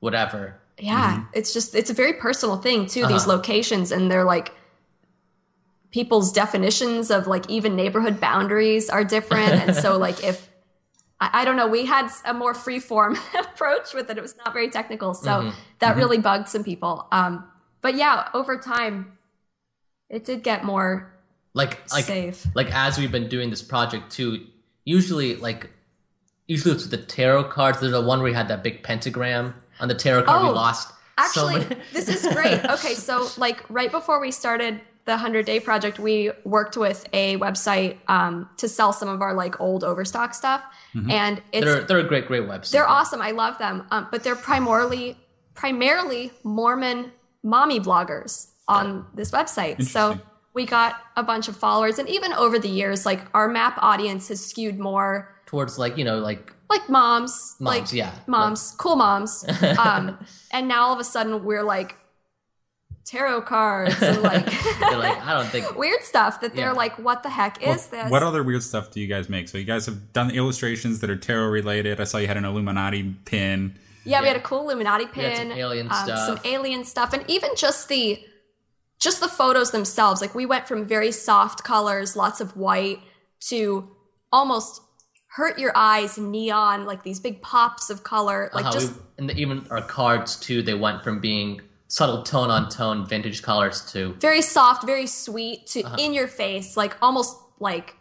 [0.00, 0.56] whatever.
[0.78, 3.06] Yeah, it's just it's a very personal thing too.
[3.06, 3.26] These Uh-huh.
[3.26, 4.52] locations and they're like
[5.90, 10.48] people's definitions of like even neighborhood boundaries are different, and so like if
[11.20, 14.18] I, I don't know, we had a more free form approach with it.
[14.18, 15.60] It was not very technical, so Mm-hmm.
[15.80, 17.08] that really bugged some people.
[17.12, 17.44] Um,
[17.82, 19.18] but yeah, over time,
[20.10, 21.11] it did get more
[21.54, 22.46] Like like safe.
[22.54, 24.46] like as we've been doing this project too,
[24.84, 25.70] usually like
[26.46, 27.80] usually it's with the tarot cards.
[27.80, 30.52] There's a one where we had that big pentagram on the tarot card we Oh,
[30.52, 30.92] lost.
[31.18, 32.64] Actually, many- this is great.
[32.64, 37.36] Okay, so like right before we started the 100 Day Project, we worked with a
[37.36, 40.62] website um, to sell some of our like old overstock stuff.
[40.94, 42.70] And it's They're they're a great great website.
[42.70, 43.20] They're awesome.
[43.20, 43.86] I love them.
[43.90, 45.18] Um, but they're primarily
[45.54, 47.12] primarily Mormon
[47.42, 49.82] mommy bloggers on this website.
[49.84, 50.18] So.
[50.54, 54.28] We got a bunch of followers, and even over the years, like our map audience
[54.28, 58.12] has skewed more towards like you know like like moms, Moms, like yeah.
[58.26, 59.44] moms, cool moms.
[59.78, 60.18] Um,
[60.52, 61.96] and now all of a sudden we're like
[63.04, 64.46] tarot cards and like
[64.80, 66.72] like I don't think weird stuff that they're Yeah.
[66.72, 68.10] like, what the heck is What, this?
[68.10, 69.48] what other weird stuff do you guys make?
[69.48, 72.00] So you guys have done illustrations that are tarot related.
[72.00, 73.74] I saw you had an Illuminati pin.
[74.04, 76.18] Yeah, we had a cool Illuminati We had pin, some alien um, stuff.
[76.26, 78.24] some alien stuff, and even just the
[79.02, 80.20] just the photos themselves.
[80.20, 83.00] Like we went from very soft colors, lots of white,
[83.48, 83.90] to
[84.30, 84.80] almost
[85.36, 88.50] hurt your eyes neon, like these big pops of color.
[88.54, 90.62] Like uh-huh, just we, and the, even our cards too.
[90.62, 95.66] They went from being subtle tone on tone vintage colors to very soft, very sweet
[95.68, 95.96] to Uh-huh.
[95.98, 97.96] in your face, like almost like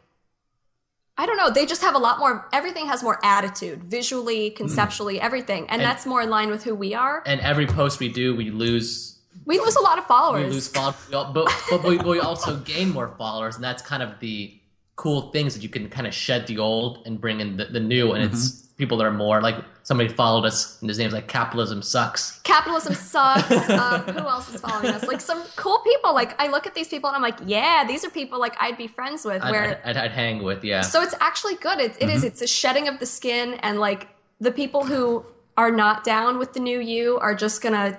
[1.18, 1.50] I don't know.
[1.52, 2.48] They just have a lot more.
[2.54, 6.74] Everything has more attitude, visually, conceptually, everything, and, And- that's more in line with who
[6.74, 7.22] we are.
[7.26, 10.48] and every post we do we lose We lose a lot of followers.
[10.48, 11.34] we lose followers but
[11.70, 14.54] but we, we also gain more followers and that's kind of the
[14.96, 17.80] cool things that you can kind of shed the old and bring in the, the
[17.80, 21.28] new and it's people that are more like somebody followed us and his name's like
[21.28, 23.70] capitalism sucks capitalism sucks.
[23.70, 25.04] um, who else is following us?
[25.08, 26.14] Like some cool people.
[26.14, 28.78] Like I look at these people and I'm like, yeah, these are people like I'd
[28.78, 29.42] be friends with.
[29.44, 31.80] Where I'd, I'd, I'd hang with yeah so it's actually good.
[31.80, 32.24] It, it is.
[32.24, 34.08] It's a shedding of the skin, and like
[34.40, 35.26] the people who
[35.58, 37.98] are not down with the new you are just gonna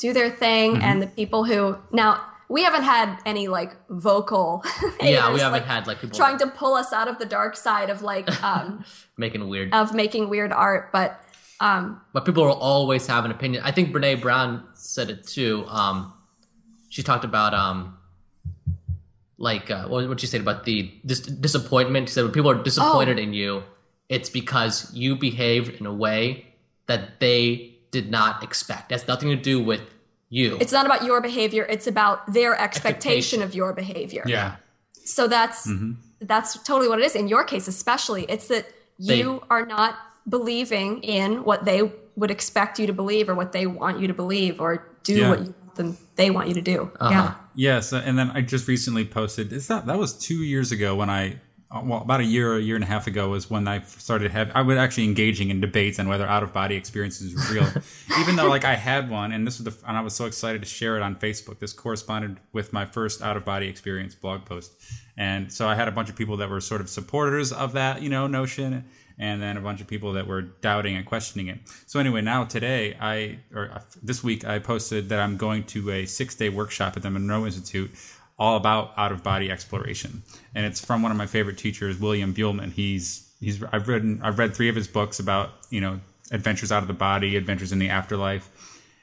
[0.00, 4.64] do their thing, and the people who now we haven't had any like vocal.
[5.00, 7.56] yeah we haven't like, had like people trying to pull us out of the dark
[7.56, 8.84] side of like um
[9.16, 11.22] making weird of making weird art, but
[11.60, 15.66] um but people will always have an opinion i think brene brown said it too
[15.68, 16.10] um
[16.88, 17.98] she talked about um
[19.36, 22.62] like uh, what what she said about the dis- disappointment she said when people are
[22.62, 23.22] disappointed Oh.
[23.22, 23.62] in you
[24.08, 26.46] it's because you behaved in a way
[26.86, 29.80] that they did not expect it has nothing to do with
[30.28, 33.42] you it's not about your behavior it's about their expectation Expectation.
[33.42, 34.56] of your behavior Yeah.
[35.04, 35.68] so that's
[36.20, 38.66] that's totally what it is in your case especially it's that
[38.98, 39.96] you are not
[40.28, 44.14] believing in what they would expect you to believe or what they want you to
[44.14, 45.30] believe or do Yeah.
[45.30, 47.10] what you want them they want you to do Uh-huh.
[47.10, 49.52] yeah Yes, and then I just recently posted.
[49.52, 51.40] Is that that was two years ago when I,
[51.72, 54.50] well, about a year, a year and a half ago was when I started have
[54.54, 57.72] I was actually engaging in debates on whether out of body experiences were real,
[58.20, 60.62] even though like I had one, and this was the and I was so excited
[60.62, 61.60] to share it on Facebook.
[61.60, 64.72] This corresponded with my first out of body experience blog post,
[65.16, 68.02] and so I had a bunch of people that were sort of supporters of that,
[68.02, 68.84] you know, notion.
[69.22, 71.58] And then a bunch of people that were doubting and questioning it.
[71.84, 75.90] So anyway, now today I or uh, this week I posted that I'm going to
[75.90, 77.90] a six day workshop at the Monroe Institute
[78.40, 80.22] all about out of body exploration,
[80.54, 82.72] and it's from one of my favorite teachers, William Buhlman.
[82.72, 86.00] He's he's I've written I've read three of his books about you know
[86.32, 88.48] adventures out of the body, adventures in the afterlife,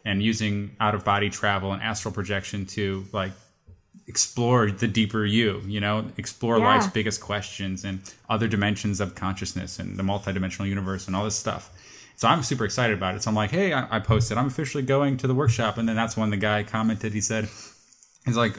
[0.03, 3.31] and using out of body travel and astral projection to like
[4.07, 6.65] explore the deeper you, you know, explore Yeah.
[6.65, 7.99] life's biggest questions and
[8.29, 11.69] other dimensions of consciousness and the multidimensional universe and all this stuff.
[12.15, 13.23] So I'm super excited about it.
[13.23, 15.77] So I'm like, hey, I, I posted, I'm officially going to the workshop.
[15.77, 17.49] And then that's when the guy commented, he said,
[18.25, 18.57] he's like,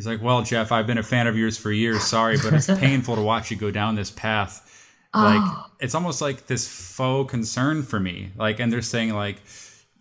[0.00, 2.02] he's like, well, Jeff, I've been a fan of yours for years.
[2.02, 4.66] Sorry, but it's painful to watch you go down this path.
[5.12, 5.70] Like, ah.
[5.78, 8.30] it's almost like this faux concern for me.
[8.34, 9.42] Like, and they're saying like,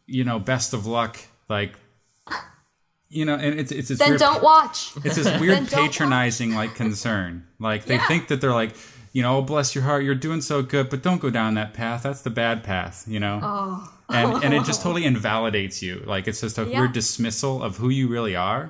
[0.06, 1.20] you know, best of luck.
[1.50, 1.74] Like,
[3.10, 6.76] you know, and it's, it's this then weird don't watch it's this weird patronizing like
[6.76, 8.08] concern like they Yeah.
[8.08, 8.76] think that they're like
[9.14, 11.74] you know oh, bless your heart you're doing so good but don't go down that
[11.74, 16.04] path that's the bad path you know oh and and it just totally invalidates you
[16.06, 16.82] like it's just a Yeah.
[16.82, 18.70] weird dismissal of who you really are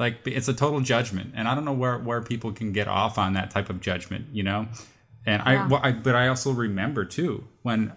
[0.00, 1.34] like it's a total judgment.
[1.36, 4.26] And i don't know where where people can get off on that type of judgment
[4.32, 4.66] you know?
[5.26, 7.92] And I, well, I but i also remember too when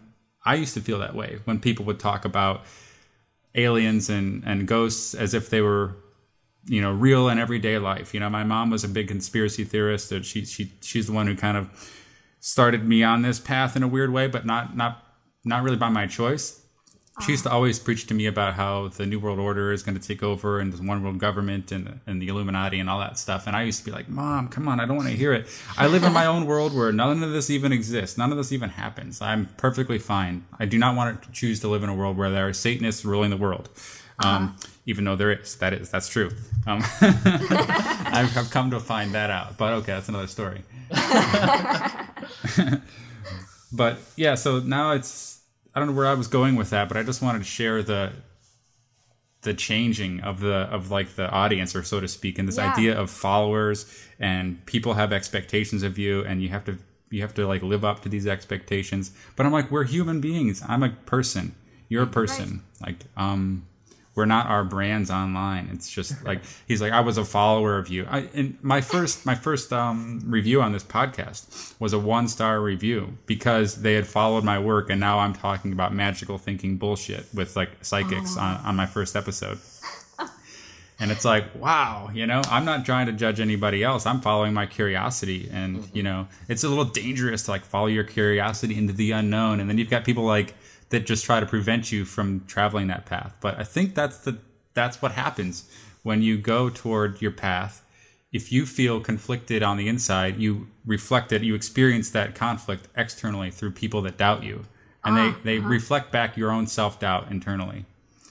[0.45, 2.65] i used to feel that way when people would talk about
[3.55, 5.95] aliens and and ghosts as if they were
[6.65, 8.13] you know real in everyday life.
[8.13, 11.27] You know my mom was a big conspiracy theorist that she she she's the one
[11.27, 11.69] who kind of
[12.39, 15.03] started me on this path in a weird way but not not
[15.43, 16.62] not really by my choice
[17.21, 19.97] she used to always preach to me about how the new world order is going
[19.97, 23.19] to take over and the one world government and, and the illuminati and all that
[23.19, 25.31] stuff and i used to be like mom come on i don't want to hear
[25.33, 25.47] it.
[25.77, 28.51] I live in my own world where none of this even exists none of this
[28.51, 29.21] even happens.
[29.21, 30.45] I'm perfectly fine.
[30.59, 33.05] I do not want to choose to live in a world where there are satanists
[33.05, 33.69] ruling the world
[34.19, 35.55] um, even though there is.
[35.57, 36.29] That is that's true.
[36.67, 40.63] Um, I've, I've come to find that out but okay that's another story.
[43.75, 45.32] But yeah so now it's
[45.75, 47.81] i don't know where i was going with that but i just wanted to share
[47.83, 48.11] the
[49.41, 52.71] the changing of the of like the audience or so to speak and this Yeah.
[52.71, 53.85] idea of followers
[54.19, 56.77] and people have expectations of you and you have to
[57.09, 59.11] you have to like live up to these expectations.
[59.35, 60.63] But i'm like we're human beings.
[60.67, 61.53] I'm a person.
[61.89, 62.63] You're a person.
[62.81, 63.65] Like um
[64.15, 65.69] we're not our brands online.
[65.73, 68.05] It's just like he's like i was a follower of you.
[68.09, 72.61] I and my first my first um review on this podcast was a one star
[72.61, 77.25] review because they had followed my work and now i'm talking about magical thinking bullshit
[77.33, 79.59] with like psychics on, on my first episode.
[80.99, 84.05] And it's like wow you know i'm not trying to judge anybody else.
[84.05, 88.03] I'm following my curiosity and you know it's a little dangerous to like follow your
[88.03, 89.59] curiosity into the unknown.
[89.59, 90.53] And then you've got people like
[90.93, 94.37] that just try to prevent you from traveling that path but i think that's the
[94.73, 95.69] that's what happens
[96.03, 97.83] when you go toward your path
[98.31, 103.49] if you feel conflicted on the inside you reflect it you experience that conflict externally
[103.49, 104.65] through people that doubt you
[105.03, 105.69] and they they ah, uh-huh.
[105.69, 107.85] reflect back your own self-doubt internally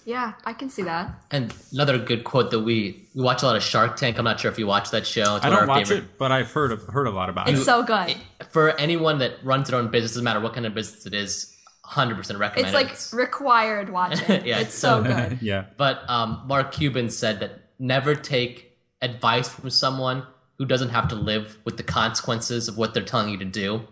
[0.05, 1.15] Yeah, I can see that.
[1.31, 4.19] And another good quote that we we watch a lot of Shark Tank.
[4.19, 5.37] I'm not sure if you watch that show.
[5.37, 6.05] It's I don't watch favorite.
[6.05, 7.61] it, but I've heard of, heard a lot about It's it.
[7.61, 8.17] It's so good.
[8.51, 11.52] For anyone that runs their own business, doesn't matter what kind of business it is,
[11.85, 12.77] 100 percent recommend It's it.
[12.77, 14.45] like It's- required watching.
[14.47, 15.39] Yeah, it's it's so so- good.
[15.43, 20.25] yeah, But um, Mark Cuban said that never take advice from someone
[20.59, 23.83] who doesn't have to live with the consequences of what they're telling you to do.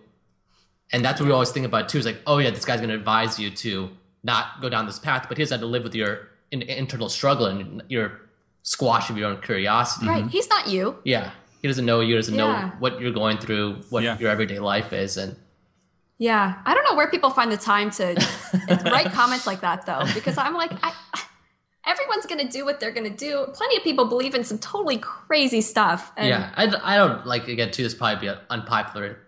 [0.92, 1.98] And that's what we always think about too.
[1.98, 3.90] Is like, oh yeah, this guy's going to advise you to
[4.22, 7.08] not go down this path, but he doesn't have to live with your in, internal
[7.08, 8.20] struggle and your
[8.62, 10.06] squash of your own curiosity.
[10.06, 10.26] Right.
[10.28, 10.96] He's not you.
[11.04, 11.30] Yeah,
[11.62, 12.14] he doesn't know you.
[12.16, 12.40] Doesn't Yeah.
[12.66, 14.18] know what you're going through, what Yeah.
[14.18, 15.34] your everyday life is, and
[16.20, 16.60] Yeah.
[16.66, 18.14] I don't know where people find the time to
[18.84, 20.92] write comments like that though, because I'm like, I,
[21.86, 23.46] everyone's going to do what they're going to do.
[23.54, 26.12] Plenty of people believe in some totally crazy stuff.
[26.18, 27.82] And yeah, I, I don't like again too.
[27.82, 29.18] This probably be unpopular,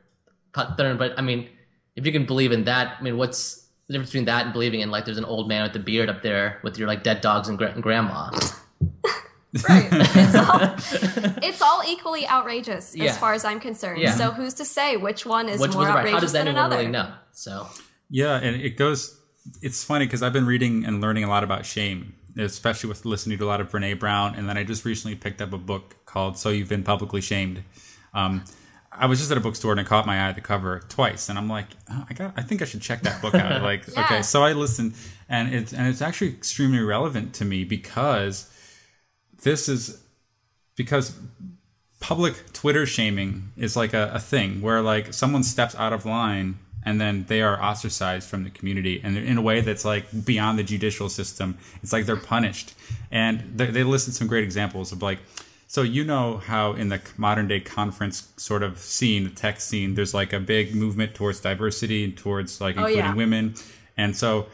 [0.52, 1.48] popular, but I mean,
[1.96, 4.80] if you can believe in that, I mean, what's the difference between that and believing
[4.80, 7.22] in like there's an old man with a beard up there with your like dead
[7.22, 8.30] dogs and, gra- and grandma?
[9.68, 9.88] Right.
[9.92, 13.10] It's all, it's all equally outrageous Yeah.
[13.10, 14.00] as far as I'm concerned.
[14.00, 14.12] Yeah.
[14.14, 15.98] So who's to say which one is Which more was right?
[15.98, 16.76] outrageous How does than anyone another?
[16.78, 17.12] really know?
[17.32, 17.66] So
[18.10, 19.18] yeah, and it goes.
[19.60, 23.38] It's funny because I've been reading and learning a lot about shame, especially with listening
[23.38, 25.96] to a lot of Brene Brown, and then I just recently picked up a book
[26.06, 27.62] called "So You've Been Publicly Shamed."
[28.14, 28.44] Um,
[28.94, 31.28] I was just at a bookstore and it caught my eye at the cover twice,
[31.30, 33.62] and I'm like, oh, I got, I think I should check that book out.
[33.70, 34.04] Like, Yeah.
[34.04, 34.94] okay, so I listened,
[35.30, 38.51] and it's and it's actually extremely relevant to me because
[39.42, 40.02] this is
[40.76, 41.16] because
[42.00, 46.58] public Twitter shaming is like a, a thing where like someone steps out of line
[46.84, 50.58] and then they are ostracized from the community and in a way that's like beyond
[50.58, 51.56] the judicial system.
[51.82, 52.74] It's like they're punished.
[53.10, 55.20] And they, they listed some great examples of like,
[55.68, 59.94] so you know how in the modern day conference sort of scene, the tech scene,
[59.94, 63.14] there's like a big movement towards diversity and towards like Oh, including yeah.
[63.14, 63.54] women.
[63.96, 64.46] And so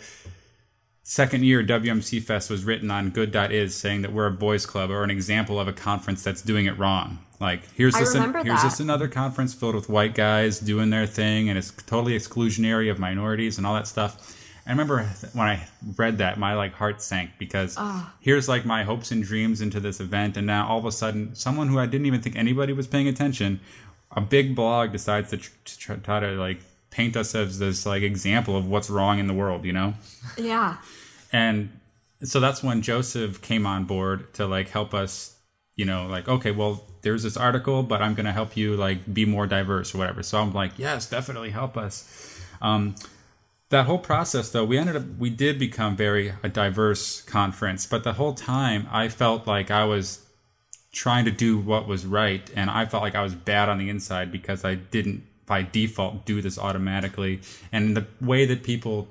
[1.08, 5.02] second year WMC Fest was written on good.is saying that we're a boys club or
[5.02, 7.18] an example of a conference that's doing it wrong.
[7.40, 11.06] Like here's I this remember here's this another conference filled with white guys doing their
[11.06, 14.36] thing and it's totally exclusionary of minorities and all that stuff.
[14.66, 15.66] I remember when I
[15.96, 18.12] read that my like heart sank because Ah.
[18.20, 21.34] here's like my hopes and dreams into this event and now all of a sudden
[21.34, 23.60] someone who I didn't even think anybody was paying attention
[24.12, 26.60] a big blog decides to, tr- to try, try to like
[26.90, 29.94] paint us as this like example of what's wrong in the world, you know?
[30.36, 30.76] Yeah.
[31.32, 31.70] And
[32.22, 35.36] so that's when joseph came on board to like help us
[35.76, 39.12] you know like okay well there's this article but i'm going to help you like
[39.12, 40.22] be more diverse or whatever.
[40.22, 42.40] So i'm like yes definitely help us.
[42.60, 42.96] Um,
[43.70, 48.02] that whole process though we ended up we did become very a diverse conference but
[48.02, 50.26] the whole time i felt like i was
[50.90, 53.88] trying to do what was right and i felt like i was bad on the
[53.88, 57.40] inside because i didn't by default do this automatically.
[57.72, 59.08] And the way that people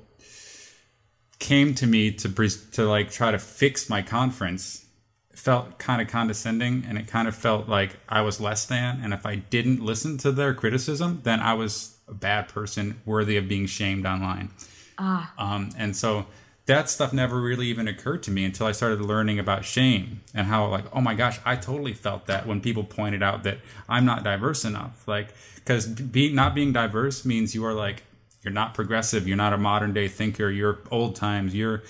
[1.40, 4.86] came to me to to like try to fix my conference
[5.34, 9.14] felt kind of condescending and it kind of felt like I was less than and
[9.14, 13.48] if I didn't listen to their criticism then I was a bad person worthy of
[13.48, 14.50] being shamed online.
[14.98, 15.34] Ah.
[15.38, 16.26] Um, and so
[16.66, 20.48] that stuff never really even occurred to me until I started learning about shame and
[20.48, 24.06] how like oh my gosh I totally felt that when people pointed out that I'm
[24.06, 28.04] not diverse enough like because being not being diverse means you are like
[28.48, 29.28] you're not progressive.
[29.28, 30.50] You're not a modern day thinker.
[30.50, 31.54] You're old times.
[31.54, 31.84] You're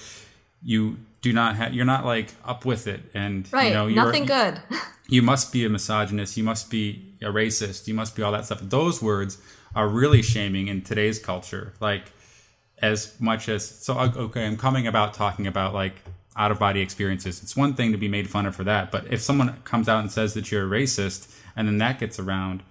[0.63, 3.01] you do not have you're not like up with it.
[3.13, 3.67] And Right.
[3.67, 4.59] you know you're, Nothing good.
[5.07, 6.35] you must be a misogynist.
[6.35, 7.87] You must be a racist.
[7.87, 8.59] You must be all that stuff.
[8.63, 9.37] Those words
[9.75, 11.73] are really shaming in today's culture.
[11.79, 12.11] Like
[12.81, 16.01] as much as so okay i'm coming about talking about like
[16.35, 17.43] out of body experiences.
[17.43, 18.91] It's one thing to be made fun of for that.
[18.91, 22.19] But if someone comes out and says that you're a racist and then that gets
[22.19, 22.63] around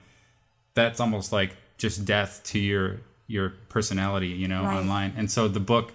[0.74, 4.76] that's almost like just death to your your personality you know Right.
[4.78, 5.92] online and so the book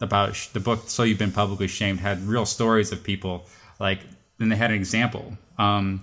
[0.00, 3.46] about sh- the book so you've been publicly shamed had real stories of people
[3.80, 4.00] like
[4.38, 6.00] and they had an example um,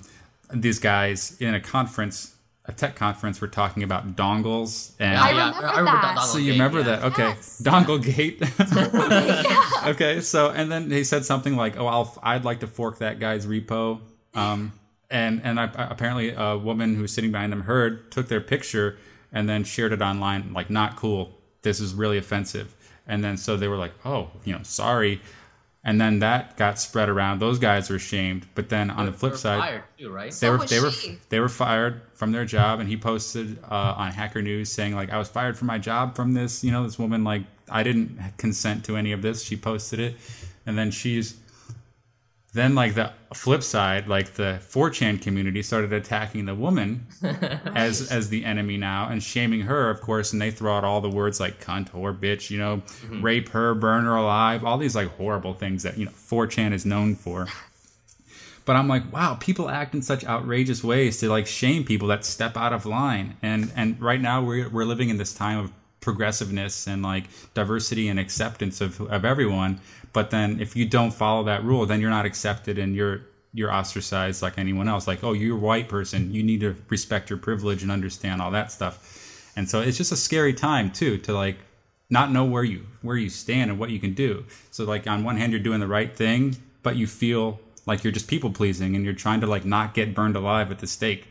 [0.54, 2.34] these guys in a conference
[2.68, 6.20] a tech conference were talking about dongles and I remember that.
[6.24, 6.84] so you remember yeah.
[6.98, 7.62] that okay Yes.
[7.64, 8.42] dongle gate
[9.88, 13.20] okay so and then they said something like oh I'll, i'd like to fork that
[13.20, 14.00] guy's repo
[14.34, 14.74] um,
[15.10, 18.98] and and I, apparently a woman who was sitting behind them heard took their picture
[19.36, 21.36] and then shared it online like not cool
[21.66, 22.74] this is really offensive.
[23.08, 25.22] And then so they were like oh you know sorry.
[25.84, 27.38] And then that got spread around.
[27.38, 28.48] Those guys were shamed.
[28.56, 30.32] But then on the flip side fired too, right?
[30.32, 30.92] they were was they were
[31.30, 32.80] they were fired from their job.
[32.80, 36.16] And he posted uh, on hacker news saying like i was fired from my job
[36.16, 39.44] from this you know this woman like i didn't consent to any of this.
[39.44, 40.16] She posted it.
[40.66, 41.36] And then she's
[42.56, 47.06] then like the flip side like the 4chan community started attacking the woman
[47.76, 51.02] as as the enemy now and shaming her of course and they throw out all
[51.02, 53.22] the words like cunt whore bitch you know mm-hmm.
[53.22, 56.86] rape her burn her alive all these like horrible things that you know 4chan is
[56.86, 57.48] known for
[58.66, 62.26] but I'm like, wow, people act in such outrageous ways to like shame people that
[62.26, 63.38] step out of line.
[63.42, 65.72] And and right now we're we're living in this time of
[66.06, 69.82] progressiveness and like diversity and acceptance of of everyone.
[70.14, 73.22] But then if you don't follow that rule, then you're not accepted and you're
[73.54, 75.08] you're ostracized like anyone else.
[75.08, 78.52] Like, oh, you're a white person, you need to respect your privilege and understand all
[78.52, 79.52] that stuff.
[79.58, 81.58] And so it's just a scary time too to like
[82.10, 84.46] not know where you where you stand and what you can do.
[84.72, 88.14] So like on one hand you're doing the right thing, but you feel like you're
[88.14, 91.28] just people pleasing and you're trying to like not get burned alive at the stake.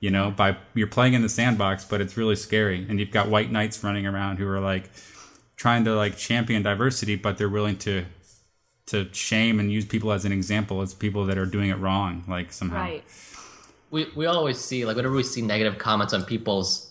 [0.00, 2.86] You know, by you're playing in the sandbox, but it's really scary.
[2.88, 4.90] And you've got white knights running around who are like
[5.56, 8.06] trying to like champion diversity, but they're willing to
[8.86, 12.24] to shame and use people as an example as people that are doing it wrong,
[12.26, 12.80] like somehow.
[12.80, 13.04] Right.
[13.90, 16.90] we we always see like whenever we see negative comments on people's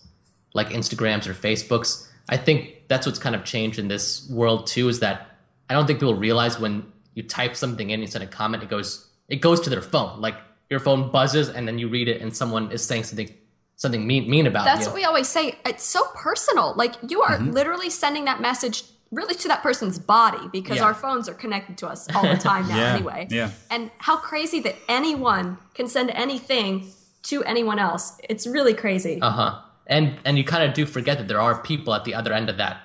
[0.53, 4.87] like Instagrams or Facebooks, I think that's what's kind of changed in this world too.
[4.87, 5.35] Is that
[5.69, 8.69] I don't think people realize when you type something in, you send a comment, it
[8.69, 10.21] goes it goes to their phone.
[10.21, 10.35] Like
[10.69, 13.29] your phone buzzes, and then you read it, and someone is saying something
[13.75, 14.65] something mean mean about it.
[14.65, 14.87] That's you.
[14.87, 15.55] what we always say.
[15.65, 16.73] It's so personal.
[16.75, 17.51] Like you are Mm-hmm.
[17.51, 20.83] literally sending that message really to that person's body because Yeah.
[20.83, 23.27] our phones are connected to us all the time now Yeah, anyway.
[23.31, 23.49] yeah.
[23.71, 26.91] And how crazy that anyone can send anything
[27.23, 28.19] to anyone else.
[28.29, 29.19] It's really crazy.
[29.21, 29.59] Uh huh.
[29.87, 32.49] And and you kind of do forget that there are people at the other end
[32.49, 32.77] of that.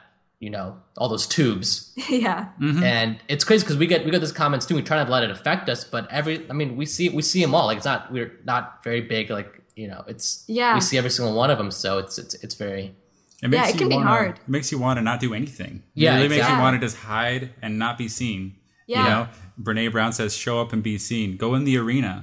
[0.44, 0.66] You know,
[0.98, 1.70] all those tubes.
[2.10, 2.40] yeah.
[2.60, 2.82] Mm-hmm.
[2.82, 4.74] and it's crazy because we get we get those comments too.
[4.74, 7.22] We try not to let it affect us, but every I mean we see we
[7.22, 7.66] see them all.
[7.70, 9.30] Like it's not we're not very big.
[9.30, 10.74] Like you know, it's Yeah.
[10.74, 12.94] We see every single one of them, so it's it's it's very It
[13.42, 14.34] Yeah, makes it you can be wanna, be hard.
[14.46, 15.82] It makes you want to not do anything.
[15.94, 18.40] Yeah, it really makes you want to just hide and not be seen.
[18.86, 18.98] Yeah.
[18.98, 19.28] You know,
[19.64, 21.36] Brene Brown says, "Show up and be seen.
[21.44, 22.14] Go in the arena."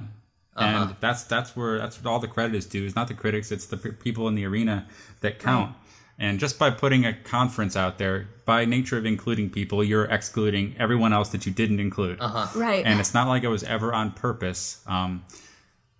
[0.54, 0.66] Uh-huh.
[0.66, 2.84] And that's that's where that's what all the credit is due.
[2.84, 4.86] It's not the critics; it's the p- people in the arena
[5.22, 5.74] that count.
[6.22, 10.76] And just by putting a conference out there, by nature of including people, you're excluding
[10.78, 12.58] everyone else that you didn't include uh huh.
[12.58, 12.84] Right.
[12.86, 14.82] and it's not like it was ever on purpose.
[14.86, 15.24] Um,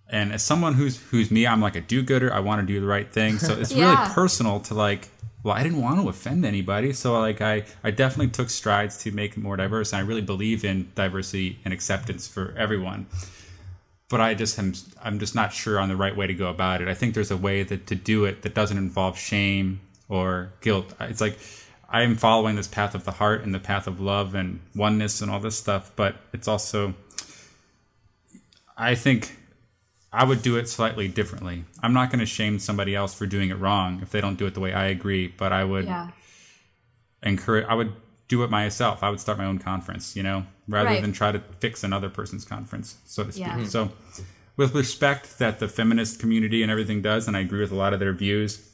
[0.09, 2.31] and as someone who's who's me, I'm like a do-gooder.
[2.33, 3.99] I want to do the right thing, so it's Yeah.
[4.01, 5.09] really personal to like.
[5.43, 9.11] Well, I didn't want to offend anybody, so like I I definitely took strides to
[9.11, 13.07] make it more diverse, and I really believe in diversity and acceptance for everyone.
[14.09, 14.73] But I just am
[15.03, 16.87] I'm just not sure on the right way to go about it.
[16.87, 20.93] I think there's a way that to do it that doesn't involve shame or guilt.
[20.99, 21.37] It's like
[21.89, 25.29] I'm following this path of the heart and the path of love and oneness and
[25.29, 26.93] all this stuff, but it's also
[28.77, 29.37] I think
[30.11, 31.65] I would do it slightly differently.
[31.81, 34.45] I'm not going to shame somebody else for doing it wrong if they don't do
[34.45, 36.09] it the way I agree, but I would yeah.
[37.21, 37.93] encourage I would
[38.27, 39.03] do it myself.
[39.03, 41.01] I would start my own conference, you know, rather Right.
[41.01, 43.45] than try to fix another person's conference, so to speak.
[43.45, 43.65] Yeah.
[43.65, 43.91] So
[44.55, 47.93] with respect that the feminist community and everything does and I agree with a lot
[47.93, 48.67] of their views,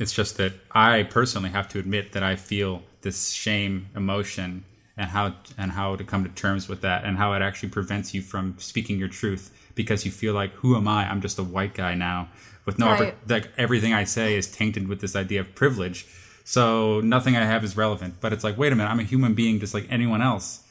[0.00, 4.64] it's just that I personally have to admit that I feel this shame emotion
[4.96, 8.12] and how and how to come to terms with that and how it actually prevents
[8.14, 11.08] you from speaking your truth because you feel like who am I?
[11.10, 12.28] I'm just a white guy now
[12.66, 13.14] with no Right.
[13.28, 16.06] like everything I say is tainted with this idea of privilege.
[16.44, 18.14] So nothing I have is relevant.
[18.20, 20.62] But it's like, wait a minute, I'm a human being just like anyone else.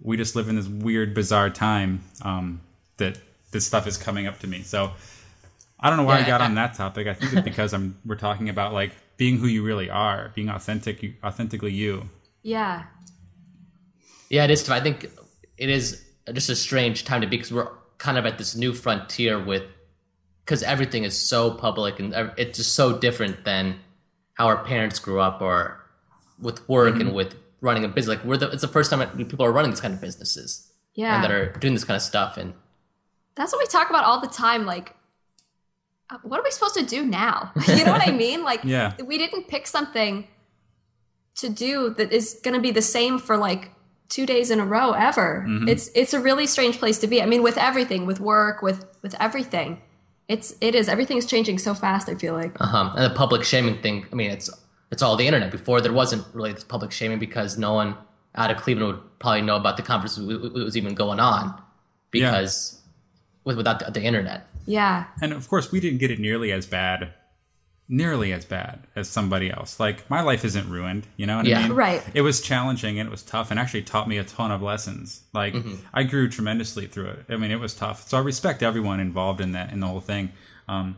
[0.00, 2.60] We just live in this weird, bizarre time um,
[2.98, 3.18] that
[3.52, 4.62] this stuff is coming up to me.
[4.62, 4.92] So
[5.80, 7.06] I don't know why I got I- on that topic.
[7.06, 10.48] I think it's because I'm we're talking about like being who you really are, being
[10.48, 12.08] authentic, authentically you.
[12.42, 12.84] Yeah.
[14.28, 14.68] Yeah, it is.
[14.68, 15.10] I think
[15.56, 16.02] it is
[16.32, 17.68] just a strange time to be because we're
[17.98, 19.62] kind of at this new frontier with
[20.44, 23.78] because everything is so public and it's just so different than
[24.34, 25.80] how our parents grew up or
[26.38, 27.14] with work and mm-hmm.
[27.14, 28.16] with running a business.
[28.16, 30.70] Like we're the, it's the first time that people are running these kind of businesses
[30.94, 31.14] Yeah.
[31.14, 32.36] and that are doing this kind of stuff.
[32.36, 32.52] And
[33.36, 34.66] That's what we talk about all the time.
[34.66, 34.94] Like,
[36.22, 37.52] what are we supposed to do now?
[37.68, 38.42] you know what I mean?
[38.44, 38.92] Like, Yeah.
[39.04, 40.26] we didn't pick something
[41.36, 43.70] to do that is going to be the same for like
[44.08, 45.44] two days in a row ever.
[45.66, 47.20] It's it's a really strange place to be.
[47.22, 49.80] I mean, with everything, with work, with with everything,
[50.28, 52.08] it's it is everything's changing so fast.
[52.08, 52.54] I feel like.
[52.60, 52.92] Uh-huh.
[52.96, 54.48] And the public shaming thing, I mean, it's
[54.92, 55.50] it's all the internet.
[55.50, 57.96] Before there wasn't really this public shaming because no one
[58.36, 61.60] out of Cleveland would probably know about the conference that was even going on
[62.10, 62.80] because
[63.44, 64.46] with without the, the internet.
[64.66, 65.04] Yeah.
[65.22, 67.12] And of course, we didn't get it nearly as bad,
[67.88, 69.78] nearly as bad as somebody else.
[69.78, 71.60] Like my life isn't ruined, you know what Yeah.
[71.60, 71.72] I mean?
[71.72, 72.02] Right.
[72.14, 75.22] It was challenging and it was tough, and actually taught me a ton of lessons.
[75.32, 75.54] Like
[75.92, 77.24] I grew tremendously through it.
[77.28, 78.08] I mean, it was tough.
[78.08, 80.32] So I respect everyone involved in that in the whole thing.
[80.68, 80.96] Um,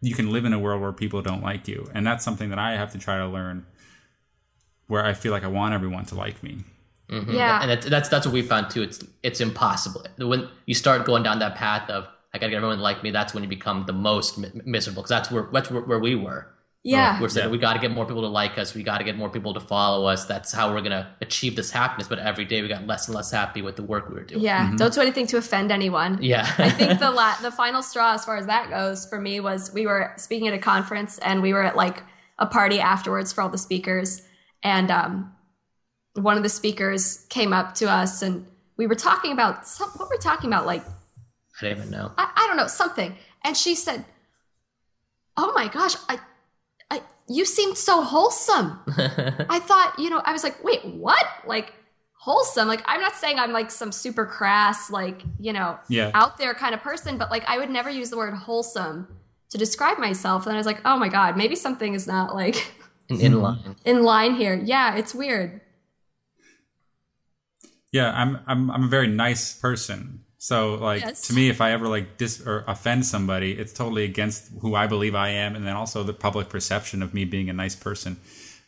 [0.00, 2.58] you can live in a world where people don't like you, and that's something that
[2.58, 3.64] I have to try to learn.
[4.86, 6.58] Where I feel like I want everyone to like me.
[7.08, 7.62] Yeah.
[7.62, 8.82] And that's, that's that's what we found too.
[8.82, 12.76] It's it's impossible when you start going down that path of I gotta get everyone
[12.78, 13.10] to like me.
[13.12, 16.48] That's when you become the most miserable because that's where that's where, where we were.
[16.82, 17.18] yeah.
[17.20, 17.52] We're saying Yeah.
[17.52, 18.74] we got to get more people to like us.
[18.74, 20.26] We got to get more people to follow us.
[20.26, 22.08] That's how we're gonna achieve this happiness.
[22.08, 24.42] But every day we got less and less happy with the work we were doing.
[24.42, 24.74] yeah.
[24.76, 26.18] Don't do anything to offend anyone.
[26.20, 26.44] Yeah.
[26.58, 29.72] I think the la- the final straw as far as that goes for me was
[29.72, 32.02] we were speaking at a conference and we were at like
[32.38, 34.20] a party afterwards for all the speakers
[34.62, 35.32] and um,
[36.14, 38.46] one of the speakers came up to us and
[38.76, 40.82] we were talking about some, what we're talking about like
[41.60, 42.12] I don't even know.
[42.18, 44.04] I, I don't know something and she said
[45.36, 46.18] oh my gosh I,
[46.90, 48.80] I you seemed so wholesome
[49.48, 51.26] I thought, you know, I was like, wait, what?
[51.46, 51.72] Like
[52.12, 52.68] wholesome.
[52.68, 56.10] Like I'm not saying I'm like some super crass, like, you know, Yeah.
[56.14, 59.08] out there kind of person, but like I would never use the word wholesome
[59.50, 60.46] to describe myself.
[60.46, 62.72] And I was like, oh my God, maybe something is not like
[63.08, 63.76] In, in line.
[63.84, 64.54] in line here.
[64.54, 65.60] Yeah, it's weird.
[67.92, 70.23] Yeah, I'm I'm I'm a very nice person.
[70.44, 71.22] So like Yes.
[71.28, 74.86] to me if I ever like dis or offend somebody, it's totally against who I
[74.86, 78.18] believe I am and then also the public perception of me being a nice person.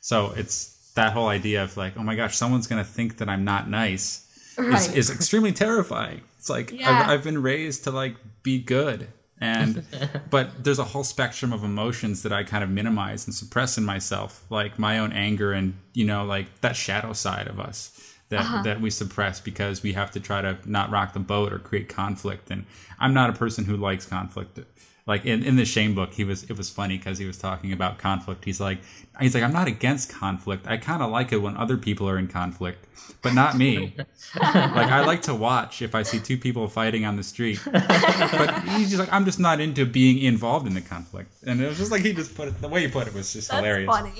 [0.01, 3.28] So it's that whole idea of like, oh my gosh, someone's going to think that
[3.28, 4.27] I'm not nice
[4.57, 4.97] is, Right.
[4.97, 6.23] is extremely terrifying.
[6.39, 6.89] It's like Yeah.
[6.90, 9.09] I've, I've been raised to like be good
[9.39, 9.85] and
[10.31, 13.85] but there's a whole spectrum of emotions that I kind of minimize and suppress in
[13.85, 17.90] myself, like my own anger and you know like that shadow side of us
[18.28, 18.62] that Uh-huh.
[18.62, 21.89] that we suppress because we have to try to not rock the boat or create
[21.89, 22.51] conflict.
[22.51, 22.65] And
[22.98, 24.59] I'm not a person who likes conflict.
[25.07, 27.73] Like in, in the shame book, he was it was funny because he was talking
[27.73, 28.44] about conflict.
[28.44, 28.78] He's like
[29.20, 30.66] he's like I'm not against conflict.
[30.66, 32.85] I kind of like it when other people are in conflict,
[33.23, 33.94] but not me.
[34.40, 37.61] like I like to watch if I see two people fighting on the street.
[37.65, 41.31] but he's just like I'm just not into being involved in the conflict.
[41.47, 43.32] And it was just like he just put it the way he put it was
[43.32, 43.86] just That's hilarious.
[43.86, 44.12] funny.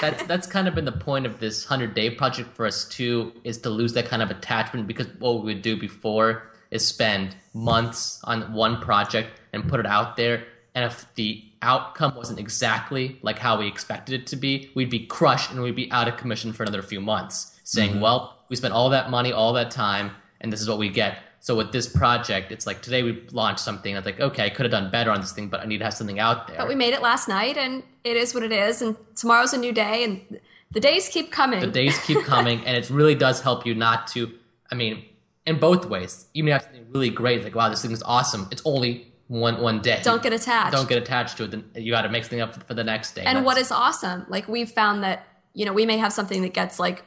[0.00, 3.32] That's that's kind of been the point of this hundred day project for us too,
[3.44, 7.34] is to lose that kind of attachment because what we would do before is spend
[7.52, 10.44] months on one project and put it out there,
[10.74, 15.06] and if the outcome wasn't exactly like how we expected it to be, we'd be
[15.06, 18.00] crushed and we'd be out of commission for another few months, saying, mm-hmm.
[18.00, 21.18] "Well, we spent all that money, all that time, and this is what we get."
[21.40, 23.96] So with this project, it's like today we launched something.
[23.96, 25.84] It's like, okay, I could have done better on this thing, but I need to
[25.84, 26.58] have something out there.
[26.58, 28.82] But we made it last night and it is what it is.
[28.82, 30.40] And tomorrow's a new day and
[30.70, 31.60] the days keep coming.
[31.60, 34.32] the days keep coming and it really does help you not to
[34.70, 35.04] i mean
[35.46, 38.02] in both ways even if you have something really great like wow this thing is
[38.04, 40.72] awesome it's only one one day Don't get attached.
[40.72, 43.14] don't get attached to it then you got to make something up for the next
[43.14, 46.12] day and what That's- is awesome like we've found that you know we may have
[46.12, 47.02] something that gets like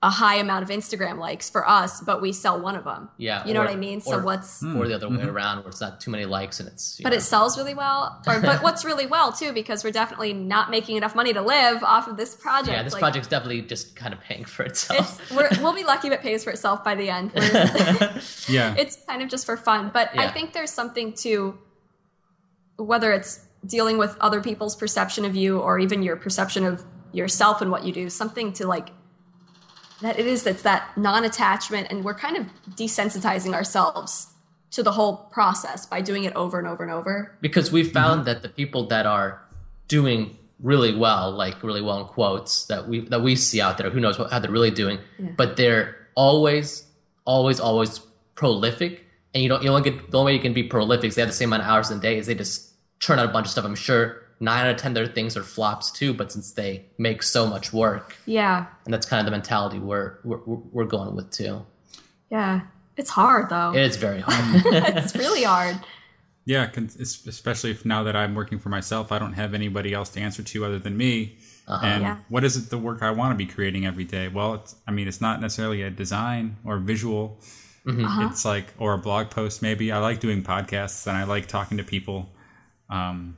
[0.00, 3.08] a high amount of instagram likes for us but we sell one of them.
[3.16, 4.00] Yeah you know or- what i mean?
[4.00, 4.76] So or- what's hmm.
[4.76, 5.28] or the other way mm-hmm.
[5.28, 7.74] around where it's not too many likes and it's you but know, it sells really
[7.74, 11.42] well or but what's really well too because we're definitely not making enough money to
[11.42, 12.72] live off of this project.
[12.76, 15.20] Yeah this Like, project's definitely just kind of paying for itself.
[15.20, 17.32] it's, we're, we'll be lucky if it pays for itself by the end.
[18.48, 18.74] Yeah.
[18.78, 21.58] it's kind of just for fun but i think there's something to
[22.76, 27.60] whether it's dealing with other people's perception of you or even your perception of yourself
[27.60, 28.90] and what you do something to like
[30.02, 32.46] that it is that's that non-attachment and we're kind of
[32.76, 34.28] desensitizing ourselves
[34.70, 38.20] to the whole process by doing it over and over and over because we found
[38.20, 38.24] Mm-hmm.
[38.26, 39.42] that the people that are
[39.88, 43.90] doing really well, like really well in quotes that we that we see out there,
[43.90, 44.98] who knows what, how they're really doing,
[45.36, 46.84] but they're always,
[47.24, 48.00] always, always
[48.34, 49.04] prolific.
[49.34, 51.22] And you don't you only get the only way you can be prolific is they
[51.22, 53.32] have the same amount of hours in a day is they just churn out a
[53.32, 53.64] bunch of stuff.
[53.64, 57.22] I'm sure nine out of ten their things are flops too, but since they make
[57.22, 61.30] so much work, yeah and that's kind of the mentality we're we're, we're going with
[61.30, 61.64] too.
[62.30, 62.60] yeah
[62.96, 64.62] it's hard though It is very hard.
[64.96, 65.78] it's really hard
[66.44, 70.20] Yeah, especially if now that I'm working for myself, I don't have anybody else to
[70.20, 71.36] answer to other than me.
[71.68, 71.86] Uh-huh.
[71.86, 72.16] And Yeah.
[72.30, 74.28] what is it the work I want to be creating every day?
[74.28, 77.38] Well, it's, I mean, it's not necessarily a design or visual.
[77.86, 78.04] Mm-hmm.
[78.04, 78.28] Uh-huh.
[78.32, 79.92] It's like or a blog post maybe.
[79.92, 82.30] I like doing podcasts and I like talking to people.
[82.90, 83.36] Um,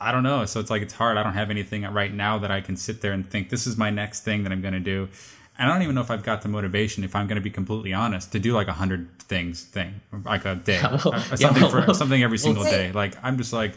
[0.00, 0.44] I don't know.
[0.44, 1.16] So it's like it's hard.
[1.16, 3.76] I don't have anything right now that I can sit there and think this is
[3.76, 5.08] my next thing that I'm going to do.
[5.56, 7.50] And I don't even know if I've got the motivation, if I'm going to be
[7.50, 11.18] completely honest, to do like a hundred things thing, like a day, Yeah, well, Uh,
[11.30, 12.90] yeah, something well, for something every single well, day.
[12.92, 13.74] Like I'm just like,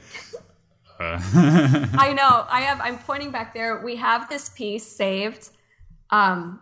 [0.99, 1.19] uh,
[1.97, 2.45] I know.
[2.49, 2.81] I have.
[2.81, 3.79] I'm pointing back there.
[3.83, 5.49] We have this piece saved.
[6.09, 6.59] Um,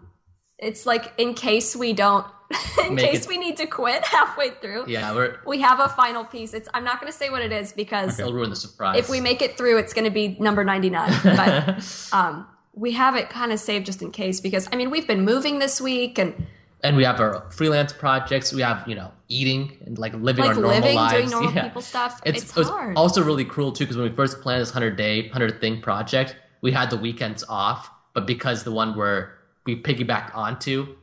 [0.57, 2.25] it's like in case we don't,
[2.85, 4.85] in Make case it- we need to quit halfway through.
[4.87, 6.53] Yeah, we're We have a final piece.
[6.53, 6.69] It's.
[6.73, 8.97] I'm not going to say what it is because it'll ruin the surprise.
[8.97, 11.11] if we make it through, it's going to be number 99.
[11.23, 15.07] But um, we have it kind of saved just in case because I mean we've
[15.07, 16.45] been moving this week and
[16.83, 18.53] and we have our freelance projects.
[18.53, 21.13] We have you know eating and like living like our normal living, lives.
[21.13, 21.63] doing normal yeah.
[21.63, 22.21] people stuff.
[22.25, 22.95] It's, It's, it was hard.
[22.95, 26.35] also really cruel too because when we first planned this hundred day, hundred thing project,
[26.61, 29.33] we had the weekends off, but because the one where
[29.65, 30.95] we piggybacked onto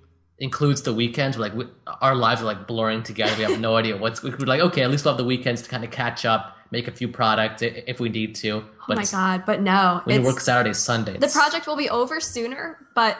[0.42, 1.66] includes the weekends, we're like we,
[2.00, 3.32] our lives are like blurring together.
[3.38, 4.22] We have no idea what's.
[4.22, 6.88] We're like, okay, at least we'll have the weekends to kind of catch up, make
[6.88, 8.50] a few products if we need to.
[8.50, 9.44] oh But my god!
[9.46, 13.16] But no, we work Saturday, Sunday, the project will be over sooner, but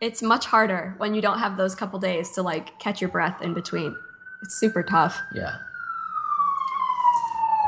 [0.00, 3.42] it's much harder when you don't have those couple days to like catch your breath
[3.42, 3.96] in between.
[4.42, 5.18] It's super tough.
[5.34, 5.56] yeah.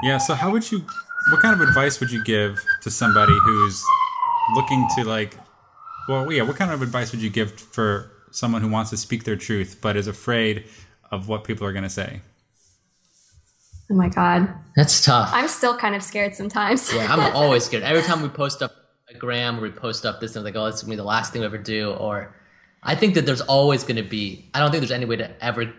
[0.02, 0.18] yeah.
[0.18, 0.84] So how would you?
[1.30, 3.82] What kind of advice would you give to somebody who's
[4.54, 5.36] looking to like?
[6.08, 6.42] Well, yeah.
[6.42, 9.78] What kind of advice would you give for someone who wants to speak their truth
[9.80, 10.64] but is afraid
[11.10, 12.20] of what people are going to say?
[13.90, 15.30] Oh my god, That's tough.
[15.32, 16.92] I'm still kind of scared sometimes.
[16.92, 17.82] Yeah, I'm always scared.
[17.84, 18.72] Every time we post up
[19.08, 21.04] a gram or we post up this, I'm like, oh, this is gonna be the
[21.04, 21.92] last thing we ever do.
[21.92, 22.34] Or
[22.82, 24.50] I think that there's always gonna be.
[24.52, 25.72] I don't think there's any way to ever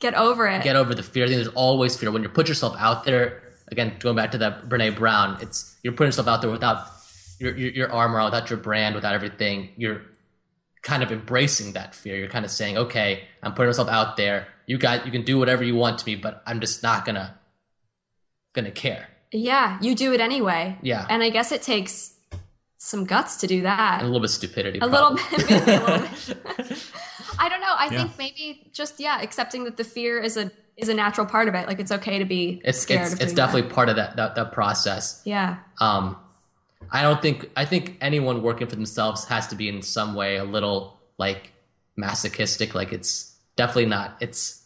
[0.00, 0.64] Get over it.
[0.64, 1.24] get over the fear.
[1.24, 3.40] I think there's always fear when you put yourself out there.
[3.70, 6.88] Again, going back to that Brene Brown, it's you're putting yourself out there without
[7.38, 9.68] your your, your armor, without your brand, without everything.
[9.76, 10.02] You're
[10.82, 12.16] kind of embracing that fear.
[12.16, 14.48] You're kind of saying, okay, I'm putting myself out there.
[14.66, 17.38] You guys, you can do whatever you want to me, but I'm just not gonna
[18.54, 19.08] gonna care.
[19.32, 20.76] yeah, you do it anyway.
[20.82, 21.06] Yeah.
[21.08, 22.14] and I guess it takes
[22.78, 24.00] some guts to do that.
[24.00, 24.78] And a little bit of stupidity.
[24.80, 26.82] a little bit, maybe a little bit.
[27.38, 27.74] I don't know.
[27.78, 27.98] I Yeah.
[28.04, 31.54] think maybe just yeah, accepting that the fear is a is a natural part of
[31.54, 31.66] it.
[31.66, 33.02] Like it's okay to be it's scared.
[33.02, 33.72] it's, of it's definitely that.
[33.74, 35.22] part of that, that that process.
[35.24, 35.58] yeah.
[35.80, 36.16] Um,
[36.92, 40.36] I don't think I think anyone working for themselves has to be in some way
[40.36, 41.52] a little like
[41.96, 42.74] masochistic.
[42.74, 44.16] Like it's definitely not.
[44.20, 44.62] It's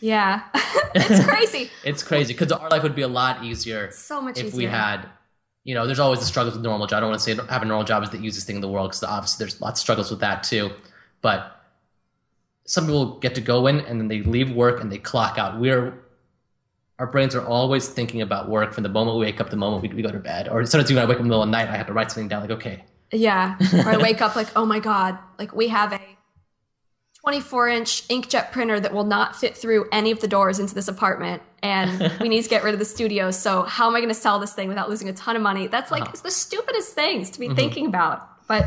[0.00, 0.42] Yeah,
[0.94, 1.70] it's crazy.
[1.84, 4.58] it's crazy because our life would be a lot easier So much if easier.
[4.58, 5.08] we had.
[5.62, 6.98] You know, there's always the struggles with normal job.
[6.98, 8.68] I don't want to say have a normal job is the easiest thing in the
[8.68, 10.70] world because obviously there's lots of struggles with that too.
[11.20, 11.54] But
[12.66, 15.60] some people get to go in and then they leave work and they clock out.
[15.60, 15.92] We're
[17.00, 19.56] our brains are always thinking about work from the moment we wake up, to the
[19.56, 20.48] moment we, we go to bed.
[20.48, 21.86] Or sometimes even when I wake up in the middle of the night, I have
[21.86, 22.42] to write something down.
[22.42, 23.56] Like, okay, Yeah.
[23.84, 26.00] Or I wake up like, oh my god, like we have a
[27.22, 30.88] 24 inch inkjet printer that will not fit through any of the doors into this
[30.88, 33.30] apartment, and we need to get rid of the studio.
[33.30, 35.66] So how am I going to sell this thing without losing a ton of money?
[35.66, 36.10] That's like Uh-huh.
[36.12, 38.66] it's the stupidest things to be thinking about, but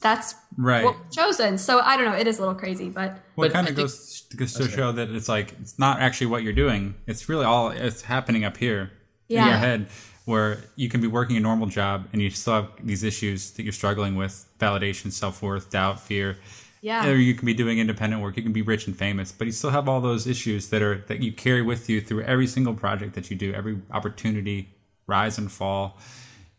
[0.00, 0.84] that's Right.
[0.84, 1.58] what we've chosen.
[1.58, 2.16] So I don't know.
[2.16, 4.68] It is a little crazy, but Well, it But kind of think- goes, goes to
[4.68, 6.94] show that it's like it's not actually what you're doing.
[7.06, 8.90] It's really all it's happening up here
[9.28, 9.86] in your head,
[10.24, 13.62] where you can be working a normal job and you still have these issues that
[13.64, 16.36] you're struggling with: validation, self worth, doubt, fear.
[16.80, 17.06] yeah.
[17.08, 18.36] Or you can be doing independent work.
[18.36, 21.04] You can be rich and famous, but you still have all those issues that are
[21.08, 24.68] that you carry with you through every single project that you do, every opportunity,
[25.06, 25.98] rise and fall.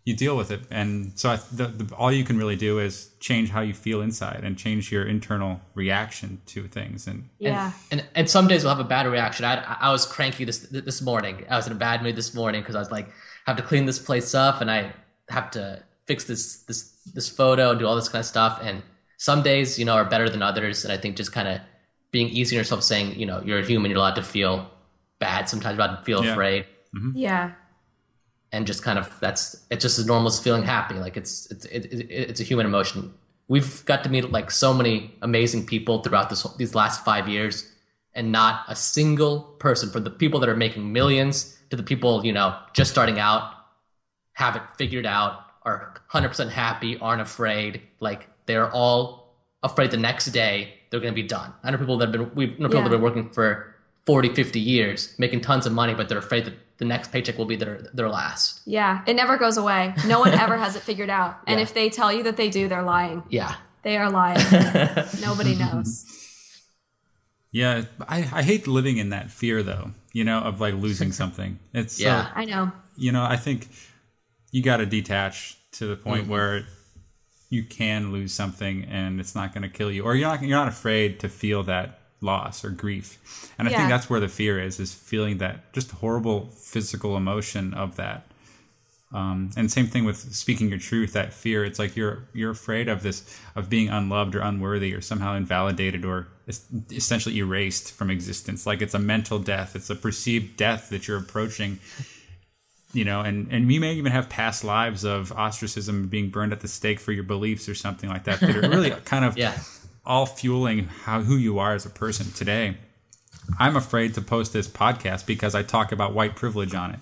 [0.04, 3.12] You deal with it, and so I, the, the, all you can really do is
[3.20, 7.06] change how you feel inside and change your internal reaction to things.
[7.06, 7.72] And yeah.
[7.92, 9.46] And and some days we'll have a bad reaction.
[9.46, 11.46] I I was cranky this this morning.
[11.50, 13.10] I was in a bad mood this morning because I was like,
[13.46, 14.92] I have to clean this place up and I
[15.30, 18.60] have to fix this this this photo and do all this kind of stuff.
[18.64, 18.82] And
[19.18, 20.84] some days, you know, are better than others.
[20.84, 21.60] And I think just kind of
[22.10, 24.68] being easy on yourself, saying, you know, you're a human, you're allowed to feel
[25.20, 25.48] bad.
[25.48, 26.32] Sometimes you're allowed to feel Yeah.
[26.32, 26.66] afraid.
[26.96, 27.12] Mm-hmm.
[27.16, 27.52] Yeah.
[28.52, 30.96] And just kind of that's it's just as normal as feeling happy.
[30.96, 33.14] Like it's it's it, it, it's a human emotion.
[33.48, 37.70] We've got to meet like so many amazing people throughout this these last five years
[38.14, 42.26] and not a single person from the people that are making millions to the people
[42.26, 43.54] you know just starting out
[44.34, 47.82] have it figured out are 100% happy aren't afraid.
[48.00, 51.54] Like they're all afraid the next day they're going to be done.
[51.64, 52.84] I know people that have been we've know people Yeah.
[52.90, 53.76] that have been working for
[54.08, 57.46] 40 50 years making tons of money but they're afraid that the next paycheck will
[57.46, 59.04] be their their last Yeah.
[59.06, 59.94] It never goes away.
[60.08, 61.38] No one ever has it figured out.
[61.46, 61.64] And Yeah.
[61.64, 63.22] if they tell you that they do, they're lying.
[63.30, 63.54] yeah
[63.84, 64.42] They are lying.
[65.22, 66.06] Nobody knows.
[67.52, 71.60] yeah, I, I hate living in that fear though, you know, of like losing something.
[71.74, 72.30] It's so- Yeah.
[72.34, 72.72] I know.
[72.98, 73.68] you know, I think
[74.52, 76.32] you got to detach to the point Mm-hmm.
[76.32, 76.66] where
[77.50, 80.58] you can lose something and it's not going to kill you, or you're not you're
[80.58, 83.18] not afraid to feel that loss or grief.
[83.58, 83.78] And I Yeah.
[83.78, 88.28] think that's where the fear is: is feeling that just horrible physical emotion of that.
[89.14, 91.12] Um, and same thing with speaking your truth.
[91.14, 95.02] That fear, it's like you're you're afraid of this of being unloved or unworthy or
[95.02, 98.66] somehow invalidated or es- essentially erased from existence.
[98.66, 99.76] Like it's a mental death.
[99.76, 101.80] It's a perceived death that you're approaching.
[102.94, 106.60] You know, and and we may even have past lives of ostracism, being burned at
[106.62, 108.40] the stake for your beliefs or something like that.
[108.42, 109.58] That are really kind of Yeah.
[110.06, 112.78] All fueling how who you are as a person today.
[113.60, 117.00] I'm afraid to post this podcast because I talk about white privilege on it.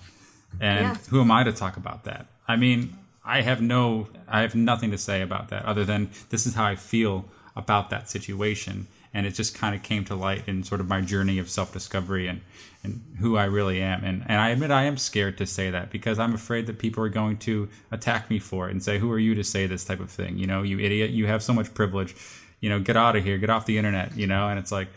[0.59, 0.95] And Yeah.
[1.09, 2.27] who am I to talk about that?
[2.47, 6.45] I mean, I have no I have nothing to say about that other than this
[6.45, 10.43] is how I feel about that situation and it just kind of came to light
[10.47, 12.41] in sort of my journey of self-discovery and
[12.83, 15.91] and who I really am and and I admit I am scared to say that
[15.91, 19.11] because I'm afraid that people are going to attack me for it and say who
[19.11, 21.53] are you to say this type of thing you know you idiot you have so
[21.53, 22.15] much privilege
[22.59, 24.89] you know get out of here get off the internet you know and it's like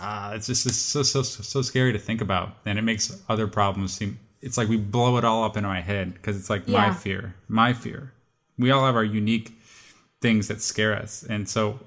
[0.00, 3.46] uh, it's just it's so, so so scary to think about, and it makes other
[3.46, 4.18] problems seem.
[4.40, 7.34] It's like we blow it all up in my head because it's like my fear,
[7.48, 8.12] my fear.
[8.58, 9.58] We all have our unique
[10.22, 11.80] things that scare us, and so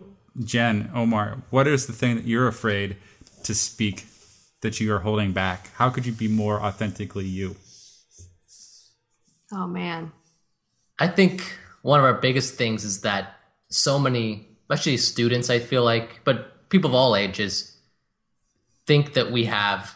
[0.44, 2.98] Jen, Omar, what is the thing that you're afraid
[3.44, 4.06] to speak
[4.62, 5.72] that you are holding back?
[5.76, 7.56] How could you be more authentically you?
[9.52, 10.12] Oh man.
[11.00, 11.44] I think
[11.82, 13.36] one of our biggest things is that
[13.70, 17.78] so many, especially students, I feel like, but people of all ages,
[18.88, 19.96] think that we have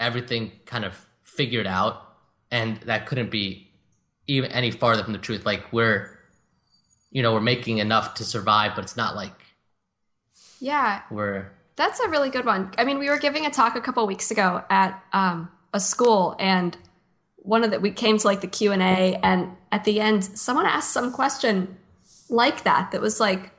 [0.00, 0.94] everything kind of
[1.24, 2.02] figured out,
[2.50, 3.70] and that couldn't be
[4.26, 5.44] even any farther from the truth.
[5.44, 6.18] Like we're,
[7.10, 9.34] you know, we're making enough to survive, but it's not like
[10.60, 12.72] Yeah, we're That's a really good one.
[12.78, 16.34] I mean, we were giving a talk a couple weeks ago at um, a school,
[16.38, 16.76] and
[17.36, 20.24] one of the we came to like the Q and A, and at the end,
[20.24, 21.76] someone asked some question
[22.30, 22.90] like that.
[22.90, 23.52] That was like,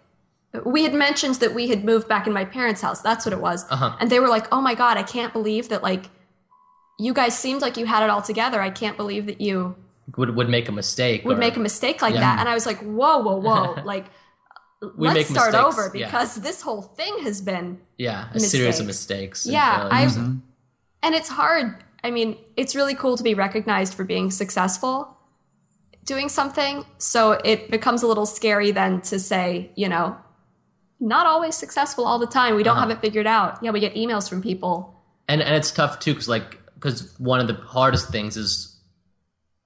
[0.65, 3.01] we had mentioned that we had moved back in my parents' house.
[3.01, 3.95] That's what it was, Uh-huh.
[3.99, 5.84] and they were like, "Oh my god, I can't believe that!
[5.84, 6.09] Like,
[6.99, 8.59] you guys seemed like you had it all together.
[8.61, 9.76] I can't believe that you
[10.17, 11.23] would would make a mistake.
[11.26, 12.21] would or- make a mistake like Yeah.
[12.21, 13.81] that." And I was like, "Whoa, whoa, whoa!
[13.93, 14.05] like."
[14.97, 16.05] We let's make start mistakes, over yeah.
[16.05, 19.43] because this whole thing has been yeah, a series of mistakes.
[19.43, 19.45] mistakes.
[19.45, 20.17] and Yeah, failures.
[20.17, 20.26] I've
[21.03, 21.76] and it's hard.
[22.01, 25.17] I mean, it's really cool to be recognized for being successful
[26.05, 26.85] doing something.
[26.97, 30.15] So it becomes a little scary then to say, you know,
[30.99, 32.55] not always successful all the time.
[32.55, 32.88] We don't Uh-huh.
[32.89, 33.59] have it figured out.
[33.61, 34.95] Yeah, we get emails from people.
[35.27, 38.76] and and it's tough too because like because one of the hardest things is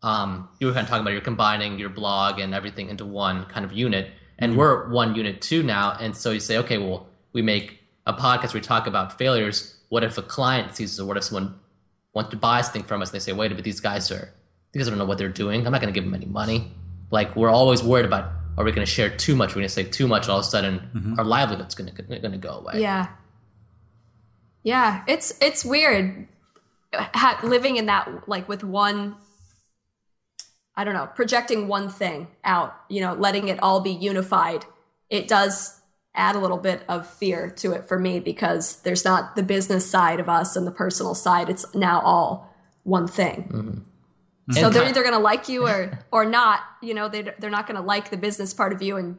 [0.01, 3.45] um you were kind of talking about you're combining your blog and everything into one
[3.45, 7.07] kind of unit and we're one unit too now and so you say okay well
[7.31, 11.05] we make a podcast we talk about failures what if a client sees us or
[11.07, 11.55] what if someone
[12.13, 14.33] wants to buy something from us and they say wait a minute these guys are
[14.73, 16.71] these guys don't know what they're doing i'm not going to give them any money
[17.11, 18.25] like we're always worried about
[18.57, 20.45] are we going to share too much we're going to say too much all of
[20.45, 21.19] a sudden mm-hmm.
[21.19, 23.07] our livelihood's going to going to go away Yeah.
[24.63, 26.27] Yeah, it's it's weird
[26.93, 29.17] ha- living in that like with one
[30.75, 34.65] I don't know, projecting one thing out, you know, letting it all be unified.
[35.09, 35.79] It does
[36.15, 39.87] add a little bit of fear to it for me because there's not the business
[39.87, 41.49] side of us and the personal side.
[41.49, 43.49] It's now all one thing.
[43.51, 43.79] Mm-hmm.
[44.49, 44.59] Mm-hmm.
[44.59, 46.59] So they're either going to like you or or not.
[46.81, 49.17] You know, they they're not going to like the business part of you and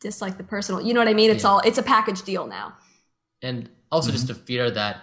[0.00, 0.80] dislike the personal.
[0.80, 1.30] You know what I mean?
[1.30, 1.50] It's Yeah.
[1.50, 2.74] all it's a package deal now.
[3.42, 4.42] and also just mm-hmm.
[4.42, 4.96] a fear that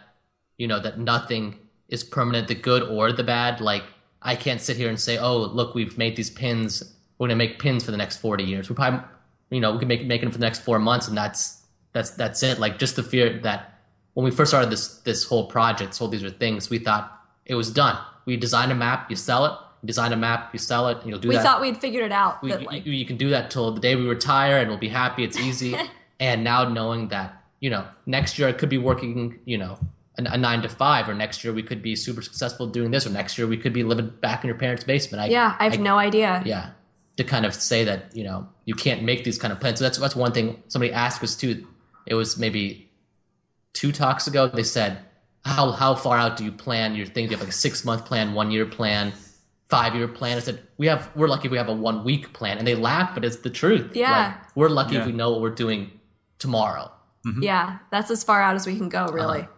[0.58, 1.56] you know that nothing
[1.90, 3.84] is permanent the good or the bad like
[4.22, 6.84] i can't sit here and say oh look we've made these pins
[7.18, 9.02] we're going to make pins for the next 40 years we probably
[9.50, 11.64] you know we can make make them for the next four months and that's
[11.94, 13.80] that's that's it like just the fear that
[14.14, 17.06] when we first started this this whole project this whole these are things we thought
[17.46, 17.98] it was done
[18.28, 21.08] we design a map you sell it you design a map you sell it and
[21.10, 21.32] you'll do it.
[21.32, 22.44] We that thought we'd figured it out.
[22.44, 24.78] we, that like, you, you can do that till the day we retire and we'll
[24.78, 25.76] be happy it's easy
[26.20, 29.80] and now knowing that you know next year i could be working you know
[30.20, 33.08] a, a nine to five or next year we could be super successful doing this
[33.08, 35.70] or next year we could be living back in your parents basement I, yeah, I
[35.70, 36.44] have no idea.
[36.46, 36.72] yeah
[37.18, 39.86] to kind of say that you know you can't make these kind of plans so
[39.86, 41.66] that's that's one thing somebody asked us too
[42.06, 42.90] it was maybe
[43.74, 45.00] two talks ago they said
[45.48, 47.28] how how far out do you plan your things?
[47.30, 49.14] do you have like a six month plan one year plan
[49.70, 52.32] five year plan i said we have we're lucky if we have a one week
[52.34, 54.12] plan and they laugh but it's the truth Yeah.
[54.38, 55.02] Like, we're lucky Yeah.
[55.02, 55.92] if we know what we're doing
[56.40, 56.92] tomorrow
[57.42, 59.40] Yeah, that's as far out as we can go, really.
[59.42, 59.52] Uh-huh.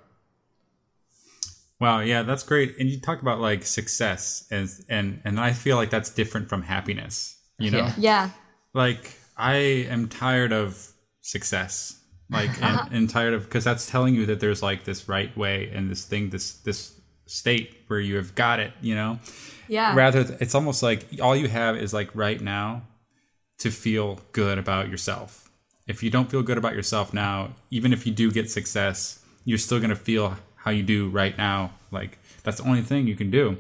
[1.80, 2.76] Wow, yeah, that's great.
[2.80, 6.64] And you talk about like success as and and I feel like that's different from
[6.64, 7.38] happiness.
[7.60, 7.94] You know, Yeah.
[7.98, 8.30] Yeah.
[8.74, 9.54] like I
[9.90, 10.92] am tired of
[11.22, 11.99] success.
[12.30, 12.86] Like uh-huh.
[12.86, 15.90] and, and tired of because that's telling you that there's like this right way and
[15.90, 16.94] this thing, this this
[17.26, 18.72] state where you have got it.
[18.82, 19.20] You know,
[19.68, 19.96] Yeah.
[19.96, 22.84] rather th- it's almost like all you have is like right now
[23.60, 25.50] to feel good about yourself.
[25.88, 29.58] If you don't feel good about yourself now, even if you do get success, you're
[29.58, 31.72] still going to feel how you do right now.
[31.92, 33.58] Like that's the only thing you can do.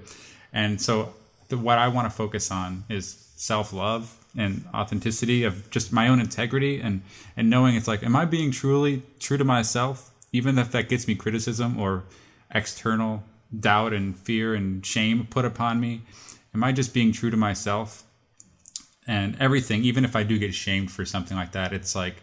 [0.54, 1.14] And so
[1.48, 6.08] the, what I want to focus on is self love and authenticity of just my
[6.08, 7.02] own integrity and
[7.36, 11.08] and knowing it's like, am I being truly true to myself, even if that gets
[11.08, 12.06] me criticism or
[12.50, 13.24] external
[13.58, 16.02] doubt and fear and shame put upon me?
[16.54, 18.04] Am I just being true to myself?
[19.08, 22.16] And everything, even if I do get shamed for something like that, it's like,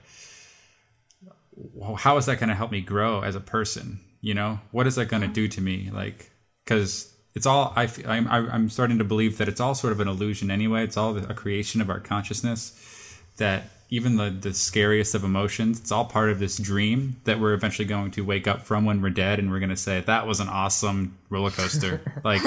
[1.97, 4.01] how is that going to help me grow as a person?
[4.21, 5.91] You know, what is that going to do to me?
[5.93, 6.31] Like,
[6.65, 10.09] because it's all I, I'm, I'm starting to believe that it's all sort of an
[10.09, 10.83] illusion anyway.
[10.83, 12.73] It's all a creation of our consciousness.
[13.37, 17.53] That even the the scariest of emotions, it's all part of this dream that we're
[17.53, 20.27] eventually going to wake up from when we're dead, and we're going to say that
[20.27, 22.01] was an awesome roller coaster.
[22.25, 22.43] like,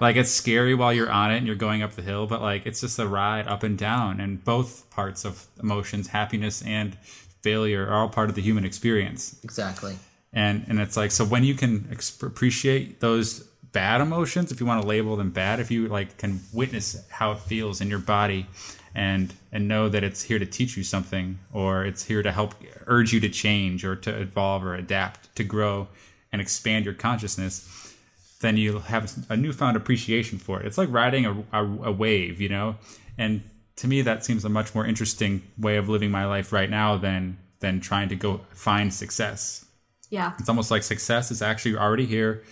[0.00, 2.66] like it's scary while you're on it and you're going up the hill, but like
[2.66, 6.96] it's just a ride up and down, and both parts of emotions, happiness and
[7.42, 9.96] failure, are all part of the human experience Exactly.
[10.32, 14.66] and and it's like so when you can exp- appreciate those bad emotions if you
[14.66, 17.98] want to label them bad if you like can witness how it feels in your
[17.98, 18.46] body
[18.94, 22.54] and and know that it's here to teach you something or it's here to help
[22.86, 25.88] urge you to change or to evolve or adapt to grow
[26.30, 27.96] and expand your consciousness
[28.40, 32.40] then you'll have a newfound appreciation for it it's like riding a, a, a wave
[32.40, 32.76] you know
[33.16, 33.42] and
[33.76, 36.96] to me that seems a much more interesting way of living my life right now
[36.96, 39.64] than than trying to go find success
[40.10, 40.32] Yeah.
[40.38, 42.42] it's almost like success is actually already here.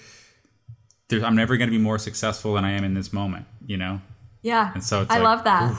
[1.11, 3.77] There's, I'm never going to be more successful than I am in this moment, you
[3.77, 4.01] know?
[4.43, 4.73] Yeah.
[4.73, 5.79] And so it's I like, love that.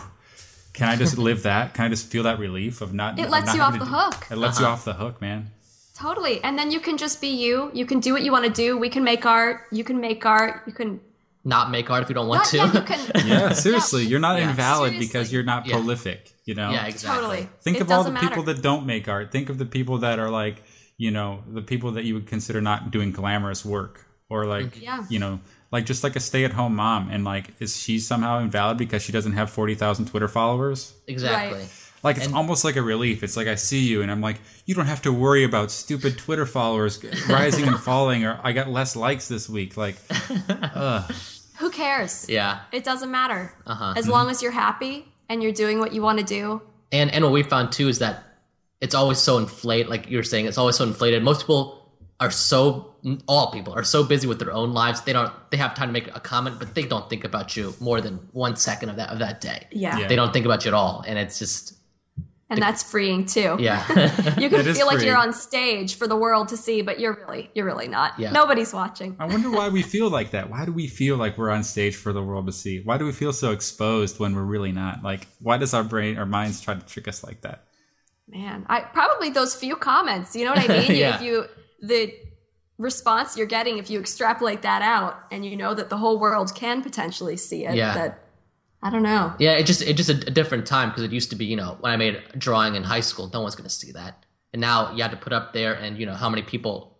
[0.73, 1.73] Can I just live that?
[1.73, 3.17] Can I just feel that relief of not?
[3.19, 4.27] It lets not you off the do- hook.
[4.29, 4.73] It lets you uh-huh.
[4.73, 5.51] off the hook, man.
[5.95, 6.43] Totally.
[6.43, 7.71] And then you can just be you.
[7.73, 8.77] You can do what you want to do.
[8.77, 9.61] We can make art.
[9.71, 10.63] You can make art.
[10.65, 10.99] You can
[11.43, 12.57] Not make art if you don't want not, to.
[12.57, 14.49] yeah, you can Yeah, seriously, you're not Yeah.
[14.49, 15.07] invalid Seriously.
[15.07, 15.75] because you're not Yeah.
[15.75, 16.33] prolific.
[16.45, 16.71] You know?
[16.71, 17.21] yeah, exactly.
[17.21, 17.49] totally.
[17.61, 18.27] Think it of all the matter.
[18.27, 19.31] people that don't make art.
[19.31, 20.63] Think of the people that are like,
[20.97, 25.03] you know, the people that you would consider not doing glamorous work, or like, Yeah.
[25.09, 25.39] you know,
[25.71, 29.33] like just like a stay-at-home mom, and like, is she somehow invalid because she doesn't
[29.33, 30.93] have forty thousand Twitter followers?
[31.07, 31.59] Exactly.
[31.59, 31.69] Right.
[32.03, 33.21] Like it's almost like a relief.
[33.23, 36.17] It's like I see you, and I'm like, you don't have to worry about stupid
[36.17, 36.99] Twitter followers
[37.29, 39.77] rising and falling, or I got less likes this week.
[39.77, 39.95] Like,
[41.59, 42.25] Who cares?
[42.27, 42.61] Yeah.
[42.71, 43.53] It doesn't matter.
[43.67, 43.93] Uh-huh.
[43.95, 46.61] As long as you're happy and you're doing what you want to do.
[46.91, 48.23] And and what we found too is that
[48.81, 49.87] it's always so inflated.
[49.89, 51.21] Like you're saying, it's always so inflated.
[51.23, 51.80] Most people
[52.21, 52.95] are so
[53.27, 55.01] all people are so busy with their own lives.
[55.01, 57.73] They don't they have time to make a comment, but they don't think about you
[57.81, 59.67] more than one second of that of that day.
[59.71, 59.97] Yeah.
[59.97, 60.07] Yeah.
[60.07, 61.73] They don't think about you at all, and it's just
[62.51, 63.57] And that's freeing too.
[63.59, 63.81] yeah.
[64.39, 66.99] You can It is feel like you're on stage for the world to see, but
[66.99, 68.19] you're really you're really not.
[68.19, 68.31] Yeah.
[68.31, 69.15] Nobody's watching.
[69.19, 70.49] I wonder why we feel like that.
[70.51, 72.81] Why do we feel like we're on stage for the world to see?
[72.83, 75.01] Why do we feel so exposed when we're really not?
[75.01, 77.63] Like, why does our brain, our minds try to trick us like that?
[78.27, 80.35] Man, I probably those few comments.
[80.35, 80.95] You know what I mean?
[80.95, 81.15] Yeah.
[81.15, 81.45] If you
[81.81, 82.13] the
[82.77, 86.53] response you're getting, if you extrapolate that out, and you know that the whole world
[86.55, 87.75] can potentially see it.
[87.75, 87.93] Yeah.
[87.93, 88.23] That
[88.83, 89.33] I don't know.
[89.37, 91.55] Yeah, it just it just a, a different time because it used to be you
[91.55, 94.59] know when I made a drawing in high school, no one's gonna see that, and
[94.59, 96.97] now you have to put up there, and you know how many people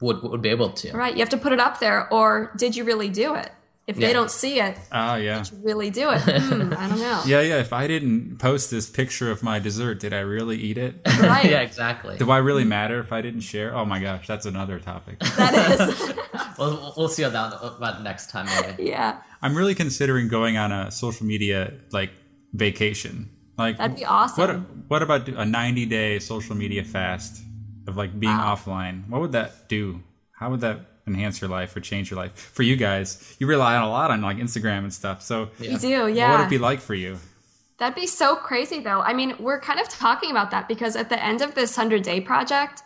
[0.00, 0.92] would would be able to.
[0.92, 1.14] Right?
[1.14, 3.50] You have to put it up there, or did you really do it?
[3.86, 4.06] If Yeah.
[4.06, 5.42] they don't see it, Oh, yeah.
[5.60, 6.20] really do it.
[6.20, 7.22] Hmm, I don't know.
[7.26, 7.58] Yeah, yeah.
[7.58, 11.00] If I didn't post this picture of my dessert, did I really eat it?
[11.20, 11.50] Right?
[11.50, 12.16] yeah, exactly.
[12.16, 13.74] Do I really matter if I didn't share?
[13.74, 15.18] Oh my gosh, that's another topic.
[15.36, 16.14] That is.
[16.58, 18.84] We'll, we'll see about that about next time maybe.
[18.90, 19.20] yeah.
[19.42, 22.10] I'm really considering going on a social media like
[22.52, 23.30] vacation.
[23.58, 24.40] Like That'd be awesome.
[24.88, 27.42] What what about a 90 day social media fast
[27.88, 29.08] of like being offline?
[29.08, 30.02] What would that do?
[30.38, 32.32] How would that enhance your life or change your life?
[32.32, 35.22] For you guys, you rely on a lot on like Instagram and stuff.
[35.22, 36.30] So You do, yeah.
[36.30, 37.18] what would it be like for you?
[37.78, 39.00] That'd be so crazy, though.
[39.00, 42.02] I mean, we're kind of talking about that because at the end of this 100
[42.02, 42.82] day project,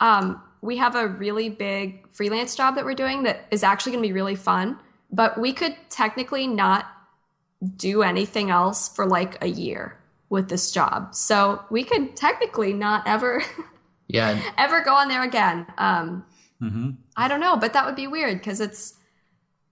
[0.00, 4.02] um, we have a really big freelance job that we're doing that is actually going
[4.02, 4.78] to be really fun.
[5.12, 6.86] But we could technically not
[7.76, 9.96] do anything else for like a year
[10.30, 11.14] with this job.
[11.14, 13.42] So we could technically not ever,
[14.08, 15.66] Yeah, ever go on there again.
[15.78, 16.24] Um,
[16.62, 16.90] Mm-hmm.
[17.16, 18.94] I don't know, but that would be weird because it's,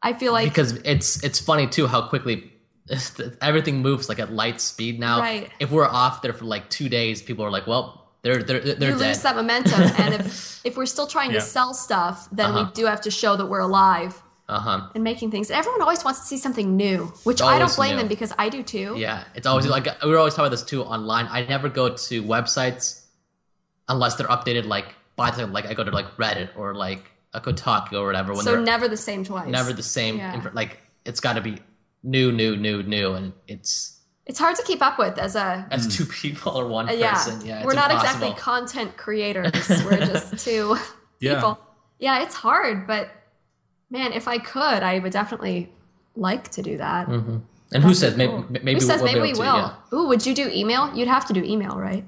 [0.03, 2.53] I feel like, because it's it's funny too how quickly
[3.41, 5.21] everything moves like at light speed now.
[5.21, 5.51] Right.
[5.61, 8.93] If we're off there for like two days, people are like, "Well, they're they're they're
[8.93, 9.83] you dead." lose that momentum.
[9.99, 11.41] and if, if we're still trying Yeah.
[11.41, 12.65] to sell stuff, then Uh-huh.
[12.65, 14.23] we do have to show that we're alive.
[14.51, 14.89] Uh huh.
[14.95, 15.51] and making things.
[15.51, 17.99] Everyone always wants to see something new, which I don't blame new.
[17.99, 18.95] them because I do too.
[18.97, 21.27] Yeah, it's always like we were always talking about this too online.
[21.31, 23.05] I never go to websites
[23.91, 24.65] unless they're updated.
[24.65, 28.07] Like by the time, like I go to like Reddit or like a Kotaku or
[28.07, 28.33] whatever.
[28.33, 29.49] When So never the same twice.
[29.49, 30.17] never the same.
[30.17, 30.35] Yeah.
[30.35, 31.59] inf- like it's got to be
[32.03, 35.95] new, new, new, new, and it's It's hard to keep up with as a as
[35.95, 37.13] two people or one uh, yeah.
[37.13, 37.45] person.
[37.45, 38.29] Yeah, We're not impossible.
[38.29, 39.53] exactly content creators.
[39.85, 40.77] We're just two
[41.21, 41.35] Yeah.
[41.35, 41.59] people.
[41.99, 43.11] Yeah, it's hard, but
[43.91, 45.71] man, if I could, I would definitely
[46.15, 47.09] like to do that.
[47.09, 48.47] And who says maybe Cool.
[48.51, 49.37] maybe Who says maybe we will?
[49.37, 49.43] to,
[49.93, 49.95] yeah.
[49.99, 50.95] Ooh, would you do email?
[50.97, 52.05] You'd have to do email, right?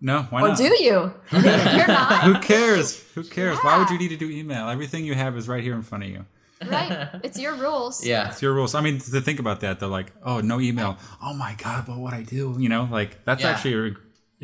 [0.00, 0.56] No, why Or not?
[0.58, 1.12] do you?
[1.32, 2.22] You're not.
[2.24, 3.02] Who cares?
[3.14, 3.58] Who cares?
[3.58, 4.68] Why would you need to do email?
[4.68, 6.24] Everything you have is right here in front of you.
[6.66, 7.08] Right.
[7.22, 8.04] It's your rules.
[8.04, 8.28] Yeah.
[8.30, 8.74] It's your rules.
[8.74, 10.96] I mean, to think about that, they're like, oh, no email.
[11.22, 12.56] Oh my God, what would I do?
[12.58, 13.50] You know, like that's Yeah.
[13.50, 13.94] actually a,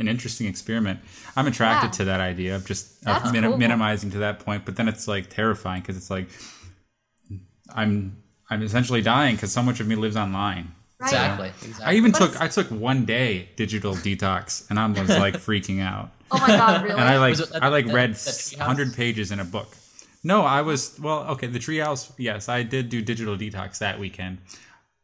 [0.01, 1.01] an interesting experiment.
[1.37, 1.93] I'm attracted Yeah.
[1.93, 3.57] to that idea of just of min- cool.
[3.57, 4.65] minimizing to that point.
[4.66, 6.28] But then it's like terrifying because it's like
[7.74, 10.73] I'm I'm essentially dying because so much of me lives online.
[10.98, 11.09] Right.
[11.09, 11.48] Exactly.
[11.48, 11.85] Exactly.
[11.86, 15.82] I even But took I took one day digital detox and I was like freaking
[15.82, 16.10] out.
[16.31, 16.94] Oh my god, really?
[16.98, 19.77] And I like that- I like that- read hundred pages in a book.
[20.24, 21.24] No, I was well.
[21.32, 22.10] Okay, the treehouse.
[22.18, 24.39] Yes, I did do digital detox that weekend,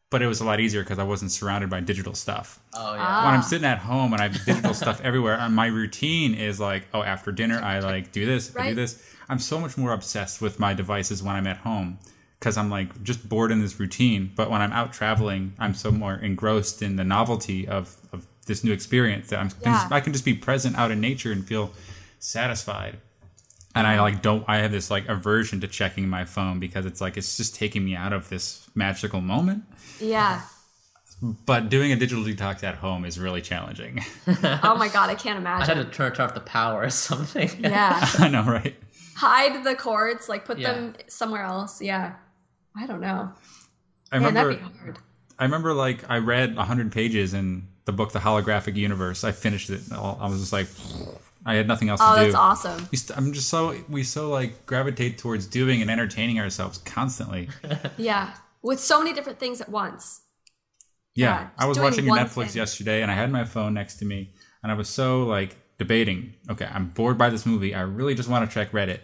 [0.09, 2.59] but it was a lot easier because I wasn't surrounded by digital stuff.
[2.73, 2.99] oh yeah.
[3.05, 3.25] Ah.
[3.25, 6.59] When I'm sitting at home and I have digital stuff everywhere, and my routine is
[6.59, 9.01] like, oh, after dinner I like do this, I do this.
[9.29, 11.99] I'm so much more obsessed with my devices when I'm at home
[12.43, 14.29] because I'm like just bored in this routine.
[14.35, 18.65] But when I'm out traveling, I'm so more engrossed in the novelty of, of this
[18.65, 19.87] new experience that I'm Yeah.
[19.89, 21.71] I can just be present out in nature and feel
[22.19, 22.97] satisfied.
[23.75, 26.99] And I like don't I have this like aversion to checking my phone because it's
[26.99, 29.63] like it's just taking me out of this magical moment.
[30.01, 30.41] yeah.
[31.45, 34.03] But doing a digital detox at home is really challenging.
[34.67, 35.63] Oh my god, I can't imagine.
[35.71, 37.49] I had to turn, turn off the power or something.
[37.59, 38.05] Yeah.
[38.19, 38.75] I know, right?
[39.15, 40.73] Hide the cords, like put Yeah.
[40.73, 41.81] them somewhere else.
[41.81, 42.15] Yeah.
[42.75, 43.31] I don't know.
[44.11, 44.97] I Man, remember that'd be hard.
[45.39, 49.23] I remember like I read 100 pages in the book The Holographic Universe.
[49.23, 49.81] I finished it.
[49.91, 50.67] all- I was just like
[51.45, 52.25] I had nothing else Oh, to do.
[52.25, 52.87] that's awesome.
[52.91, 57.49] We st- I'm just so we so like gravitate towards doing and entertaining ourselves constantly.
[57.97, 58.33] Yeah.
[58.61, 60.21] With so many different things at once.
[61.15, 62.57] Yeah, Yeah, I was watching Netflix thing.
[62.61, 64.33] yesterday and I had my phone next to me
[64.63, 66.35] and I was so like debating.
[66.49, 67.75] Okay, I'm bored by this movie.
[67.75, 68.99] I really just want to check Reddit.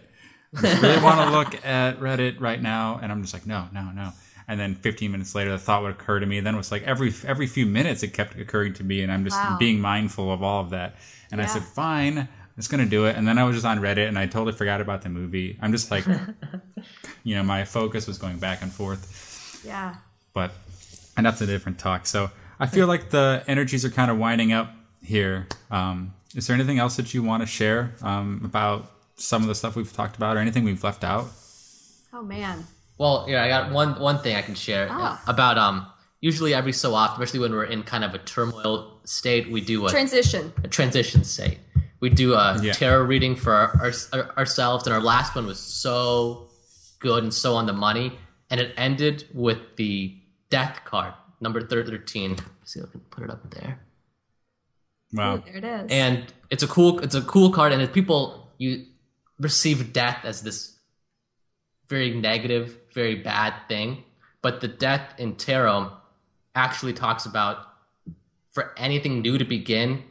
[0.56, 3.90] I really want to look at Reddit right now, and I'm just like, no, no,
[3.92, 4.12] no.
[4.48, 6.40] And then 15 minutes later, the thought would occur to me.
[6.40, 9.24] Then it was like every every few minutes, it kept occurring to me, and I'm
[9.24, 9.56] just Wow.
[9.60, 10.96] being mindful of all of that.
[11.30, 13.14] And I said, fine, I'm just gonna do it.
[13.16, 15.56] And then I was just on Reddit, and I totally forgot about the movie.
[15.62, 16.04] I'm just like,
[17.22, 19.94] you know, my focus was going back and forth Yeah.
[20.32, 20.50] but
[21.16, 22.06] and that's a different talk.
[22.06, 24.72] So I feel like the energies are kind of winding up
[25.02, 25.46] here.
[25.70, 28.90] Um, is there anything else that you want to share um, about
[29.20, 31.26] some of the stuff we've talked about, or anything we've left out?
[32.12, 32.66] Oh man.
[32.98, 35.22] Well, yeah, I got one one thing I can share Ah.
[35.26, 35.86] about um.
[36.22, 39.86] Usually, every so often, especially when we're in kind of a turmoil state, we do
[39.86, 40.52] a, Transition.
[40.62, 41.58] a transition state.
[42.00, 42.72] We do a Yeah.
[42.74, 46.50] tarot reading for our, our, ourselves, and our last one was so
[46.98, 48.18] good and so on the money,
[48.50, 50.14] and it ended with the
[50.50, 52.32] death card, number thirteen.
[52.36, 53.80] Let's see if I can put it up there.
[55.14, 55.36] Wow.
[55.36, 55.90] Ooh, there it is.
[55.90, 58.84] and it's a cool it's a cool card and if people you
[59.40, 60.76] receive death as this
[61.88, 64.04] very negative very bad thing.
[64.42, 65.92] But the death in tarot
[66.54, 67.66] actually talks about
[68.52, 70.04] for anything new to begin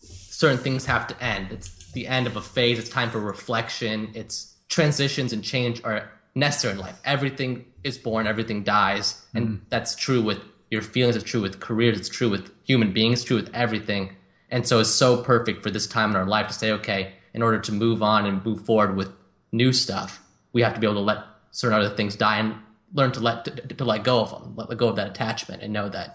[0.00, 1.50] certain things have to end.
[1.50, 2.78] It's the end of a phase.
[2.78, 4.10] It's time for reflection.
[4.14, 7.00] It's transitions and change are necessary in life.
[7.04, 8.28] Everything is born.
[8.28, 9.26] Everything dies.
[9.34, 9.56] And hmm.
[9.68, 10.38] that's true with
[10.70, 11.16] your feelings.
[11.16, 11.98] It's true with careers.
[11.98, 13.20] It's true with human beings.
[13.20, 14.14] It's true with everything.
[14.48, 17.42] And so it's so perfect for this time in our life to say okay in
[17.46, 19.10] order to move on and move forward with
[19.52, 20.10] new stuff
[20.52, 21.20] we have to be able to let
[21.52, 22.54] certain other things die and
[22.98, 23.50] learn to let to,
[23.80, 26.10] to let go of them let go of that attachment and know that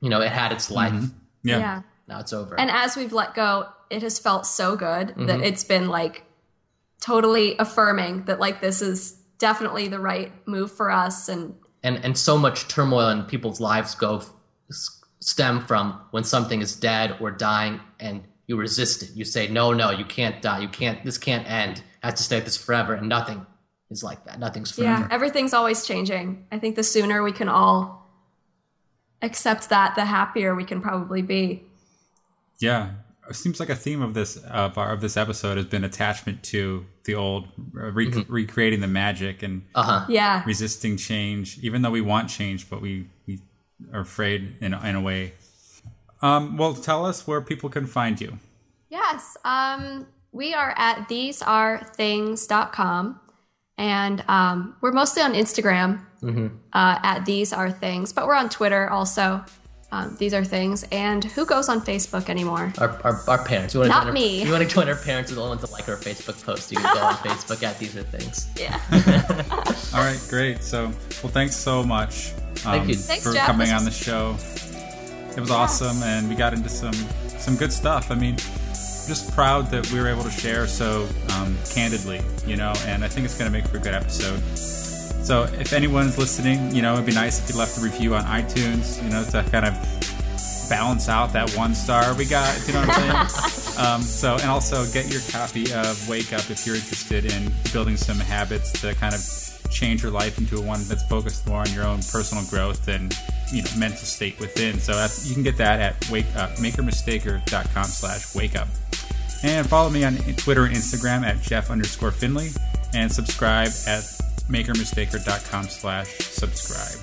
[0.00, 0.94] you know it had its life
[1.42, 1.58] Yeah.
[1.58, 1.82] yeah.
[2.08, 5.26] now it's over And as we've let go, it has felt so good Mm-hmm.
[5.26, 6.16] that it's been like
[7.00, 12.16] totally affirming that like this is definitely the right move for us and and and
[12.16, 14.22] so much turmoil in people's lives go
[14.70, 19.48] s- stem from when something is dead or dying and you resist it you say
[19.48, 22.44] no no you can't die you can't this can't end it has to stay like
[22.44, 23.44] this forever and nothing
[23.90, 26.44] is like that nothing's forever yeah, everything's always changing.
[26.50, 28.04] I think the sooner we can all
[29.22, 31.62] accept that, the happier we can probably be.
[32.58, 32.90] Yeah.
[33.28, 36.42] It seems like a theme of this of, our, of this episode has been attachment
[36.44, 37.46] to the old,
[37.76, 38.32] uh, rec- Mm-hmm.
[38.32, 40.42] recreating the magic and uh-huh Yeah.
[40.46, 43.40] resisting change, even though we want change, but we, we
[43.92, 45.32] are afraid in, in a way.
[46.22, 48.38] Um, well, tell us where people can find you.
[48.88, 49.36] Yes.
[49.44, 53.20] Um, we are at thesearethings.com
[53.78, 56.00] and um, we're mostly on Instagram
[56.72, 59.44] uh, at These Are Things, but we're on Twitter also.
[59.92, 60.84] Um, these are things.
[60.90, 62.72] And who goes on Facebook anymore?
[62.78, 64.42] our, our, our parents you want to Not our, me.
[64.42, 66.78] you want to join our parents are the ones that like our facebook post you
[66.78, 68.80] can go on facebook at these are things Yeah.
[69.94, 70.64] All right, great.
[70.64, 70.86] So,
[71.22, 72.32] well, thanks so much
[72.64, 72.96] um, you.
[72.96, 73.46] Thanks, for Jeff.
[73.46, 74.34] coming This on the show.
[75.36, 76.94] It was awesome, and we got into some
[77.26, 78.10] some good stuff.
[78.10, 82.72] I mean, just proud that we were able to share so um, candidly, you know.
[82.86, 84.40] And I think it's going to make for a good episode.
[84.56, 88.24] So if anyone's listening, you know, it'd be nice if you left a review on
[88.24, 89.74] iTunes, you know, to kind of
[90.68, 92.56] balance out that one star we got.
[92.66, 93.78] You know what I'm saying?
[93.86, 97.96] um, so, and also get your copy of Wake Up if you're interested in building
[97.96, 101.84] some habits to kind of change your life into one that's focused more on your
[101.84, 103.14] own personal growth and
[103.52, 104.78] you know mental state within.
[104.78, 108.68] So you can get that at wake up makermistaker.com slash wake up.
[109.42, 112.50] And follow me on Twitter and Instagram at Jeff underscore Finley
[112.94, 114.02] and subscribe at
[114.48, 116.98] makermistaker.com slash subscribe.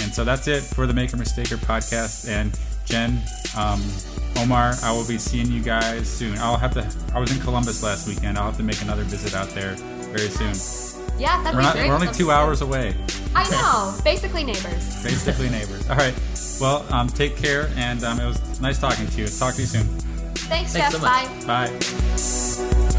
[0.00, 2.28] And so that's it for the Maker Mistaker podcast.
[2.28, 3.22] And Jen,
[3.56, 3.82] um,
[4.36, 6.36] Omar, I will be seeing you guys soon.
[6.38, 7.14] I'll have to.
[7.14, 8.38] I was in Columbus last weekend.
[8.38, 9.74] I'll have to make another visit out there
[10.12, 10.89] very soon.
[11.20, 11.88] Yeah, that'd we're be not, great.
[11.88, 12.94] We're only two hours away.
[13.34, 13.94] I know.
[14.02, 15.02] Basically neighbors.
[15.02, 15.88] Basically neighbors.
[15.90, 16.14] All right.
[16.58, 19.26] Well, um, take care, and um, it was nice talking to you.
[19.26, 19.84] Talk to you soon.
[19.84, 20.92] Thanks, Thanks Jeff.
[20.92, 21.46] so much.
[21.46, 22.86] Bye.
[22.86, 22.89] Bye.